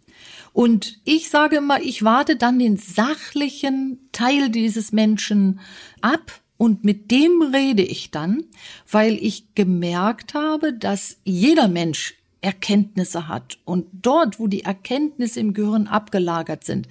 Und 0.53 0.99
ich 1.05 1.31
sage 1.31 1.59
immer, 1.59 1.81
ich 1.81 2.03
warte 2.03 2.35
dann 2.35 2.59
den 2.59 2.77
sachlichen 2.77 4.09
Teil 4.11 4.51
dieses 4.51 4.91
Menschen 4.91 5.61
ab 6.01 6.41
und 6.57 6.83
mit 6.83 7.13
dem 7.13 7.41
rede 7.41 7.83
ich 7.83 8.11
dann, 8.11 8.43
weil 8.91 9.15
ich 9.15 9.55
gemerkt 9.55 10.35
habe, 10.35 10.73
dass 10.73 11.19
jeder 11.23 11.69
Mensch 11.69 12.17
Erkenntnisse 12.43 13.29
hat. 13.29 13.59
Und 13.65 13.87
dort, 13.93 14.39
wo 14.39 14.47
die 14.47 14.65
Erkenntnisse 14.65 15.41
im 15.41 15.55
Gehirn 15.55 15.87
abgelagert 15.87 16.65
sind, 16.65 16.89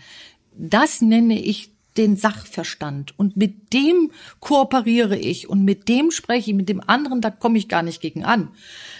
das 0.57 1.01
nenne 1.01 1.39
ich 1.39 1.71
den 1.97 2.15
Sachverstand. 2.15 3.17
Und 3.19 3.35
mit 3.35 3.73
dem 3.73 4.11
kooperiere 4.39 5.17
ich 5.17 5.49
und 5.49 5.65
mit 5.65 5.89
dem 5.89 6.11
spreche 6.11 6.51
ich, 6.51 6.55
mit 6.55 6.69
dem 6.69 6.81
anderen, 6.87 7.21
da 7.21 7.29
komme 7.29 7.57
ich 7.57 7.67
gar 7.67 7.83
nicht 7.83 8.01
gegen 8.01 8.23
an. 8.23 8.49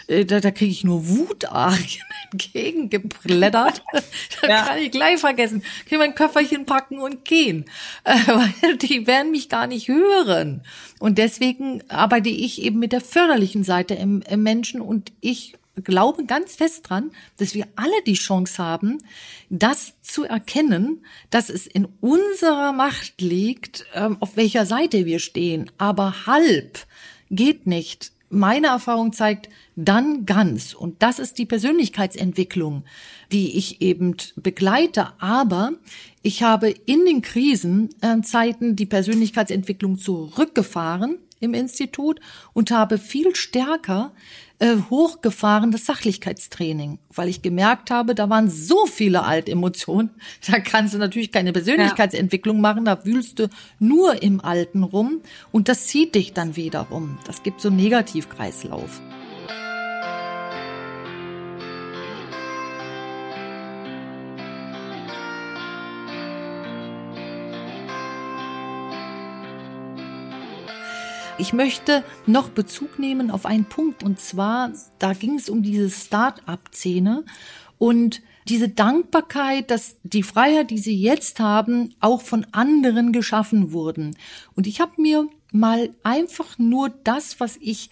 Äh, 0.07 0.25
da, 0.25 0.41
da 0.41 0.51
kriege 0.51 0.71
ich 0.71 0.83
nur 0.83 1.07
Wutarien 1.07 2.03
entgegengeplättert. 2.31 3.83
da 4.41 4.47
ja. 4.47 4.63
kann 4.63 4.77
ich 4.79 4.91
gleich 4.91 5.19
vergessen. 5.19 5.61
Kann 5.61 5.91
ich 5.91 5.97
mein 5.97 6.15
Köfferchen 6.15 6.65
packen 6.65 6.99
und 6.99 7.23
gehen. 7.23 7.65
Äh, 8.03 8.15
weil 8.27 8.77
die 8.77 9.07
werden 9.07 9.31
mich 9.31 9.47
gar 9.47 9.67
nicht 9.67 9.87
hören. 9.87 10.63
Und 10.99 11.17
deswegen 11.17 11.83
arbeite 11.89 12.29
ich 12.29 12.61
eben 12.61 12.79
mit 12.79 12.91
der 12.91 13.01
förderlichen 13.01 13.63
Seite 13.63 13.93
im, 13.93 14.21
im 14.29 14.43
Menschen 14.43 14.81
und 14.81 15.13
ich 15.21 15.53
glaube 15.75 16.25
ganz 16.25 16.55
fest 16.55 16.89
dran, 16.89 17.11
dass 17.37 17.53
wir 17.53 17.67
alle 17.75 18.01
die 18.05 18.13
Chance 18.13 18.61
haben, 18.61 18.97
das 19.49 19.93
zu 20.01 20.23
erkennen, 20.23 21.05
dass 21.29 21.49
es 21.49 21.67
in 21.67 21.87
unserer 22.01 22.73
Macht 22.73 23.21
liegt, 23.21 23.85
ähm, 23.93 24.17
auf 24.19 24.35
welcher 24.35 24.65
Seite 24.65 25.05
wir 25.05 25.19
stehen. 25.19 25.71
Aber 25.77 26.25
halb 26.25 26.85
geht 27.29 27.67
nicht. 27.67 28.11
Meine 28.29 28.67
Erfahrung 28.67 29.11
zeigt, 29.11 29.49
dann 29.75 30.25
ganz. 30.25 30.73
Und 30.73 31.03
das 31.03 31.19
ist 31.19 31.37
die 31.37 31.45
Persönlichkeitsentwicklung, 31.45 32.85
die 33.31 33.57
ich 33.57 33.81
eben 33.81 34.15
begleite. 34.37 35.13
Aber 35.19 35.73
ich 36.21 36.43
habe 36.43 36.69
in 36.69 37.05
den 37.05 37.21
Krisenzeiten 37.21 38.75
die 38.75 38.85
Persönlichkeitsentwicklung 38.85 39.97
zurückgefahren 39.97 41.17
im 41.41 41.53
Institut 41.53 42.21
und 42.53 42.71
habe 42.71 42.97
viel 42.97 43.35
stärker 43.35 44.13
äh, 44.59 44.77
hochgefahren 44.89 45.71
das 45.71 45.85
Sachlichkeitstraining, 45.87 46.99
weil 47.09 47.27
ich 47.27 47.41
gemerkt 47.41 47.89
habe, 47.89 48.15
da 48.15 48.29
waren 48.29 48.49
so 48.49 48.85
viele 48.85 49.23
Altemotionen. 49.23 50.11
Da 50.47 50.59
kannst 50.59 50.93
du 50.93 50.97
natürlich 50.97 51.31
keine 51.31 51.53
Persönlichkeitsentwicklung 51.53 52.57
ja. 52.57 52.61
machen, 52.61 52.85
da 52.85 53.05
wühlst 53.05 53.39
du 53.39 53.49
nur 53.79 54.21
im 54.21 54.39
Alten 54.41 54.83
rum 54.83 55.21
und 55.51 55.67
das 55.67 55.87
zieht 55.87 56.15
dich 56.15 56.33
dann 56.33 56.55
wieder 56.55 56.81
rum. 56.81 57.17
Das 57.25 57.43
gibt 57.43 57.61
so 57.61 57.69
einen 57.69 57.77
Negativkreislauf. 57.77 59.01
Ich 71.37 71.53
möchte 71.53 72.03
noch 72.25 72.49
Bezug 72.49 72.99
nehmen 72.99 73.31
auf 73.31 73.45
einen 73.45 73.65
Punkt 73.65 74.03
und 74.03 74.19
zwar, 74.19 74.71
da 74.99 75.13
ging 75.13 75.35
es 75.35 75.49
um 75.49 75.63
diese 75.63 75.89
Start-up-Szene 75.89 77.23
und 77.77 78.21
diese 78.47 78.69
Dankbarkeit, 78.69 79.71
dass 79.71 79.95
die 80.03 80.23
Freiheit, 80.23 80.71
die 80.71 80.77
sie 80.77 80.95
jetzt 80.95 81.39
haben, 81.39 81.95
auch 81.99 82.21
von 82.21 82.45
anderen 82.51 83.11
geschaffen 83.11 83.71
wurden. 83.71 84.15
Und 84.55 84.67
ich 84.67 84.81
habe 84.81 85.01
mir 85.01 85.27
mal 85.51 85.89
einfach 86.03 86.57
nur 86.59 86.89
das, 86.89 87.39
was 87.39 87.57
ich 87.61 87.89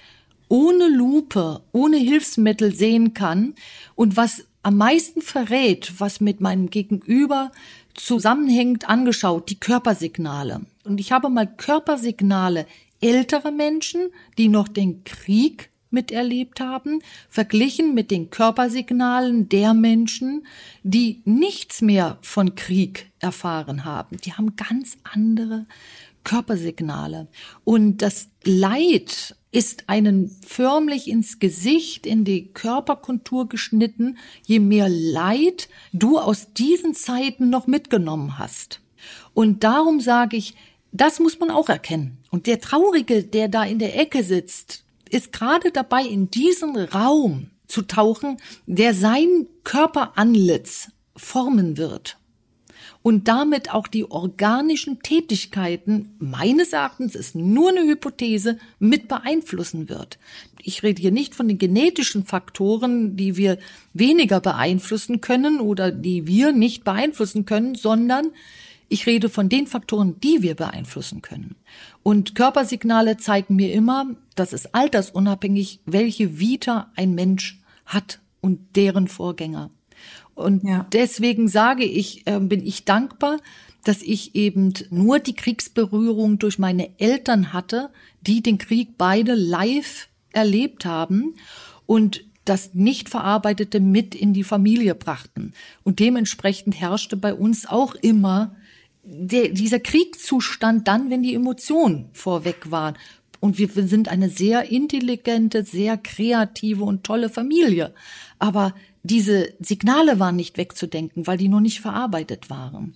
ohne 0.47 0.87
Lupe, 0.87 1.61
ohne 1.71 1.97
Hilfsmittel 1.97 2.73
sehen 2.73 3.13
kann 3.13 3.53
und 3.95 4.17
was 4.17 4.45
am 4.63 4.77
meisten 4.77 5.21
verrät, 5.21 5.93
was 5.99 6.19
mit 6.19 6.41
meinem 6.41 6.69
Gegenüber 6.69 7.51
zusammenhängt, 7.93 8.89
angeschaut, 8.89 9.49
die 9.49 9.59
Körpersignale. 9.59 10.61
Und 10.83 10.99
ich 10.99 11.11
habe 11.11 11.29
mal 11.29 11.47
Körpersignale 11.47 12.65
ältere 13.01 13.51
Menschen, 13.51 14.09
die 14.37 14.47
noch 14.47 14.67
den 14.67 15.03
Krieg 15.03 15.69
miterlebt 15.91 16.59
haben, 16.59 17.01
verglichen 17.29 17.93
mit 17.93 18.11
den 18.11 18.29
Körpersignalen 18.29 19.49
der 19.49 19.73
Menschen, 19.73 20.45
die 20.83 21.21
nichts 21.25 21.81
mehr 21.81 22.19
von 22.21 22.55
Krieg 22.55 23.11
erfahren 23.19 23.85
haben. 23.85 24.17
Die 24.17 24.33
haben 24.33 24.55
ganz 24.55 24.97
andere 25.03 25.65
Körpersignale. 26.23 27.27
Und 27.63 28.01
das 28.01 28.29
Leid 28.43 29.35
ist 29.51 29.85
einen 29.87 30.29
förmlich 30.45 31.07
ins 31.07 31.39
Gesicht, 31.39 32.05
in 32.05 32.23
die 32.23 32.53
Körperkontur 32.53 33.49
geschnitten, 33.49 34.17
je 34.45 34.59
mehr 34.59 34.89
Leid 34.89 35.69
du 35.91 36.19
aus 36.19 36.53
diesen 36.53 36.93
Zeiten 36.93 37.49
noch 37.49 37.65
mitgenommen 37.65 38.37
hast. 38.37 38.81
Und 39.33 39.63
darum 39.63 40.01
sage 40.01 40.37
ich, 40.37 40.55
das 40.91 41.19
muss 41.19 41.39
man 41.39 41.51
auch 41.51 41.69
erkennen. 41.69 42.17
Und 42.31 42.47
der 42.47 42.59
Traurige, 42.59 43.23
der 43.23 43.47
da 43.47 43.63
in 43.63 43.79
der 43.79 43.99
Ecke 43.99 44.23
sitzt, 44.23 44.83
ist 45.09 45.31
gerade 45.31 45.71
dabei, 45.71 46.03
in 46.03 46.29
diesen 46.29 46.75
Raum 46.75 47.49
zu 47.67 47.83
tauchen, 47.83 48.37
der 48.65 48.93
sein 48.93 49.47
Körperanlitz 49.63 50.91
formen 51.15 51.77
wird 51.77 52.19
und 53.01 53.27
damit 53.27 53.73
auch 53.73 53.87
die 53.87 54.09
organischen 54.09 55.01
Tätigkeiten 55.01 56.15
meines 56.19 56.73
Erachtens 56.73 57.15
ist 57.15 57.35
nur 57.35 57.69
eine 57.69 57.81
Hypothese 57.81 58.59
mit 58.77 59.07
beeinflussen 59.07 59.89
wird. 59.89 60.19
Ich 60.61 60.83
rede 60.83 61.01
hier 61.01 61.11
nicht 61.11 61.33
von 61.33 61.47
den 61.47 61.57
genetischen 61.57 62.25
Faktoren, 62.25 63.15
die 63.15 63.37
wir 63.37 63.57
weniger 63.93 64.41
beeinflussen 64.41 65.21
können 65.21 65.61
oder 65.61 65.91
die 65.91 66.27
wir 66.27 66.51
nicht 66.51 66.83
beeinflussen 66.83 67.45
können, 67.45 67.75
sondern 67.75 68.31
ich 68.89 69.05
rede 69.05 69.29
von 69.29 69.49
den 69.49 69.67
Faktoren, 69.67 70.19
die 70.19 70.41
wir 70.41 70.55
beeinflussen 70.55 71.21
können. 71.21 71.55
Und 72.03 72.35
Körpersignale 72.35 73.17
zeigen 73.17 73.55
mir 73.55 73.71
immer, 73.71 74.15
dass 74.35 74.51
es 74.51 74.73
altersunabhängig, 74.73 75.79
welche 75.85 76.39
Vita 76.39 76.91
ein 76.95 77.13
Mensch 77.13 77.61
hat 77.85 78.19
und 78.41 78.75
deren 78.75 79.07
Vorgänger. 79.07 79.69
Und 80.33 80.63
ja. 80.63 80.87
deswegen 80.91 81.47
sage 81.47 81.83
ich, 81.83 82.25
äh, 82.25 82.39
bin 82.39 82.65
ich 82.65 82.85
dankbar, 82.85 83.37
dass 83.83 84.01
ich 84.01 84.35
eben 84.35 84.73
nur 84.89 85.19
die 85.19 85.35
Kriegsberührung 85.35 86.39
durch 86.39 86.59
meine 86.59 86.99
Eltern 86.99 87.53
hatte, 87.53 87.89
die 88.21 88.41
den 88.41 88.57
Krieg 88.57 88.97
beide 88.97 89.35
live 89.35 90.09
erlebt 90.31 90.85
haben 90.85 91.35
und 91.85 92.23
das 92.45 92.73
nicht 92.73 93.09
verarbeitete 93.09 93.79
mit 93.79 94.15
in 94.15 94.33
die 94.33 94.43
Familie 94.43 94.95
brachten. 94.95 95.53
Und 95.83 95.99
dementsprechend 95.99 96.79
herrschte 96.79 97.15
bei 97.15 97.33
uns 97.33 97.67
auch 97.67 97.95
immer 97.95 98.55
der, 99.11 99.49
dieser 99.49 99.79
Kriegszustand 99.79 100.87
dann, 100.87 101.09
wenn 101.09 101.23
die 101.23 101.33
Emotionen 101.33 102.09
vorweg 102.13 102.71
waren. 102.71 102.95
und 103.39 103.57
wir 103.57 103.69
sind 103.69 104.09
eine 104.09 104.29
sehr 104.29 104.69
intelligente, 104.69 105.63
sehr 105.63 105.97
kreative 105.97 106.83
und 106.83 107.05
tolle 107.05 107.29
Familie. 107.29 107.93
Aber 108.37 108.75
diese 109.03 109.53
Signale 109.59 110.19
waren 110.19 110.35
nicht 110.35 110.57
wegzudenken, 110.57 111.25
weil 111.25 111.37
die 111.37 111.47
noch 111.47 111.61
nicht 111.61 111.79
verarbeitet 111.79 112.49
waren. 112.49 112.95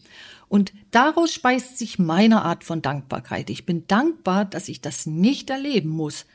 Und 0.49 0.73
daraus 0.91 1.33
speist 1.33 1.77
sich 1.77 1.97
meine 1.97 2.43
Art 2.43 2.63
von 2.63 2.81
Dankbarkeit. 2.81 3.49
Ich 3.49 3.65
bin 3.65 3.87
dankbar, 3.87 4.45
dass 4.45 4.67
ich 4.67 4.81
das 4.81 5.05
nicht 5.05 5.49
erleben 5.49 5.89
muss, 5.89 6.25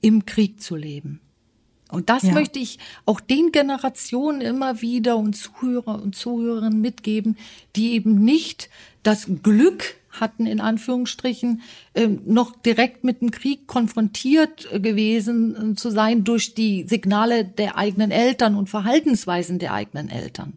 im 0.00 0.26
Krieg 0.26 0.60
zu 0.60 0.76
leben. 0.76 1.20
Und 1.90 2.10
das 2.10 2.24
ja. 2.24 2.32
möchte 2.32 2.58
ich 2.58 2.78
auch 3.06 3.20
den 3.20 3.52
Generationen 3.52 4.40
immer 4.40 4.82
wieder 4.82 5.16
und 5.16 5.34
Zuhörer 5.34 6.02
und 6.02 6.14
Zuhörerinnen 6.16 6.80
mitgeben, 6.80 7.36
die 7.76 7.92
eben 7.92 8.22
nicht 8.24 8.68
das 9.04 9.28
Glück 9.42 9.94
hatten, 10.10 10.46
in 10.46 10.60
Anführungsstrichen, 10.60 11.62
ähm, 11.94 12.20
noch 12.24 12.56
direkt 12.56 13.04
mit 13.04 13.20
dem 13.20 13.30
Krieg 13.30 13.66
konfrontiert 13.66 14.68
gewesen 14.72 15.72
äh, 15.72 15.74
zu 15.76 15.90
sein 15.90 16.24
durch 16.24 16.54
die 16.54 16.84
Signale 16.84 17.44
der 17.44 17.76
eigenen 17.76 18.10
Eltern 18.10 18.54
und 18.56 18.68
Verhaltensweisen 18.68 19.58
der 19.58 19.72
eigenen 19.72 20.08
Eltern. 20.08 20.54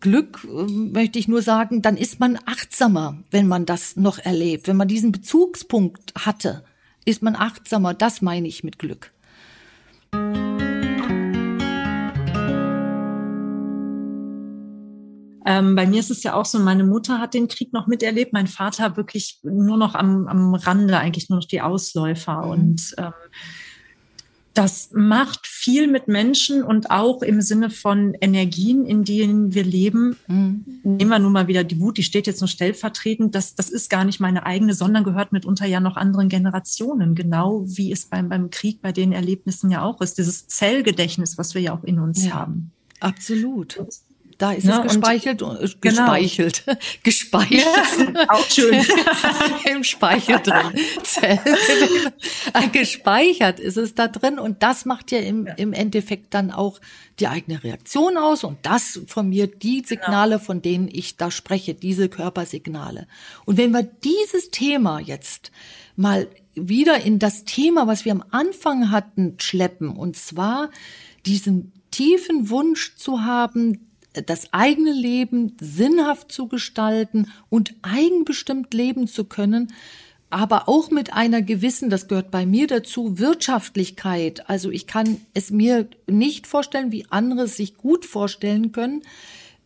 Glück 0.00 0.44
ähm, 0.44 0.92
möchte 0.92 1.18
ich 1.18 1.28
nur 1.28 1.42
sagen, 1.42 1.82
dann 1.82 1.96
ist 1.96 2.20
man 2.20 2.38
achtsamer, 2.46 3.18
wenn 3.30 3.48
man 3.48 3.66
das 3.66 3.96
noch 3.96 4.18
erlebt. 4.18 4.68
Wenn 4.68 4.76
man 4.76 4.88
diesen 4.88 5.12
Bezugspunkt 5.12 6.12
hatte, 6.16 6.64
ist 7.04 7.22
man 7.22 7.36
achtsamer. 7.36 7.94
Das 7.94 8.22
meine 8.22 8.48
ich 8.48 8.64
mit 8.64 8.78
Glück. 8.78 9.12
Ähm, 15.46 15.76
bei 15.76 15.86
mir 15.86 16.00
ist 16.00 16.10
es 16.10 16.24
ja 16.24 16.34
auch 16.34 16.44
so, 16.44 16.58
meine 16.58 16.82
Mutter 16.82 17.20
hat 17.20 17.32
den 17.32 17.46
Krieg 17.46 17.72
noch 17.72 17.86
miterlebt, 17.86 18.32
mein 18.32 18.48
Vater 18.48 18.96
wirklich 18.96 19.38
nur 19.44 19.76
noch 19.76 19.94
am, 19.94 20.26
am 20.26 20.54
Rande, 20.54 20.98
eigentlich 20.98 21.30
nur 21.30 21.38
noch 21.38 21.46
die 21.46 21.60
Ausläufer. 21.62 22.42
Mhm. 22.42 22.50
Und 22.50 22.94
ähm, 22.98 23.12
das 24.52 24.90
macht 24.92 25.46
viel 25.46 25.86
mit 25.86 26.08
Menschen 26.08 26.64
und 26.64 26.90
auch 26.90 27.22
im 27.22 27.42
Sinne 27.42 27.70
von 27.70 28.14
Energien, 28.20 28.86
in 28.86 29.04
denen 29.04 29.54
wir 29.54 29.62
leben. 29.62 30.16
Mhm. 30.26 30.64
Nehmen 30.82 31.10
wir 31.10 31.18
nun 31.20 31.32
mal 31.32 31.46
wieder 31.46 31.62
die 31.62 31.78
Wut, 31.78 31.98
die 31.98 32.02
steht 32.02 32.26
jetzt 32.26 32.40
nur 32.40 32.48
stellvertretend. 32.48 33.34
Das, 33.34 33.54
das 33.54 33.68
ist 33.68 33.88
gar 33.88 34.04
nicht 34.04 34.18
meine 34.18 34.46
eigene, 34.46 34.74
sondern 34.74 35.04
gehört 35.04 35.30
mitunter 35.30 35.66
ja 35.66 35.78
noch 35.78 35.96
anderen 35.96 36.28
Generationen. 36.28 37.14
Genau 37.14 37.64
wie 37.66 37.92
es 37.92 38.06
beim, 38.06 38.30
beim 38.30 38.50
Krieg 38.50 38.80
bei 38.82 38.90
den 38.90 39.12
Erlebnissen 39.12 39.70
ja 39.70 39.82
auch 39.82 40.00
ist. 40.00 40.18
Dieses 40.18 40.48
Zellgedächtnis, 40.48 41.38
was 41.38 41.54
wir 41.54 41.60
ja 41.60 41.72
auch 41.72 41.84
in 41.84 42.00
uns 42.00 42.24
ja, 42.24 42.32
haben. 42.32 42.72
Absolut. 42.98 43.76
Und 43.76 44.05
da 44.38 44.52
ist 44.52 44.64
ja, 44.64 44.84
es 44.84 44.92
gespeichert 44.92 45.42
und, 45.42 45.56
äh, 45.56 45.68
genau. 45.80 45.80
gespeichelt. 45.80 46.64
gespeichert. 47.02 47.64
Ja, 48.14 48.24
auch 48.28 48.46
schön. 48.48 48.84
Im 49.70 49.84
Speicher 49.84 50.38
drin. 50.38 50.72
gespeichert 52.72 53.60
ist 53.60 53.76
es 53.76 53.94
da 53.94 54.08
drin 54.08 54.38
und 54.38 54.62
das 54.62 54.84
macht 54.84 55.10
ja 55.12 55.18
im, 55.18 55.46
ja. 55.46 55.54
im 55.54 55.72
Endeffekt 55.72 56.34
dann 56.34 56.50
auch 56.50 56.80
die 57.18 57.28
eigene 57.28 57.64
Reaktion 57.64 58.16
aus 58.16 58.44
und 58.44 58.58
das 58.62 59.00
formiert 59.06 59.62
die 59.62 59.82
Signale, 59.84 60.36
genau. 60.36 60.44
von 60.44 60.62
denen 60.62 60.88
ich 60.88 61.16
da 61.16 61.30
spreche, 61.30 61.74
diese 61.74 62.08
Körpersignale. 62.08 63.06
Und 63.46 63.56
wenn 63.56 63.70
wir 63.70 63.82
dieses 63.82 64.50
Thema 64.50 65.00
jetzt 65.00 65.50
mal 65.96 66.28
wieder 66.54 67.00
in 67.00 67.18
das 67.18 67.44
Thema, 67.44 67.86
was 67.86 68.04
wir 68.04 68.12
am 68.12 68.24
Anfang 68.30 68.90
hatten, 68.90 69.36
schleppen, 69.38 69.90
und 69.90 70.16
zwar 70.16 70.70
diesen 71.24 71.72
tiefen 71.90 72.50
Wunsch 72.50 72.96
zu 72.96 73.24
haben, 73.24 73.86
das 74.24 74.52
eigene 74.52 74.92
Leben 74.92 75.56
sinnhaft 75.60 76.32
zu 76.32 76.48
gestalten 76.48 77.30
und 77.48 77.74
eigenbestimmt 77.82 78.72
leben 78.74 79.06
zu 79.08 79.24
können, 79.24 79.72
aber 80.30 80.68
auch 80.68 80.90
mit 80.90 81.12
einer 81.12 81.40
gewissen, 81.40 81.88
das 81.88 82.08
gehört 82.08 82.30
bei 82.30 82.46
mir 82.46 82.66
dazu, 82.66 83.18
Wirtschaftlichkeit. 83.18 84.48
Also 84.50 84.70
ich 84.70 84.86
kann 84.86 85.20
es 85.34 85.50
mir 85.50 85.88
nicht 86.08 86.46
vorstellen, 86.46 86.90
wie 86.90 87.06
andere 87.10 87.42
es 87.42 87.56
sich 87.56 87.76
gut 87.76 88.04
vorstellen 88.04 88.72
können, 88.72 89.02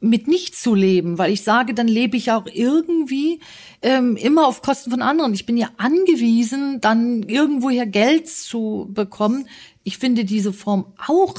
mit 0.01 0.29
nichts 0.29 0.63
zu 0.63 0.75
leben, 0.75 1.19
weil 1.19 1.33
ich 1.33 1.43
sage, 1.43 1.75
dann 1.75 1.89
lebe 1.89 2.17
ich 2.17 2.33
auch 2.33 2.47
irgendwie 2.51 3.41
ähm, 3.83 4.17
immer 4.17 4.47
auf 4.47 4.63
Kosten 4.63 4.91
von 4.91 5.03
anderen. 5.03 5.35
Ich 5.35 5.45
bin 5.45 5.57
ja 5.57 5.69
angewiesen, 5.77 6.81
dann 6.81 7.23
irgendwoher 7.23 7.87
Geld 7.87 8.29
zu 8.29 8.89
bekommen. 8.91 9.47
Ich 9.85 9.99
finde 9.99 10.25
diese 10.25 10.53
Form 10.53 10.87
auch 11.07 11.37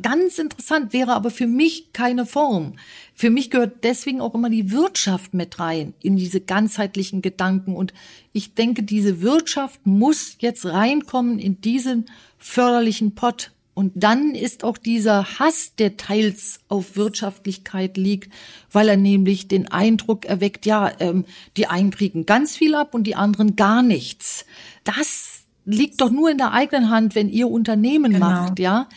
ganz 0.00 0.38
interessant, 0.38 0.92
wäre 0.92 1.12
aber 1.12 1.30
für 1.30 1.46
mich 1.46 1.92
keine 1.92 2.24
Form. 2.24 2.74
Für 3.14 3.30
mich 3.30 3.50
gehört 3.50 3.84
deswegen 3.84 4.20
auch 4.20 4.34
immer 4.34 4.48
die 4.48 4.70
Wirtschaft 4.70 5.34
mit 5.34 5.58
rein 5.58 5.94
in 6.02 6.16
diese 6.16 6.40
ganzheitlichen 6.40 7.20
Gedanken. 7.20 7.76
Und 7.76 7.92
ich 8.32 8.54
denke, 8.54 8.82
diese 8.82 9.20
Wirtschaft 9.20 9.86
muss 9.86 10.36
jetzt 10.38 10.64
reinkommen 10.64 11.38
in 11.38 11.60
diesen 11.60 12.06
förderlichen 12.38 13.14
Pott. 13.14 13.50
Und 13.74 13.92
dann 13.94 14.34
ist 14.34 14.64
auch 14.64 14.76
dieser 14.76 15.38
Hass, 15.38 15.74
der 15.76 15.96
teils 15.96 16.60
auf 16.68 16.96
Wirtschaftlichkeit 16.96 17.96
liegt, 17.96 18.32
weil 18.70 18.88
er 18.88 18.98
nämlich 18.98 19.48
den 19.48 19.70
Eindruck 19.70 20.26
erweckt, 20.26 20.66
ja, 20.66 20.92
ähm, 21.00 21.24
die 21.56 21.68
einen 21.68 21.90
kriegen 21.90 22.26
ganz 22.26 22.56
viel 22.56 22.74
ab 22.74 22.94
und 22.94 23.04
die 23.04 23.14
anderen 23.14 23.56
gar 23.56 23.82
nichts. 23.82 24.44
Das 24.84 25.42
liegt 25.64 26.00
doch 26.00 26.10
nur 26.10 26.30
in 26.30 26.38
der 26.38 26.52
eigenen 26.52 26.90
Hand, 26.90 27.14
wenn 27.14 27.28
ihr 27.28 27.48
Unternehmen 27.48 28.12
genau. 28.12 28.26
macht, 28.26 28.58
ja, 28.58 28.88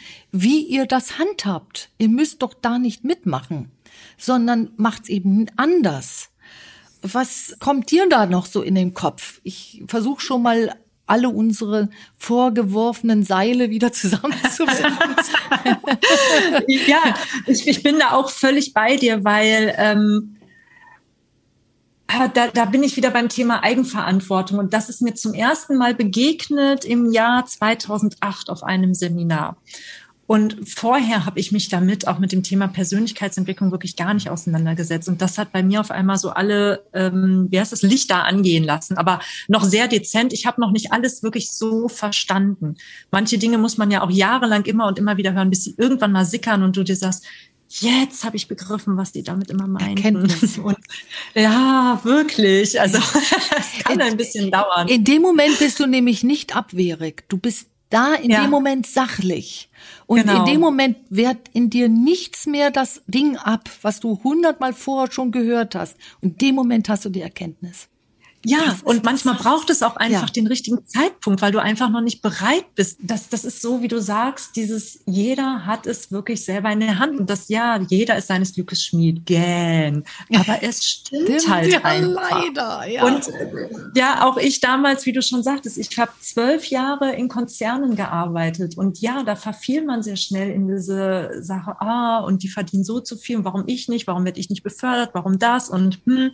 wie 0.41 0.63
ihr 0.63 0.86
das 0.86 1.17
handhabt. 1.17 1.89
Ihr 1.97 2.09
müsst 2.09 2.41
doch 2.41 2.53
da 2.53 2.77
nicht 2.77 3.03
mitmachen, 3.03 3.71
sondern 4.17 4.71
macht's 4.75 5.07
eben 5.09 5.47
anders. 5.55 6.29
Was 7.01 7.55
kommt 7.59 7.89
dir 7.91 8.09
da 8.09 8.25
noch 8.25 8.45
so 8.45 8.61
in 8.61 8.75
den 8.75 8.93
Kopf? 8.93 9.39
Ich 9.43 9.83
versuche 9.88 10.21
schon 10.21 10.41
mal 10.41 10.75
alle 11.07 11.29
unsere 11.29 11.89
vorgeworfenen 12.17 13.23
Seile 13.23 13.69
wieder 13.69 13.91
zusammenzubinden. 13.93 15.15
ja, 16.67 17.15
ich, 17.45 17.67
ich, 17.67 17.83
bin 17.83 17.99
da 17.99 18.11
auch 18.11 18.29
völlig 18.29 18.73
bei 18.73 18.97
dir, 18.97 19.23
weil 19.23 19.73
ähm, 19.77 20.36
da, 22.33 22.47
da 22.47 22.65
bin 22.65 22.83
ich 22.83 22.97
wieder 22.97 23.11
beim 23.11 23.29
Thema 23.29 23.63
Eigenverantwortung. 23.63 24.59
Und 24.59 24.73
das 24.73 24.89
ist 24.89 25.01
mir 25.01 25.13
zum 25.13 25.33
ersten 25.33 25.77
Mal 25.77 25.93
begegnet 25.93 26.83
im 26.86 27.11
Jahr 27.11 27.45
2008 27.45 28.49
auf 28.49 28.63
einem 28.63 28.93
Seminar. 28.93 29.57
Und 30.28 30.67
vorher 30.67 31.26
habe 31.26 31.39
ich 31.39 31.51
mich 31.51 31.69
damit 31.69 32.07
auch 32.07 32.17
mit 32.17 32.32
dem 32.32 32.41
Thema 32.41 32.67
Persönlichkeitsentwicklung 32.67 33.71
wirklich 33.71 33.95
gar 33.95 34.13
nicht 34.13 34.30
auseinandergesetzt. 34.30 35.07
Und 35.07 35.21
das 35.21 35.38
hat 35.38 35.51
bei 35.51 35.61
mir 35.61 35.80
auf 35.80 35.91
einmal 35.91 36.17
so 36.17 36.32
alle, 36.32 36.84
ähm, 36.93 37.47
wie 37.51 37.59
heißt 37.59 37.71
das, 37.71 37.84
Lichter 37.84 38.23
angehen 38.23 38.63
lassen, 38.63 38.97
aber 38.97 39.19
noch 39.47 39.63
sehr 39.63 39.88
dezent. 39.88 40.34
Ich 40.34 40.47
habe 40.47 40.59
noch 40.59 40.71
nicht 40.71 40.91
alles 40.91 41.21
wirklich 41.21 41.51
so 41.51 41.88
verstanden. 41.88 42.76
Manche 43.11 43.38
Dinge 43.38 43.59
muss 43.59 43.78
man 43.78 43.91
ja 43.91 44.01
auch 44.01 44.09
jahrelang 44.09 44.65
immer 44.65 44.88
und 44.88 44.97
immer 44.97 45.17
wieder 45.17 45.34
hören, 45.34 45.51
bis 45.51 45.63
sie 45.63 45.76
irgendwann 45.78 46.11
mal 46.11 46.26
sickern 46.26 46.63
und 46.63 46.76
du 46.76 46.84
dir 46.84 46.95
sagst, 46.95 47.26
jetzt 47.67 48.23
habe 48.23 48.36
ich 48.36 48.47
begriffen, 48.47 48.97
was 48.97 49.11
die 49.11 49.23
damit 49.23 49.49
immer 49.49 49.67
meinen. 49.67 49.97
Erkenntnis. 49.97 50.57
Und, 50.63 50.78
ja, 51.34 51.99
wirklich. 52.03 52.80
Also 52.80 52.97
es 53.57 53.84
kann 53.84 54.01
ein 54.01 54.17
bisschen 54.17 54.51
dauern. 54.51 54.88
In 54.88 55.03
dem 55.03 55.21
Moment 55.21 55.59
bist 55.59 55.80
du 55.80 55.88
nämlich 55.88 56.23
nicht 56.23 56.55
abwehrig. 56.55 57.26
Du 57.28 57.38
bist 57.38 57.67
da 57.89 58.15
in 58.15 58.31
ja. 58.31 58.41
dem 58.41 58.51
Moment 58.51 58.88
sachlich. 58.88 59.69
Und 60.05 60.21
genau. 60.21 60.39
in 60.39 60.45
dem 60.45 60.61
Moment 60.61 60.97
wehrt 61.09 61.49
in 61.53 61.69
dir 61.69 61.89
nichts 61.89 62.45
mehr 62.45 62.71
das 62.71 63.01
Ding 63.07 63.38
ab, 63.38 63.69
was 63.81 63.99
du 63.99 64.21
hundertmal 64.23 64.73
vorher 64.73 65.11
schon 65.11 65.31
gehört 65.31 65.75
hast. 65.75 65.97
Und 66.21 66.33
in 66.33 66.38
dem 66.49 66.55
Moment 66.55 66.89
hast 66.89 67.05
du 67.05 67.09
die 67.09 67.21
Erkenntnis. 67.21 67.88
Ja, 68.46 68.78
und 68.84 69.04
manchmal 69.04 69.36
braucht 69.36 69.70
es 69.70 69.82
auch 69.84 69.96
einfach 69.96 70.28
ja. 70.28 70.34
den 70.34 70.48
richtigen 70.48 70.86
Zeitpunkt, 70.88 71.41
weil 71.41 71.52
du 71.52 71.60
einfach 71.60 71.89
noch 71.89 72.02
nicht 72.02 72.22
bereit 72.22 72.66
bist. 72.76 72.98
Das, 73.02 73.30
das 73.30 73.43
ist 73.43 73.62
so, 73.62 73.82
wie 73.82 73.88
du 73.88 74.00
sagst, 74.02 74.56
dieses 74.56 75.00
jeder 75.06 75.66
hat 75.66 75.88
es 75.88 76.12
wirklich 76.12 76.46
selber 76.46 76.72
in 76.72 76.80
der 76.80 77.00
Hand. 77.00 77.20
Und 77.20 77.30
das 77.30 77.50
ja, 77.50 77.80
jeder 77.89 78.18
ist 78.18 78.28
seines 78.28 78.54
Glückes 78.54 78.84
Schmied. 78.84 79.26
Gähn. 79.26 80.04
Aber 80.34 80.62
es 80.62 80.86
stimmt, 80.86 81.24
stimmt 81.24 81.50
halt 81.50 81.72
ja, 81.72 81.84
einfach. 81.84 82.43
Leider, 82.43 82.88
ja. 82.88 83.06
Und 83.06 83.30
ja, 83.96 84.26
auch 84.26 84.38
ich 84.38 84.60
damals, 84.60 85.06
wie 85.06 85.14
du 85.14 85.22
schon 85.22 85.43
sagtest, 85.43 85.78
ich 85.78 85.98
habe 85.98 86.12
zwölf 86.20 86.66
Jahre 86.66 87.14
in 87.16 87.28
Konzernen 87.28 87.96
gearbeitet. 87.96 88.78
Und 88.78 89.02
ja, 89.02 89.24
da 89.24 89.36
verfiel 89.36 89.84
man 89.84 90.04
sehr 90.04 90.16
schnell 90.16 90.52
in 90.52 90.68
diese 90.68 91.32
Sache, 91.41 91.76
ah, 91.80 92.20
und 92.20 92.43
die 92.43 92.50
verdienen 92.50 92.84
so 92.84 93.00
zu 93.00 93.18
viel. 93.18 93.38
Und 93.38 93.46
warum 93.46 93.64
ich 93.68 93.88
nicht? 93.88 94.08
Warum 94.08 94.26
werde 94.26 94.39
ich 94.39 94.50
nicht 94.50 94.64
befördert? 94.64 95.12
Warum 95.14 95.39
das? 95.39 95.70
Und 95.70 96.00
hm. 96.06 96.32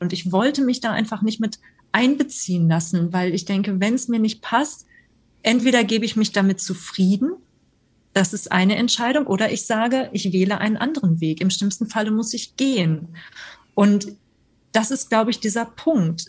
Und 0.00 0.14
ich 0.14 0.32
wollte 0.32 0.62
mich 0.62 0.80
da 0.80 0.92
einfach 0.92 1.20
nicht 1.20 1.39
mit 1.40 1.58
einbeziehen 1.92 2.68
lassen, 2.68 3.12
weil 3.12 3.34
ich 3.34 3.44
denke, 3.44 3.80
wenn 3.80 3.94
es 3.94 4.08
mir 4.08 4.20
nicht 4.20 4.42
passt, 4.42 4.86
entweder 5.42 5.84
gebe 5.84 6.04
ich 6.04 6.16
mich 6.16 6.32
damit 6.32 6.60
zufrieden, 6.60 7.32
das 8.12 8.32
ist 8.32 8.50
eine 8.50 8.76
Entscheidung, 8.76 9.26
oder 9.26 9.52
ich 9.52 9.66
sage, 9.66 10.10
ich 10.12 10.32
wähle 10.32 10.58
einen 10.58 10.76
anderen 10.76 11.20
Weg. 11.20 11.40
Im 11.40 11.50
schlimmsten 11.50 11.86
Falle 11.86 12.10
muss 12.10 12.34
ich 12.34 12.56
gehen. 12.56 13.08
Und 13.74 14.16
das 14.72 14.90
ist, 14.90 15.10
glaube 15.10 15.30
ich, 15.30 15.40
dieser 15.40 15.64
Punkt, 15.64 16.26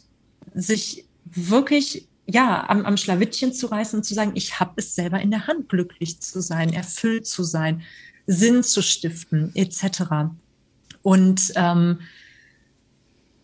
sich 0.54 1.06
wirklich 1.26 2.08
ja 2.28 2.70
am, 2.70 2.86
am 2.86 2.98
Schlawittchen 2.98 3.54
zu 3.54 3.68
reißen 3.68 4.00
und 4.00 4.04
zu 4.04 4.14
sagen, 4.14 4.32
ich 4.36 4.60
habe 4.60 4.74
es 4.76 4.96
selber 4.96 5.20
in 5.20 5.32
der 5.32 5.48
Hand, 5.48 5.70
glücklich 5.70 6.20
zu 6.22 6.42
sein, 6.42 6.72
erfüllt 6.72 7.26
zu 7.26 7.44
sein, 7.44 7.82
Sinn 8.28 8.64
zu 8.64 8.82
stiften, 8.82 9.52
etc. 9.56 10.32
Und 11.02 11.52
ähm, 11.56 12.00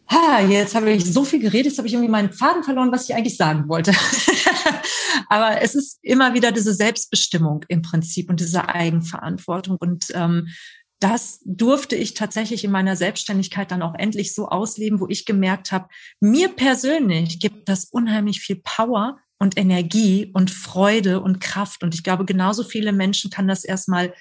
Ha, 0.10 0.42
jetzt 0.42 0.74
habe 0.74 0.92
ich 0.92 1.06
so 1.06 1.26
viel 1.26 1.40
geredet, 1.40 1.66
jetzt 1.66 1.78
habe 1.78 1.88
ich 1.88 1.94
irgendwie 1.94 2.12
meinen 2.12 2.32
Faden 2.32 2.64
verloren, 2.64 2.92
was 2.92 3.10
ich 3.10 3.16
eigentlich 3.16 3.38
sagen 3.38 3.68
wollte. 3.68 3.92
Aber 5.30 5.62
es 5.62 5.76
ist 5.76 6.00
immer 6.02 6.34
wieder 6.34 6.52
diese 6.52 6.74
Selbstbestimmung 6.74 7.66
im 7.68 7.82
Prinzip 7.82 8.30
und 8.30 8.40
diese 8.40 8.70
Eigenverantwortung. 8.70 9.78
Und 9.78 10.06
ähm, 10.14 10.48
das 11.00 11.42
durfte 11.46 11.96
ich 11.96 12.14
tatsächlich 12.14 12.64
in 12.64 12.72
meiner 12.72 12.96
Selbstständigkeit 12.96 13.70
dann 13.72 13.82
auch 13.82 13.96
endlich 13.96 14.34
so 14.34 14.48
ausleben, 14.48 15.00
wo 15.00 15.08
ich 15.10 15.26
gemerkt 15.26 15.72
habe, 15.72 15.90
mir 16.20 16.50
persönlich 16.50 17.40
gibt 17.40 17.70
das 17.70 17.86
unheimlich 17.86 18.40
viel 18.40 18.62
Power 18.64 19.18
und 19.40 19.58
Energie 19.58 20.32
und 20.34 20.50
Freude 20.50 21.22
und 21.22 21.40
Kraft. 21.40 21.84
Und 21.84 21.94
ich 21.94 22.04
glaube, 22.04 22.26
genauso 22.26 22.64
viele 22.64 22.94
Menschen 22.94 23.30
kann 23.30 23.48
das 23.48 23.64
erstmal 23.64 24.14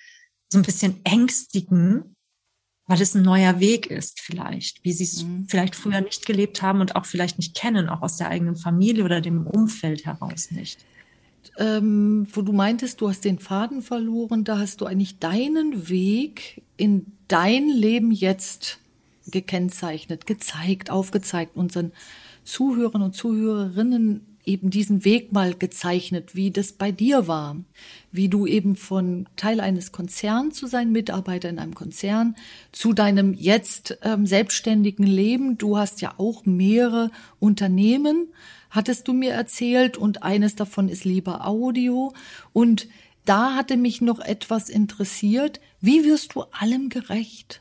so 0.53 0.59
ein 0.59 0.65
bisschen 0.65 1.01
ängstigen, 1.05 2.16
weil 2.87 3.01
es 3.01 3.15
ein 3.15 3.23
neuer 3.23 3.59
Weg 3.59 3.87
ist 3.87 4.21
vielleicht, 4.21 4.85
wie 4.85 4.93
sie 4.93 5.05
es 5.05 5.25
mhm. 5.25 5.47
vielleicht 5.49 5.75
früher 5.75 6.01
nicht 6.01 6.25
gelebt 6.27 6.63
haben 6.63 6.81
und 6.81 6.95
auch 6.95 7.05
vielleicht 7.05 7.39
nicht 7.39 7.55
kennen, 7.57 7.89
auch 7.89 8.03
aus 8.03 8.17
der 8.17 8.29
eigenen 8.29 8.57
Familie 8.57 9.05
oder 9.05 9.21
dem 9.21 9.47
Umfeld 9.47 10.07
heraus 10.07 10.51
nicht. 10.51 10.85
Ähm, 11.59 12.27
wo 12.33 12.43
du 12.43 12.53
meintest, 12.53 13.01
du 13.01 13.09
hast 13.09 13.25
den 13.25 13.39
Faden 13.39 13.83
verloren, 13.83 14.45
da 14.45 14.59
hast 14.59 14.81
du 14.81 14.87
eigentlich 14.87 15.19
deinen 15.19 15.89
Weg 15.89 16.63
in 16.77 17.07
dein 17.29 17.69
Leben 17.69 18.13
jetzt 18.13 18.79
gekennzeichnet, 19.27 20.27
gezeigt, 20.27 20.91
aufgezeigt, 20.91 21.57
unseren 21.57 21.93
Zuhörern 22.45 23.03
und 23.03 23.17
Zuhörerinnen 23.17 24.36
eben 24.47 24.71
diesen 24.71 25.05
Weg 25.05 25.33
mal 25.33 25.55
gezeichnet, 25.55 26.35
wie 26.35 26.51
das 26.51 26.73
bei 26.73 26.93
dir 26.93 27.27
war, 27.27 27.57
wie 28.13 28.29
du 28.29 28.47
eben 28.47 28.77
von 28.77 29.29
Teil 29.37 29.61
eines 29.61 29.93
Konzerns 29.93 30.57
zu 30.57 30.69
sein, 30.69 30.93
Mitarbeiter 30.93 31.49
in 31.49 31.59
einem 31.59 31.75
Konzern, 31.75 32.37
zu 32.73 32.93
deinem 32.93 33.35
jetzt 33.35 33.99
ähm, 34.03 34.25
selbstständigen 34.25 35.07
Leben. 35.07 35.59
Du 35.59 35.77
hast 35.77 36.01
ja 36.01 36.15
auch 36.17 36.47
mehrere 36.47 37.11
Unternehmen, 37.41 38.29
hattest 38.71 39.09
du 39.09 39.13
mir 39.13 39.33
erzählt, 39.33 39.97
und 39.97 40.23
eines 40.23 40.55
davon 40.55 40.89
ist 40.89 41.05
Lieber 41.05 41.47
Audio. 41.47 42.15
Und 42.53 42.89
da 43.25 43.55
hatte 43.57 43.77
mich 43.77 44.01
noch 44.01 44.21
etwas 44.21 44.69
interessiert. 44.69 45.61
Wie 45.81 46.05
wirst 46.05 46.35
du 46.35 46.45
allem 46.53 46.89
gerecht? 46.89 47.61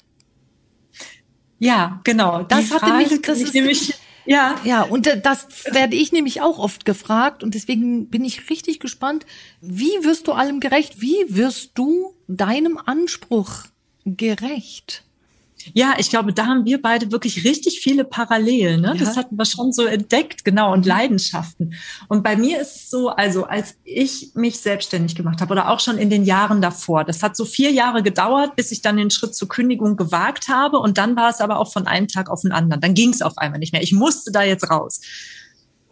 Ja, 1.57 2.01
genau. 2.03 2.43
Das 2.43 2.71
hatte 2.71 2.93
mich, 2.93 3.21
das 3.21 3.39
ist, 3.39 3.53
nämlich 3.55 3.95
ja. 4.26 4.55
Ja, 4.63 4.84
und 4.84 5.07
das 5.23 5.47
werde 5.71 5.95
ich 5.95 6.11
nämlich 6.11 6.41
auch 6.41 6.59
oft 6.59 6.86
gefragt 6.86 7.43
und 7.43 7.53
deswegen 7.55 8.09
bin 8.09 8.23
ich 8.23 8.49
richtig 8.49 8.80
gespannt. 8.80 9.26
Wie 9.61 10.03
wirst 10.03 10.28
du 10.28 10.34
allem 10.34 10.59
gerecht? 10.59 11.01
Wie 11.01 11.26
wirst 11.30 11.71
du 11.76 12.13
deinem 12.28 12.78
Anspruch 12.78 13.63
gerecht? 14.05 15.03
Ja, 15.74 15.95
ich 15.97 16.09
glaube, 16.09 16.34
da 16.34 16.45
haben 16.45 16.66
wir 16.66 16.82
beide 16.82 17.11
wirklich 17.11 17.43
richtig 17.43 17.80
viele 17.82 18.03
Parallelen. 18.03 18.82
Ne? 18.82 18.93
Ja. 18.93 19.05
Das 19.05 19.18
hatten 19.18 19.38
wir 19.38 19.45
schon 19.45 19.74
so 19.74 19.86
entdeckt, 19.86 20.45
genau, 20.45 20.74
und 20.74 20.86
Leidenschaften. 20.86 21.76
Und 22.07 22.24
bei 22.24 22.36
mir 22.36 22.61
ist 22.61 22.76
es 22.76 22.89
so, 22.89 23.09
also 23.09 23.45
als 23.45 23.76
ich 23.84 24.32
mich 24.36 24.59
selbstständig 24.59 25.16
gemacht 25.16 25.41
habe 25.41 25.51
oder 25.51 25.70
auch 25.70 25.80
schon 25.80 25.97
in 25.97 26.09
den 26.09 26.24
Jahren 26.24 26.61
davor, 26.61 27.03
das 27.03 27.24
hat 27.24 27.36
so 27.36 27.45
vier 27.45 27.72
Jahre 27.72 28.03
gedauert, 28.03 28.55
bis 28.55 28.72
ich 28.72 28.82
dann 28.82 28.97
den 28.97 29.11
Schritt 29.11 29.36
zur 29.36 29.47
Kündigung 29.47 29.95
gewagt 29.95 30.47
habe. 30.47 30.80
Und 30.80 30.97
dann 30.97 31.16
war 31.16 31.30
es 31.30 31.41
aber 31.41 31.59
auch 31.59 31.72
von 31.72 31.88
einem 31.88 32.07
Tag 32.07 32.30
auf 32.30 32.41
den 32.41 32.51
anderen. 32.51 32.82
Dann 32.82 32.93
ging 32.93 33.11
es 33.11 33.22
auf 33.22 33.38
einmal 33.38 33.59
nicht 33.59 33.74
mehr. 33.74 33.84
Ich 33.84 33.93
musste 33.93 34.32
da 34.32 34.43
jetzt 34.43 34.70
raus. 34.70 35.01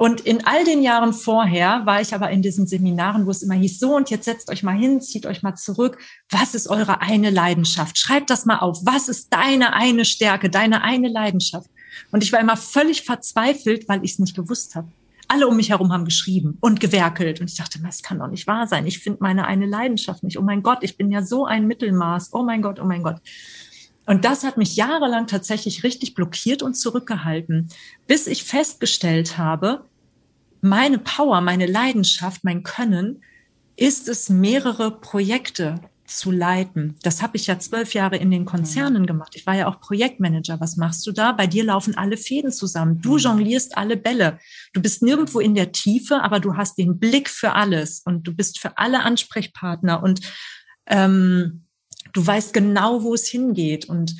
Und 0.04 0.20
in 0.20 0.46
all 0.46 0.66
den 0.66 0.82
Jahren 0.82 1.14
vorher 1.14 1.86
war 1.86 2.02
ich 2.02 2.14
aber 2.14 2.30
in 2.30 2.42
diesen 2.42 2.68
Seminaren, 2.68 3.26
wo 3.26 3.32
es 3.32 3.42
immer 3.42 3.54
hieß, 3.54 3.80
so 3.80 3.96
und 3.96 4.10
jetzt 4.10 4.26
setzt 4.26 4.50
euch 4.50 4.62
mal 4.62 4.76
hin, 4.76 5.00
zieht 5.00 5.26
euch 5.26 5.44
mal 5.44 5.56
zurück. 5.56 5.98
Was 6.30 6.56
ist 6.56 6.68
eure 6.68 7.00
eine 7.00 7.30
Leidenschaft? 7.30 7.98
Schreibt 7.98 8.30
das 8.30 8.46
mal 8.46 8.60
auf. 8.60 8.80
Was 8.84 9.08
ist 9.08 9.32
deine 9.32 9.72
eine 9.72 10.04
Stärke, 10.04 10.50
deine 10.50 10.84
eine 10.84 11.08
Leidenschaft? 11.08 11.70
Und 12.12 12.22
ich 12.22 12.34
war 12.34 12.42
immer 12.42 12.58
völlig 12.58 13.04
verzweifelt, 13.04 13.88
weil 13.88 14.04
ich 14.04 14.12
es 14.12 14.20
nicht 14.20 14.36
gewusst 14.36 14.76
habe. 14.76 14.92
Alle 15.30 15.48
um 15.48 15.56
mich 15.56 15.70
herum 15.70 15.94
haben 15.94 16.04
geschrieben 16.04 16.58
und 16.60 16.82
gewerkelt. 16.82 17.40
Und 17.40 17.50
ich 17.50 17.56
dachte, 17.56 17.80
das 17.82 18.04
kann 18.04 18.20
doch 18.20 18.28
nicht 18.28 18.46
wahr 18.46 18.68
sein. 18.68 18.86
Ich 18.86 19.00
finde 19.00 19.20
meine 19.22 19.48
eine 19.48 19.68
Leidenschaft 19.68 20.22
nicht. 20.22 20.38
Oh 20.38 20.42
mein 20.44 20.64
Gott, 20.64 20.80
ich 20.82 20.98
bin 20.98 21.12
ja 21.12 21.22
so 21.22 21.46
ein 21.46 21.66
Mittelmaß. 21.66 22.34
Oh 22.34 22.44
mein 22.44 22.62
Gott, 22.62 22.82
oh 22.82 22.86
mein 22.86 23.04
Gott. 23.04 23.22
Und 24.06 24.26
das 24.26 24.44
hat 24.44 24.58
mich 24.58 24.76
jahrelang 24.76 25.28
tatsächlich 25.28 25.86
richtig 25.86 26.14
blockiert 26.14 26.62
und 26.62 26.74
zurückgehalten, 26.74 27.70
bis 28.06 28.28
ich 28.28 28.44
festgestellt 28.44 29.38
habe, 29.38 29.86
meine 30.64 30.98
Power, 31.00 31.42
meine 31.42 31.66
Leidenschaft, 31.66 32.44
mein 32.44 32.64
Können 32.64 33.24
ist 33.76 34.08
es, 34.08 34.30
mehrere 34.30 34.92
Projekte 35.00 35.80
zu 36.06 36.32
leiten. 36.32 36.96
Das 37.02 37.22
habe 37.22 37.38
ich 37.38 37.48
ja 37.48 37.58
zwölf 37.58 37.94
Jahre 37.94 38.18
in 38.18 38.30
den 38.30 38.46
Konzernen 38.46 39.06
gemacht. 39.06 39.34
Ich 39.36 39.48
war 39.48 39.56
ja 39.56 39.68
auch 39.68 39.80
Projektmanager. 39.80 40.60
Was 40.60 40.78
machst 40.78 41.08
du 41.08 41.12
da? 41.12 41.32
Bei 41.32 41.48
dir 41.48 41.64
laufen 41.64 41.98
alle 41.98 42.18
Fäden 42.18 42.52
zusammen. 42.52 43.02
Du 43.02 43.18
jonglierst 43.18 43.78
alle 43.78 43.98
Bälle. 43.98 44.38
Du 44.74 44.82
bist 44.82 45.02
nirgendwo 45.02 45.40
in 45.40 45.56
der 45.56 45.72
Tiefe, 45.72 46.22
aber 46.22 46.40
du 46.40 46.56
hast 46.56 46.78
den 46.78 47.00
Blick 47.00 47.30
für 47.30 47.54
alles 47.54 48.02
und 48.06 48.28
du 48.28 48.36
bist 48.36 48.60
für 48.60 48.78
alle 48.78 49.04
Ansprechpartner 49.04 50.04
und 50.04 50.22
ähm, 50.88 51.64
Du 52.14 52.26
weißt 52.26 52.54
genau, 52.54 53.04
wo 53.04 53.14
es 53.14 53.28
hingeht. 53.28 53.86
Und 53.86 54.16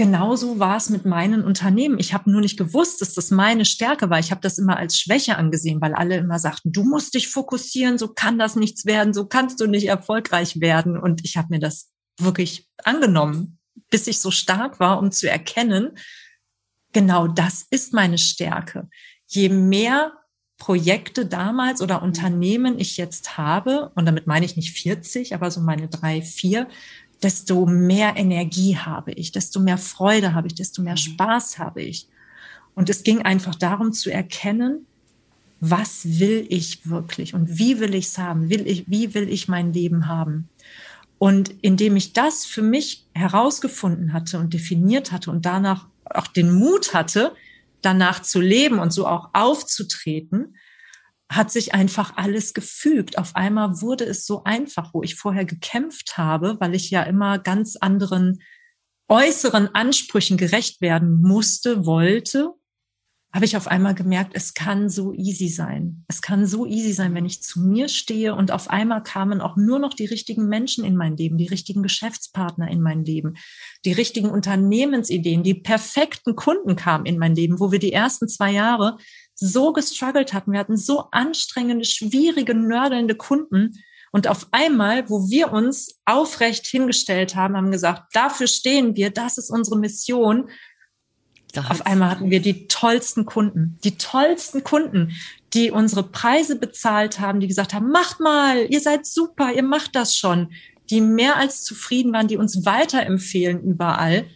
genauso 0.00 0.58
war 0.58 0.78
es 0.78 0.88
mit 0.88 1.04
meinen 1.04 1.44
Unternehmen. 1.44 1.98
Ich 1.98 2.14
habe 2.14 2.30
nur 2.30 2.40
nicht 2.40 2.58
gewusst, 2.58 3.02
dass 3.02 3.12
das 3.12 3.30
meine 3.30 3.66
Stärke 3.66 4.08
war. 4.08 4.18
Ich 4.18 4.30
habe 4.30 4.40
das 4.40 4.56
immer 4.56 4.78
als 4.78 4.98
Schwäche 4.98 5.36
angesehen, 5.36 5.82
weil 5.82 5.92
alle 5.92 6.16
immer 6.16 6.38
sagten, 6.38 6.72
du 6.72 6.84
musst 6.84 7.12
dich 7.12 7.28
fokussieren, 7.28 7.98
so 7.98 8.08
kann 8.08 8.38
das 8.38 8.56
nichts 8.56 8.86
werden, 8.86 9.12
so 9.12 9.26
kannst 9.26 9.60
du 9.60 9.66
nicht 9.66 9.88
erfolgreich 9.88 10.58
werden. 10.62 10.96
Und 10.96 11.22
ich 11.22 11.36
habe 11.36 11.48
mir 11.50 11.58
das 11.58 11.90
wirklich 12.18 12.66
angenommen, 12.82 13.58
bis 13.90 14.06
ich 14.06 14.20
so 14.20 14.30
stark 14.30 14.80
war, 14.80 14.98
um 15.00 15.12
zu 15.12 15.28
erkennen, 15.28 15.90
genau 16.94 17.28
das 17.28 17.66
ist 17.68 17.92
meine 17.92 18.16
Stärke. 18.16 18.88
Je 19.26 19.50
mehr 19.50 20.14
Projekte 20.56 21.26
damals 21.26 21.82
oder 21.82 22.02
Unternehmen 22.02 22.78
ich 22.78 22.96
jetzt 22.96 23.36
habe, 23.36 23.92
und 23.96 24.06
damit 24.06 24.26
meine 24.26 24.46
ich 24.46 24.56
nicht 24.56 24.72
40, 24.78 25.34
aber 25.34 25.50
so 25.50 25.60
meine 25.60 25.88
drei, 25.88 26.22
vier, 26.22 26.68
desto 27.22 27.66
mehr 27.66 28.16
Energie 28.16 28.76
habe 28.76 29.12
ich, 29.12 29.32
desto 29.32 29.60
mehr 29.60 29.78
Freude 29.78 30.34
habe 30.34 30.46
ich, 30.46 30.54
desto 30.54 30.82
mehr 30.82 30.94
mhm. 30.94 30.98
Spaß 30.98 31.58
habe 31.58 31.82
ich. 31.82 32.08
Und 32.74 32.88
es 32.88 33.02
ging 33.02 33.22
einfach 33.22 33.54
darum 33.54 33.92
zu 33.92 34.10
erkennen, 34.10 34.86
was 35.60 36.18
will 36.18 36.46
ich 36.48 36.88
wirklich 36.88 37.34
und 37.34 37.58
wie 37.58 37.80
will 37.80 37.94
ich 37.94 38.06
es 38.06 38.18
haben? 38.18 38.48
Will 38.48 38.66
ich, 38.66 38.84
wie 38.88 39.12
will 39.12 39.28
ich 39.28 39.48
mein 39.48 39.74
Leben 39.74 40.08
haben? 40.08 40.48
Und 41.18 41.54
indem 41.60 41.96
ich 41.96 42.14
das 42.14 42.46
für 42.46 42.62
mich 42.62 43.04
herausgefunden 43.12 44.14
hatte 44.14 44.38
und 44.38 44.54
definiert 44.54 45.12
hatte 45.12 45.30
und 45.30 45.44
danach 45.44 45.86
auch 46.06 46.26
den 46.26 46.50
Mut 46.50 46.94
hatte, 46.94 47.32
danach 47.82 48.22
zu 48.22 48.40
leben 48.40 48.78
und 48.78 48.92
so 48.92 49.06
auch 49.06 49.28
aufzutreten, 49.34 50.54
hat 51.30 51.52
sich 51.52 51.74
einfach 51.74 52.16
alles 52.16 52.54
gefügt. 52.54 53.16
Auf 53.16 53.36
einmal 53.36 53.80
wurde 53.80 54.04
es 54.04 54.26
so 54.26 54.42
einfach, 54.42 54.92
wo 54.92 55.02
ich 55.04 55.14
vorher 55.14 55.44
gekämpft 55.44 56.18
habe, 56.18 56.56
weil 56.58 56.74
ich 56.74 56.90
ja 56.90 57.04
immer 57.04 57.38
ganz 57.38 57.76
anderen 57.76 58.42
äußeren 59.08 59.72
Ansprüchen 59.74 60.36
gerecht 60.36 60.80
werden 60.80 61.22
musste, 61.22 61.86
wollte, 61.86 62.54
habe 63.32 63.44
ich 63.44 63.56
auf 63.56 63.68
einmal 63.68 63.94
gemerkt, 63.94 64.32
es 64.34 64.54
kann 64.54 64.88
so 64.88 65.12
easy 65.12 65.48
sein. 65.48 66.04
Es 66.08 66.20
kann 66.20 66.46
so 66.46 66.66
easy 66.66 66.92
sein, 66.92 67.14
wenn 67.14 67.26
ich 67.26 67.44
zu 67.44 67.60
mir 67.60 67.88
stehe 67.88 68.34
und 68.34 68.50
auf 68.50 68.68
einmal 68.68 69.04
kamen 69.04 69.40
auch 69.40 69.56
nur 69.56 69.78
noch 69.78 69.94
die 69.94 70.06
richtigen 70.06 70.48
Menschen 70.48 70.84
in 70.84 70.96
mein 70.96 71.16
Leben, 71.16 71.38
die 71.38 71.46
richtigen 71.46 71.84
Geschäftspartner 71.84 72.68
in 72.68 72.82
mein 72.82 73.04
Leben, 73.04 73.34
die 73.84 73.92
richtigen 73.92 74.30
Unternehmensideen, 74.30 75.44
die 75.44 75.54
perfekten 75.54 76.34
Kunden 76.34 76.74
kamen 76.74 77.06
in 77.06 77.18
mein 77.18 77.36
Leben, 77.36 77.60
wo 77.60 77.70
wir 77.70 77.78
die 77.78 77.92
ersten 77.92 78.28
zwei 78.28 78.50
Jahre 78.50 78.96
so 79.40 79.72
gestruggelt 79.72 80.32
hatten. 80.32 80.52
Wir 80.52 80.60
hatten 80.60 80.76
so 80.76 81.08
anstrengende, 81.10 81.84
schwierige, 81.84 82.54
nördelnde 82.54 83.14
Kunden. 83.16 83.82
Und 84.12 84.28
auf 84.28 84.48
einmal, 84.52 85.08
wo 85.08 85.30
wir 85.30 85.52
uns 85.52 86.00
aufrecht 86.04 86.66
hingestellt 86.66 87.34
haben, 87.34 87.56
haben 87.56 87.70
gesagt, 87.70 88.14
dafür 88.14 88.46
stehen 88.46 88.96
wir, 88.96 89.10
das 89.10 89.38
ist 89.38 89.50
unsere 89.50 89.78
Mission, 89.78 90.50
auf 91.56 91.84
einmal 91.84 92.10
hatten 92.10 92.30
wir 92.30 92.40
die 92.40 92.68
tollsten 92.68 93.24
Kunden, 93.24 93.78
die 93.82 93.98
tollsten 93.98 94.62
Kunden, 94.62 95.16
die 95.52 95.72
unsere 95.72 96.04
Preise 96.04 96.56
bezahlt 96.56 97.18
haben, 97.18 97.40
die 97.40 97.48
gesagt 97.48 97.74
haben, 97.74 97.90
macht 97.90 98.20
mal, 98.20 98.66
ihr 98.70 98.80
seid 98.80 99.04
super, 99.04 99.52
ihr 99.52 99.64
macht 99.64 99.96
das 99.96 100.16
schon, 100.16 100.52
die 100.90 101.00
mehr 101.00 101.36
als 101.36 101.64
zufrieden 101.64 102.12
waren, 102.12 102.28
die 102.28 102.36
uns 102.36 102.64
weiterempfehlen 102.64 103.62
überall. 103.62 104.26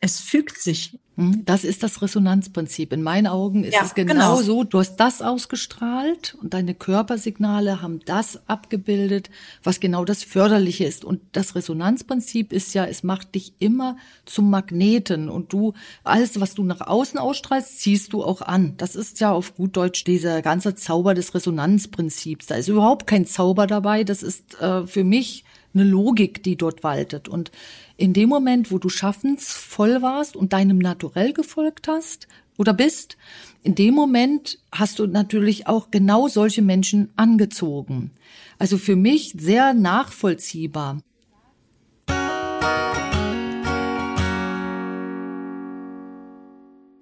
Es 0.00 0.20
fügt 0.20 0.58
sich. 0.60 0.98
Hm, 1.16 1.44
das 1.46 1.64
ist 1.64 1.82
das 1.82 2.02
Resonanzprinzip. 2.02 2.92
In 2.92 3.02
meinen 3.02 3.26
Augen 3.26 3.64
ist 3.64 3.72
ja, 3.72 3.82
es 3.82 3.94
genau, 3.94 4.12
genau, 4.12 4.42
so. 4.42 4.64
Du 4.64 4.78
hast 4.78 4.96
das 4.96 5.22
ausgestrahlt 5.22 6.36
und 6.42 6.52
deine 6.52 6.74
Körpersignale 6.74 7.80
haben 7.80 8.00
das 8.04 8.46
abgebildet, 8.48 9.30
was 9.62 9.80
genau 9.80 10.04
das 10.04 10.22
Förderliche 10.22 10.84
ist. 10.84 11.06
Und 11.06 11.22
das 11.32 11.54
Resonanzprinzip 11.54 12.52
ist 12.52 12.74
ja, 12.74 12.84
es 12.84 13.02
macht 13.02 13.34
dich 13.34 13.54
immer 13.60 13.96
zum 14.26 14.50
Magneten 14.50 15.30
und 15.30 15.54
du, 15.54 15.72
alles, 16.04 16.38
was 16.38 16.54
du 16.54 16.64
nach 16.64 16.82
außen 16.82 17.18
ausstrahlst, 17.18 17.80
ziehst 17.80 18.12
du 18.12 18.22
auch 18.22 18.42
an. 18.42 18.74
Das 18.76 18.94
ist 18.94 19.18
ja 19.20 19.32
auf 19.32 19.54
gut 19.54 19.74
Deutsch 19.76 20.04
dieser 20.04 20.42
ganze 20.42 20.74
Zauber 20.74 21.14
des 21.14 21.34
Resonanzprinzips. 21.34 22.46
Da 22.46 22.56
ist 22.56 22.68
überhaupt 22.68 23.06
kein 23.06 23.24
Zauber 23.24 23.66
dabei. 23.66 24.04
Das 24.04 24.22
ist 24.22 24.60
äh, 24.60 24.86
für 24.86 25.04
mich 25.04 25.44
eine 25.72 25.84
Logik, 25.84 26.42
die 26.42 26.56
dort 26.56 26.82
waltet. 26.82 27.28
Und 27.28 27.50
in 27.96 28.12
dem 28.12 28.28
Moment, 28.28 28.70
wo 28.70 28.78
du 28.78 28.88
schaffensvoll 28.88 30.02
warst 30.02 30.36
und 30.36 30.52
deinem 30.52 30.78
Naturell 30.78 31.32
gefolgt 31.32 31.88
hast 31.88 32.28
oder 32.58 32.74
bist, 32.74 33.16
in 33.62 33.74
dem 33.74 33.94
Moment 33.94 34.58
hast 34.70 34.98
du 34.98 35.06
natürlich 35.06 35.66
auch 35.66 35.90
genau 35.90 36.28
solche 36.28 36.62
Menschen 36.62 37.10
angezogen. 37.16 38.10
Also 38.58 38.78
für 38.78 38.96
mich 38.96 39.34
sehr 39.38 39.74
nachvollziehbar. 39.74 41.00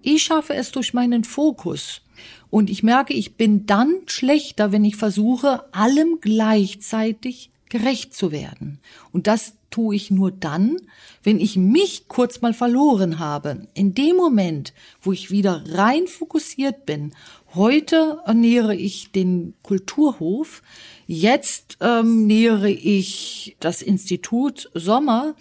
Ich 0.06 0.22
schaffe 0.22 0.54
es 0.54 0.70
durch 0.70 0.92
meinen 0.92 1.24
Fokus. 1.24 2.02
Und 2.50 2.70
ich 2.70 2.82
merke, 2.82 3.14
ich 3.14 3.36
bin 3.36 3.66
dann 3.66 3.94
schlechter, 4.06 4.70
wenn 4.70 4.84
ich 4.84 4.96
versuche, 4.96 5.64
allem 5.74 6.18
gleichzeitig 6.20 7.50
gerecht 7.68 8.14
zu 8.14 8.30
werden. 8.30 8.78
Und 9.12 9.26
das 9.26 9.54
tue 9.74 9.96
ich 9.96 10.12
nur 10.12 10.30
dann, 10.30 10.76
wenn 11.24 11.40
ich 11.40 11.56
mich 11.56 12.06
kurz 12.06 12.40
mal 12.40 12.54
verloren 12.54 13.18
habe. 13.18 13.66
In 13.74 13.92
dem 13.92 14.14
Moment, 14.14 14.72
wo 15.02 15.10
ich 15.10 15.32
wieder 15.32 15.64
rein 15.66 16.06
fokussiert 16.06 16.86
bin, 16.86 17.12
heute 17.56 18.20
ernähre 18.24 18.76
ich 18.76 19.10
den 19.10 19.54
Kulturhof, 19.64 20.62
jetzt 21.08 21.78
ähm, 21.80 22.28
nähere 22.28 22.70
ich 22.70 23.56
das 23.58 23.82
Institut 23.82 24.70
Sommer. 24.74 25.34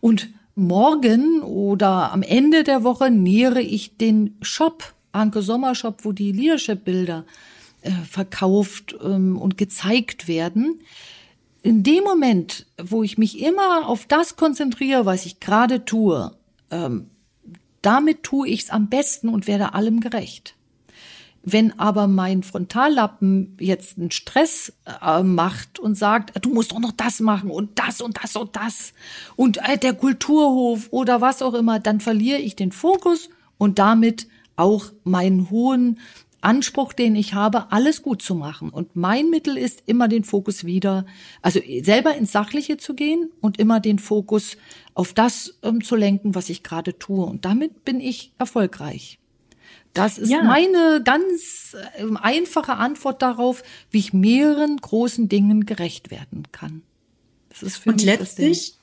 Und 0.00 0.28
morgen 0.54 1.42
oder 1.42 2.12
am 2.12 2.22
Ende 2.22 2.62
der 2.62 2.84
Woche 2.84 3.10
nähere 3.10 3.60
ich 3.60 3.96
den 3.96 4.36
Shop, 4.40 4.94
Anke 5.10 5.42
Sommer 5.42 5.74
Shop, 5.74 6.04
wo 6.04 6.12
die 6.12 6.30
Leadership-Bilder 6.30 7.24
äh, 7.80 7.90
verkauft 8.08 8.94
ähm, 9.02 9.36
und 9.36 9.58
gezeigt 9.58 10.28
werden 10.28 10.80
in 11.62 11.82
dem 11.82 12.04
Moment, 12.04 12.66
wo 12.82 13.02
ich 13.02 13.18
mich 13.18 13.40
immer 13.40 13.88
auf 13.88 14.06
das 14.06 14.36
konzentriere, 14.36 15.06
was 15.06 15.26
ich 15.26 15.40
gerade 15.40 15.84
tue, 15.84 16.32
ähm, 16.70 17.10
damit 17.82 18.22
tue 18.22 18.48
ich 18.48 18.64
es 18.64 18.70
am 18.70 18.88
besten 18.88 19.28
und 19.28 19.46
werde 19.46 19.74
allem 19.74 20.00
gerecht. 20.00 20.54
Wenn 21.42 21.78
aber 21.78 22.06
mein 22.06 22.42
Frontallappen 22.42 23.56
jetzt 23.58 23.96
einen 23.96 24.10
Stress 24.10 24.74
äh, 25.02 25.22
macht 25.22 25.78
und 25.78 25.94
sagt, 25.94 26.44
du 26.44 26.50
musst 26.50 26.72
doch 26.72 26.80
noch 26.80 26.92
das 26.92 27.20
machen 27.20 27.50
und 27.50 27.78
das 27.78 28.02
und 28.02 28.18
das 28.22 28.36
und 28.36 28.56
das 28.56 28.92
und 29.36 29.56
äh, 29.66 29.78
der 29.78 29.94
Kulturhof 29.94 30.88
oder 30.90 31.22
was 31.22 31.40
auch 31.40 31.54
immer, 31.54 31.80
dann 31.80 32.00
verliere 32.00 32.38
ich 32.38 32.56
den 32.56 32.72
Fokus 32.72 33.30
und 33.56 33.78
damit 33.78 34.28
auch 34.56 34.86
meinen 35.04 35.48
hohen 35.48 35.98
Anspruch, 36.40 36.92
den 36.92 37.16
ich 37.16 37.34
habe, 37.34 37.70
alles 37.70 38.02
gut 38.02 38.22
zu 38.22 38.34
machen. 38.34 38.70
Und 38.70 38.96
mein 38.96 39.30
Mittel 39.30 39.56
ist 39.56 39.82
immer 39.86 40.08
den 40.08 40.24
Fokus 40.24 40.64
wieder, 40.64 41.06
also 41.42 41.60
selber 41.82 42.14
ins 42.14 42.32
Sachliche 42.32 42.76
zu 42.76 42.94
gehen 42.94 43.30
und 43.40 43.58
immer 43.58 43.80
den 43.80 43.98
Fokus 43.98 44.56
auf 44.94 45.12
das 45.12 45.58
um, 45.62 45.82
zu 45.82 45.96
lenken, 45.96 46.34
was 46.34 46.48
ich 46.48 46.62
gerade 46.62 46.98
tue. 46.98 47.24
Und 47.24 47.44
damit 47.44 47.84
bin 47.84 48.00
ich 48.00 48.32
erfolgreich. 48.38 49.18
Das 49.92 50.18
ist 50.18 50.30
ja. 50.30 50.42
meine 50.42 51.02
ganz 51.04 51.76
äh, 51.96 52.04
einfache 52.16 52.74
Antwort 52.74 53.22
darauf, 53.22 53.62
wie 53.90 53.98
ich 53.98 54.12
mehreren 54.12 54.76
großen 54.76 55.28
Dingen 55.28 55.66
gerecht 55.66 56.10
werden 56.10 56.44
kann. 56.52 56.82
Das 57.48 57.62
ist 57.62 57.76
für 57.78 57.90
und 57.90 57.96
mich 57.96 58.04
letztlich, 58.04 58.74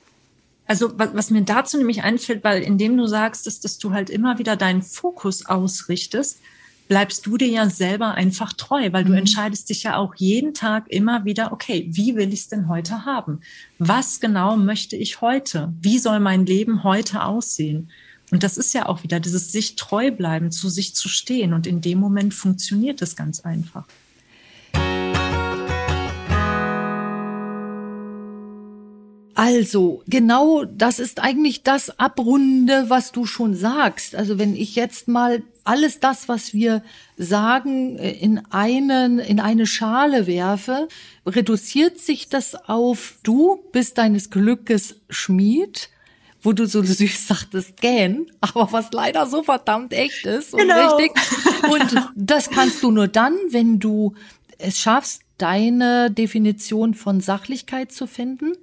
also 0.66 1.00
was, 1.00 1.14
was, 1.14 1.30
mir 1.30 1.44
dazu 1.44 1.78
nämlich 1.78 2.04
einfällt, 2.04 2.44
weil 2.44 2.62
indem 2.62 2.98
du 2.98 3.08
sagst, 3.08 3.48
dass, 3.48 3.62
dass 3.62 3.78
du 3.78 3.92
halt 3.92 4.10
immer 4.10 4.38
wieder 4.38 4.58
deinen 4.58 4.82
Fokus 4.82 5.46
ausrichtest, 5.46 6.40
bleibst 6.88 7.26
du 7.26 7.38
dir 7.38 7.48
ja 7.48 7.70
selber 7.70 8.16
einfach 8.16 8.54
treu, 8.54 8.90
weil 8.92 9.04
du 9.04 9.12
mhm. 9.12 9.20
entscheidest 9.20 9.70
dich 9.70 9.84
ja 9.84 9.98
auch 9.98 10.16
jeden 10.16 10.54
Tag 10.54 10.88
immer 10.90 11.26
wieder, 11.26 11.52
okay, 11.52 11.88
wie 11.90 12.16
will 12.16 12.34
ich 12.34 12.42
es 12.42 12.48
denn 12.48 12.68
heute 12.68 13.06
haben? 13.06 13.42
Was 13.80 14.20
genau 14.20 14.58
möchte 14.58 14.96
ich 14.96 15.22
heute? 15.22 15.74
Wie 15.82 16.00
soll 16.00 16.20
mein 16.20 16.46
Leben 16.46 16.84
heute 16.84 17.24
aussehen? 17.24 17.90
Und 18.32 18.44
das 18.44 18.58
ist 18.58 18.74
ja 18.74 18.88
auch 18.88 19.04
wieder 19.04 19.20
dieses 19.20 19.52
sich 19.52 19.76
treu 19.76 20.12
bleiben, 20.12 20.52
zu 20.52 20.70
sich 20.70 20.96
zu 20.96 21.08
stehen. 21.08 21.54
Und 21.54 21.66
in 21.66 21.82
dem 21.82 22.00
Moment 22.00 22.34
funktioniert 22.34 23.02
es 23.02 23.16
ganz 23.16 23.42
einfach. 23.42 23.86
Also, 29.38 30.02
genau 30.08 30.66
das 30.66 30.98
ist 30.98 31.22
eigentlich 31.22 31.62
das 31.62 32.00
Abrunde, 32.00 32.86
was 32.88 33.12
du 33.12 33.28
schon 33.28 33.54
sagst. 33.54 34.16
Also, 34.16 34.40
wenn 34.40 34.56
ich 34.56 34.74
jetzt 34.74 35.08
mal 35.08 35.44
alles 35.64 36.00
das, 36.00 36.28
was 36.28 36.56
wir 36.56 36.82
sagen, 37.18 38.00
äh, 38.00 38.14
in 38.14 38.42
einen, 38.50 39.20
in 39.20 39.40
eine 39.40 39.68
Schale 39.68 40.26
werfe, 40.26 40.88
reduziert 41.24 42.00
sich 42.00 42.30
das 42.30 42.56
auf 42.56 43.14
du 43.22 43.64
bist 43.72 44.00
deines 44.00 44.32
Glückes 44.32 44.96
Schmied 45.08 45.90
wo 46.42 46.54
du 46.54 46.66
so 46.66 46.82
süß 46.84 47.28
sagtest, 47.28 47.82
gähn, 47.82 48.32
aber 48.42 48.72
was 48.72 48.92
leider 48.92 49.28
so 49.28 49.44
verdammt 49.44 49.94
echt 49.94 50.26
ist 50.26 50.54
und 50.54 50.62
genau. 50.62 50.96
richtig. 50.96 51.12
Und 51.70 52.10
das 52.16 52.50
kannst 52.50 52.82
du 52.82 52.92
nur 52.92 53.08
dann, 53.08 53.36
wenn 53.50 53.80
du 53.80 54.14
es 54.58 54.80
schaffst, 54.80 55.22
deine 55.38 56.10
Definition 56.10 56.94
von 56.94 57.22
Sachlichkeit 57.22 57.92
zu 57.92 58.08
finden 58.08 58.54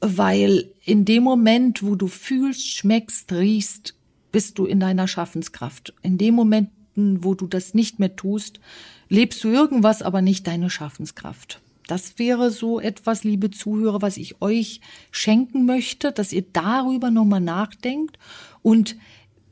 weil 0.00 0.70
in 0.84 1.04
dem 1.04 1.22
Moment, 1.22 1.82
wo 1.82 1.94
du 1.94 2.06
fühlst, 2.06 2.66
schmeckst, 2.68 3.32
riechst, 3.32 3.94
bist 4.32 4.58
du 4.58 4.66
in 4.66 4.80
deiner 4.80 5.08
Schaffenskraft. 5.08 5.94
In 6.02 6.18
dem 6.18 6.34
Moment, 6.34 6.70
wo 6.94 7.34
du 7.34 7.46
das 7.46 7.74
nicht 7.74 7.98
mehr 7.98 8.16
tust, 8.16 8.60
lebst 9.08 9.42
du 9.44 9.48
irgendwas, 9.48 10.02
aber 10.02 10.22
nicht 10.22 10.46
deine 10.46 10.70
Schaffenskraft. 10.70 11.60
Das 11.86 12.18
wäre 12.18 12.50
so 12.50 12.80
etwas, 12.80 13.24
liebe 13.24 13.50
Zuhörer, 13.50 14.02
was 14.02 14.18
ich 14.18 14.42
euch 14.42 14.80
schenken 15.10 15.64
möchte, 15.64 16.12
dass 16.12 16.34
ihr 16.34 16.44
darüber 16.52 17.10
nochmal 17.10 17.40
nachdenkt 17.40 18.18
und 18.62 18.96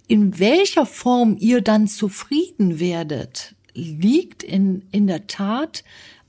in 0.06 0.38
welcher 0.38 0.86
Form 0.86 1.36
ihr 1.40 1.62
dann 1.62 1.88
zufrieden 1.88 2.78
werdet, 2.78 3.54
liegt 3.72 4.42
in, 4.42 4.82
in 4.92 5.06
der 5.06 5.26
Tat 5.26 5.82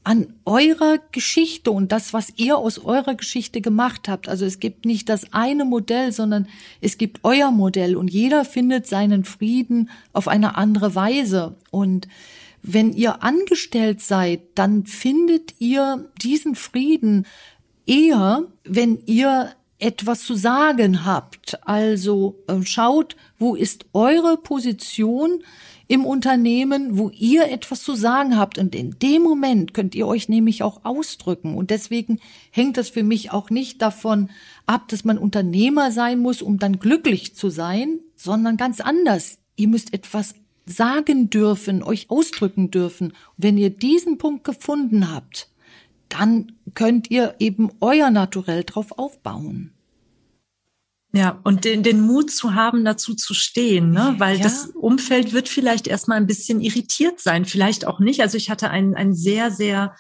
an 0.08 0.34
eurer 0.46 1.00
Geschichte 1.12 1.70
und 1.70 1.92
das, 1.92 2.14
was 2.14 2.32
ihr 2.38 2.58
aus 2.58 2.80
eurer 2.80 3.16
Geschichte 3.16 3.60
gemacht 3.60 4.08
habt. 4.08 4.30
Also 4.30 4.46
es 4.46 4.62
gibt 4.62 4.86
nicht 4.86 5.10
das 5.10 5.34
eine 5.34 5.66
Modell, 5.66 6.14
sondern 6.14 6.48
es 6.80 6.98
gibt 6.98 7.20
euer 7.24 7.52
Modell 7.52 7.98
und 7.98 8.08
jeder 8.10 8.46
findet 8.46 8.88
seinen 8.88 9.26
Frieden 9.26 9.90
auf 10.14 10.30
eine 10.30 10.56
andere 10.56 10.96
Weise. 10.96 11.58
Und 11.72 12.08
wenn 12.64 12.94
ihr 12.94 13.22
angestellt 13.22 14.00
seid, 14.00 14.44
dann 14.56 14.86
findet 14.86 15.60
ihr 15.60 16.10
diesen 16.22 16.56
Frieden 16.56 17.26
eher, 17.86 18.46
wenn 18.64 19.00
ihr 19.08 19.52
etwas 19.78 20.22
zu 20.22 20.36
sagen 20.36 21.04
habt. 21.04 21.60
Also 21.68 22.42
äh, 22.48 22.64
schaut, 22.64 23.18
wo 23.40 23.56
ist 23.56 23.88
eure 23.92 24.38
Position 24.38 25.44
im 25.88 26.06
Unternehmen, 26.06 26.98
wo 26.98 27.10
ihr 27.10 27.50
etwas 27.50 27.82
zu 27.82 27.96
sagen 27.96 28.38
habt. 28.38 28.58
Und 28.58 28.76
in 28.76 28.98
dem 29.00 29.22
Moment 29.22 29.74
könnt 29.74 29.96
ihr 29.96 30.08
euch 30.08 30.28
nämlich 30.28 30.64
auch 30.64 30.82
ausdrücken. 30.84 31.56
Und 31.56 31.70
deswegen 31.70 32.20
hängt 32.52 32.78
das 32.78 32.90
für 32.90 33.04
mich 33.04 33.32
auch 33.32 33.50
nicht 33.50 33.82
davon 33.82 34.30
ab, 34.66 34.88
dass 34.90 35.06
man 35.06 35.18
Unternehmer 35.18 35.92
sein 35.92 36.20
muss, 36.20 36.42
um 36.42 36.60
dann 36.60 36.80
glücklich 36.80 37.36
zu 37.36 37.50
sein, 37.50 38.00
sondern 38.16 38.58
ganz 38.58 38.82
anders. 38.82 39.40
Ihr 39.56 39.70
müsst 39.70 39.94
etwas 39.94 40.36
sagen 40.66 41.30
dürfen, 41.30 41.82
euch 41.82 42.10
ausdrücken 42.10 42.70
dürfen. 42.72 43.14
wenn 43.38 43.58
ihr 43.58 43.70
diesen 43.70 44.18
Punkt 44.18 44.44
gefunden 44.44 45.14
habt, 45.14 45.50
dann 46.10 46.54
könnt 46.74 47.10
ihr 47.10 47.36
eben 47.40 47.70
euer 47.80 48.10
Naturell 48.10 48.64
drauf 48.64 48.98
aufbauen. 48.98 49.77
Ja, 51.14 51.40
und 51.44 51.64
den, 51.64 51.84
den 51.84 52.02
Mut 52.02 52.32
zu 52.32 52.54
haben, 52.54 52.84
dazu 52.84 53.16
zu 53.16 53.34
stehen, 53.34 53.92
ne? 53.92 54.16
weil 54.18 54.38
ja. 54.38 54.44
das 54.44 54.68
Umfeld 54.68 55.32
wird 55.32 55.48
vielleicht 55.48 55.88
erstmal 55.88 56.18
ein 56.18 56.28
bisschen 56.28 56.60
irritiert 56.60 57.22
sein, 57.22 57.46
vielleicht 57.46 57.88
auch 57.88 58.00
nicht. 58.00 58.22
Also 58.22 58.38
ich 58.38 58.50
hatte 58.50 58.70
ein, 58.70 58.94
ein 58.94 59.14
sehr, 59.14 59.50
sehr, 59.50 59.96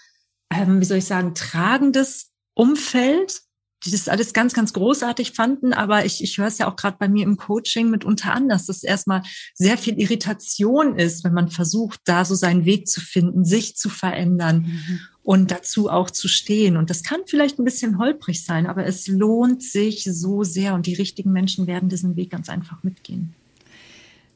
ähm, 0.54 0.82
wie 0.82 0.86
soll 0.86 0.98
ich 0.98 1.06
sagen, 1.06 1.34
tragendes 1.34 2.34
Umfeld, 2.54 3.42
die 3.86 3.92
das 3.92 4.10
alles 4.10 4.34
ganz, 4.34 4.54
ganz 4.54 4.74
großartig 4.74 5.32
fanden. 5.32 5.72
Aber 5.72 6.04
ich, 6.04 6.22
ich 6.22 6.38
höre 6.38 6.48
es 6.48 6.58
ja 6.58 6.70
auch 6.70 6.76
gerade 6.76 6.98
bei 7.00 7.08
mir 7.08 7.24
im 7.24 7.38
Coaching 7.38 7.90
mitunter 7.90 8.34
an, 8.34 8.50
dass 8.50 8.66
das 8.66 8.84
erstmal 8.84 9.24
sehr 9.54 9.78
viel 9.78 10.00
Irritation 10.00 11.00
ist, 11.00 11.24
wenn 11.24 11.34
man 11.34 11.50
versucht, 11.50 12.02
da 12.04 12.26
so 12.26 12.36
seinen 12.36 12.66
Weg 12.66 12.88
zu 12.90 13.00
finden, 13.00 13.46
sich 13.46 13.78
zu 13.78 13.90
verändern. 13.90 14.66
Mhm 14.68 15.00
und 15.28 15.52
dazu 15.52 15.90
auch 15.90 16.10
zu 16.10 16.30
stehen. 16.30 16.78
Und 16.78 16.90
das 16.90 17.04
kann 17.04 17.20
vielleicht 17.26 17.60
ein 17.60 17.66
bisschen 17.66 17.98
holprig 17.98 18.46
sein, 18.46 18.66
aber 18.66 18.86
es 18.86 19.10
lohnt 19.10 19.62
sich 19.62 20.06
so 20.06 20.46
sehr 20.46 20.74
und 20.74 20.86
die 20.86 20.94
richtigen 20.94 21.34
Menschen 21.34 21.68
werden 21.68 21.90
diesen 21.90 22.16
Weg 22.16 22.30
ganz 22.30 22.48
einfach 22.48 22.82
mitgehen. 22.82 23.34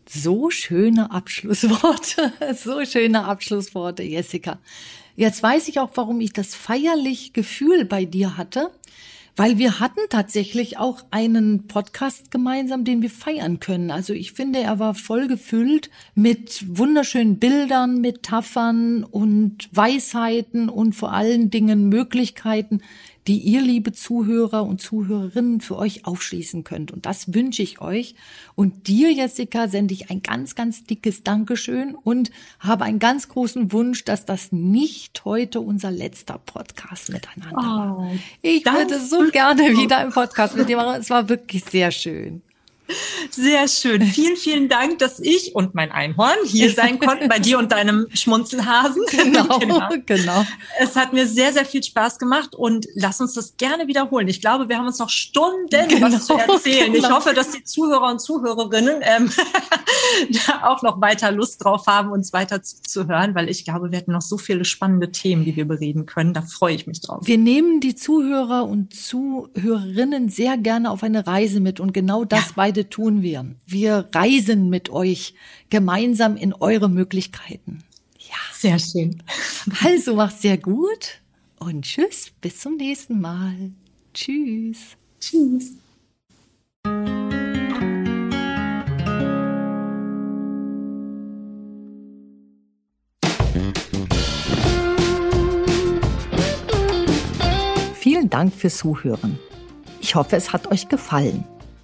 So 0.05 0.49
schöne 0.49 1.09
Abschlussworte, 1.09 2.33
so 2.61 2.83
schöne 2.83 3.23
Abschlussworte, 3.23 4.03
Jessica. 4.03 4.59
Jetzt 5.15 5.41
weiß 5.41 5.69
ich 5.69 5.79
auch, 5.79 5.91
warum 5.95 6.19
ich 6.19 6.33
das 6.33 6.55
feierlich 6.55 7.31
Gefühl 7.31 7.85
bei 7.85 8.03
dir 8.03 8.35
hatte, 8.35 8.69
weil 9.35 9.57
wir 9.57 9.79
hatten 9.79 10.01
tatsächlich 10.09 10.77
auch 10.77 11.03
einen 11.11 11.67
Podcast 11.67 12.31
gemeinsam, 12.31 12.83
den 12.83 13.01
wir 13.01 13.09
feiern 13.09 13.59
können. 13.59 13.91
Also 13.91 14.13
ich 14.13 14.33
finde, 14.33 14.59
er 14.59 14.79
war 14.79 14.93
voll 14.93 15.27
gefüllt 15.27 15.89
mit 16.15 16.63
wunderschönen 16.67 17.39
Bildern, 17.39 18.01
Metaphern 18.01 19.03
und 19.03 19.69
Weisheiten 19.71 20.69
und 20.69 20.93
vor 20.93 21.13
allen 21.13 21.49
Dingen 21.49 21.89
Möglichkeiten, 21.89 22.81
die 23.27 23.37
ihr, 23.37 23.61
liebe 23.61 23.91
Zuhörer 23.91 24.65
und 24.65 24.81
Zuhörerinnen, 24.81 25.61
für 25.61 25.77
euch 25.77 26.05
aufschließen 26.05 26.63
könnt. 26.63 26.91
Und 26.91 27.05
das 27.05 27.33
wünsche 27.33 27.61
ich 27.61 27.81
euch. 27.81 28.15
Und 28.55 28.87
dir, 28.87 29.11
Jessica, 29.11 29.67
sende 29.67 29.93
ich 29.93 30.09
ein 30.09 30.23
ganz, 30.23 30.55
ganz 30.55 30.83
dickes 30.83 31.23
Dankeschön 31.23 31.95
und 31.95 32.31
habe 32.59 32.85
einen 32.85 32.99
ganz 32.99 33.29
großen 33.29 33.71
Wunsch, 33.71 34.03
dass 34.05 34.25
das 34.25 34.51
nicht 34.51 35.23
heute 35.25 35.61
unser 35.61 35.91
letzter 35.91 36.39
Podcast 36.39 37.09
miteinander 37.09 37.55
war. 37.55 37.99
Oh, 37.99 38.11
ich 38.41 38.65
würde 38.65 38.99
so 38.99 39.29
gerne 39.31 39.77
wieder 39.77 40.03
im 40.03 40.11
Podcast 40.11 40.57
mit 40.57 40.69
dir 40.69 40.77
machen. 40.77 40.99
Es 40.99 41.09
war 41.09 41.29
wirklich 41.29 41.63
sehr 41.65 41.91
schön. 41.91 42.41
Sehr 43.29 43.67
schön. 43.67 44.01
Vielen, 44.01 44.35
vielen 44.35 44.69
Dank, 44.69 44.99
dass 44.99 45.19
ich 45.19 45.55
und 45.55 45.75
mein 45.75 45.91
Einhorn 45.91 46.35
hier 46.45 46.71
sein 46.73 46.99
konnten, 46.99 47.27
bei 47.27 47.39
dir 47.39 47.57
und 47.59 47.71
deinem 47.71 48.07
Schmunzelhasen. 48.13 49.03
Genau, 49.11 49.59
genau, 49.59 49.87
genau. 50.05 50.45
Es 50.79 50.95
hat 50.95 51.13
mir 51.13 51.27
sehr, 51.27 51.53
sehr 51.53 51.65
viel 51.65 51.83
Spaß 51.83 52.17
gemacht 52.17 52.55
und 52.55 52.87
lass 52.95 53.21
uns 53.21 53.33
das 53.33 53.55
gerne 53.57 53.87
wiederholen. 53.87 54.27
Ich 54.27 54.41
glaube, 54.41 54.67
wir 54.67 54.77
haben 54.77 54.87
uns 54.87 54.99
noch 54.99 55.09
Stunden 55.09 55.67
genau, 55.69 56.07
was 56.07 56.25
zu 56.25 56.33
erzählen. 56.33 56.91
Genau. 56.91 57.07
Ich 57.07 57.13
hoffe, 57.13 57.33
dass 57.33 57.51
die 57.51 57.63
Zuhörer 57.63 58.09
und 58.09 58.19
Zuhörerinnen 58.19 59.01
ähm, 59.01 59.31
da 60.47 60.67
auch 60.67 60.81
noch 60.81 61.01
weiter 61.01 61.31
Lust 61.31 61.63
drauf 61.63 61.87
haben, 61.87 62.11
uns 62.11 62.33
weiter 62.33 62.63
zuzuhören, 62.63 63.35
weil 63.35 63.49
ich 63.49 63.63
glaube, 63.65 63.91
wir 63.91 63.99
hätten 63.99 64.11
noch 64.11 64.21
so 64.21 64.37
viele 64.37 64.65
spannende 64.65 65.11
Themen, 65.11 65.45
die 65.45 65.55
wir 65.55 65.67
bereden 65.67 66.05
können. 66.05 66.33
Da 66.33 66.41
freue 66.41 66.75
ich 66.75 66.87
mich 66.87 67.01
drauf. 67.01 67.21
Wir 67.23 67.37
nehmen 67.37 67.79
die 67.79 67.95
Zuhörer 67.95 68.65
und 68.65 68.93
Zuhörerinnen 68.93 70.29
sehr 70.29 70.57
gerne 70.57 70.91
auf 70.91 71.03
eine 71.03 71.27
Reise 71.27 71.59
mit 71.59 71.79
und 71.79 71.93
genau 71.93 72.25
das 72.25 72.47
ja. 72.47 72.53
beide 72.55 72.80
tun 72.89 73.21
wir. 73.21 73.45
Wir 73.65 74.09
reisen 74.13 74.69
mit 74.69 74.89
euch 74.89 75.33
gemeinsam 75.69 76.37
in 76.37 76.53
eure 76.53 76.89
Möglichkeiten. 76.89 77.83
Ja. 78.19 78.35
Sehr 78.53 78.79
schön. 78.79 79.23
Also 79.83 80.15
macht's 80.15 80.41
sehr 80.41 80.57
gut 80.57 81.21
und 81.59 81.83
tschüss, 81.83 82.31
bis 82.41 82.59
zum 82.59 82.77
nächsten 82.77 83.19
Mal. 83.19 83.71
Tschüss. 84.13 84.97
Tschüss. 85.19 85.71
Vielen 97.93 98.29
Dank 98.31 98.53
fürs 98.53 98.77
Zuhören. 98.77 99.37
Ich 99.99 100.15
hoffe, 100.15 100.35
es 100.35 100.51
hat 100.51 100.71
euch 100.71 100.89
gefallen. 100.89 101.43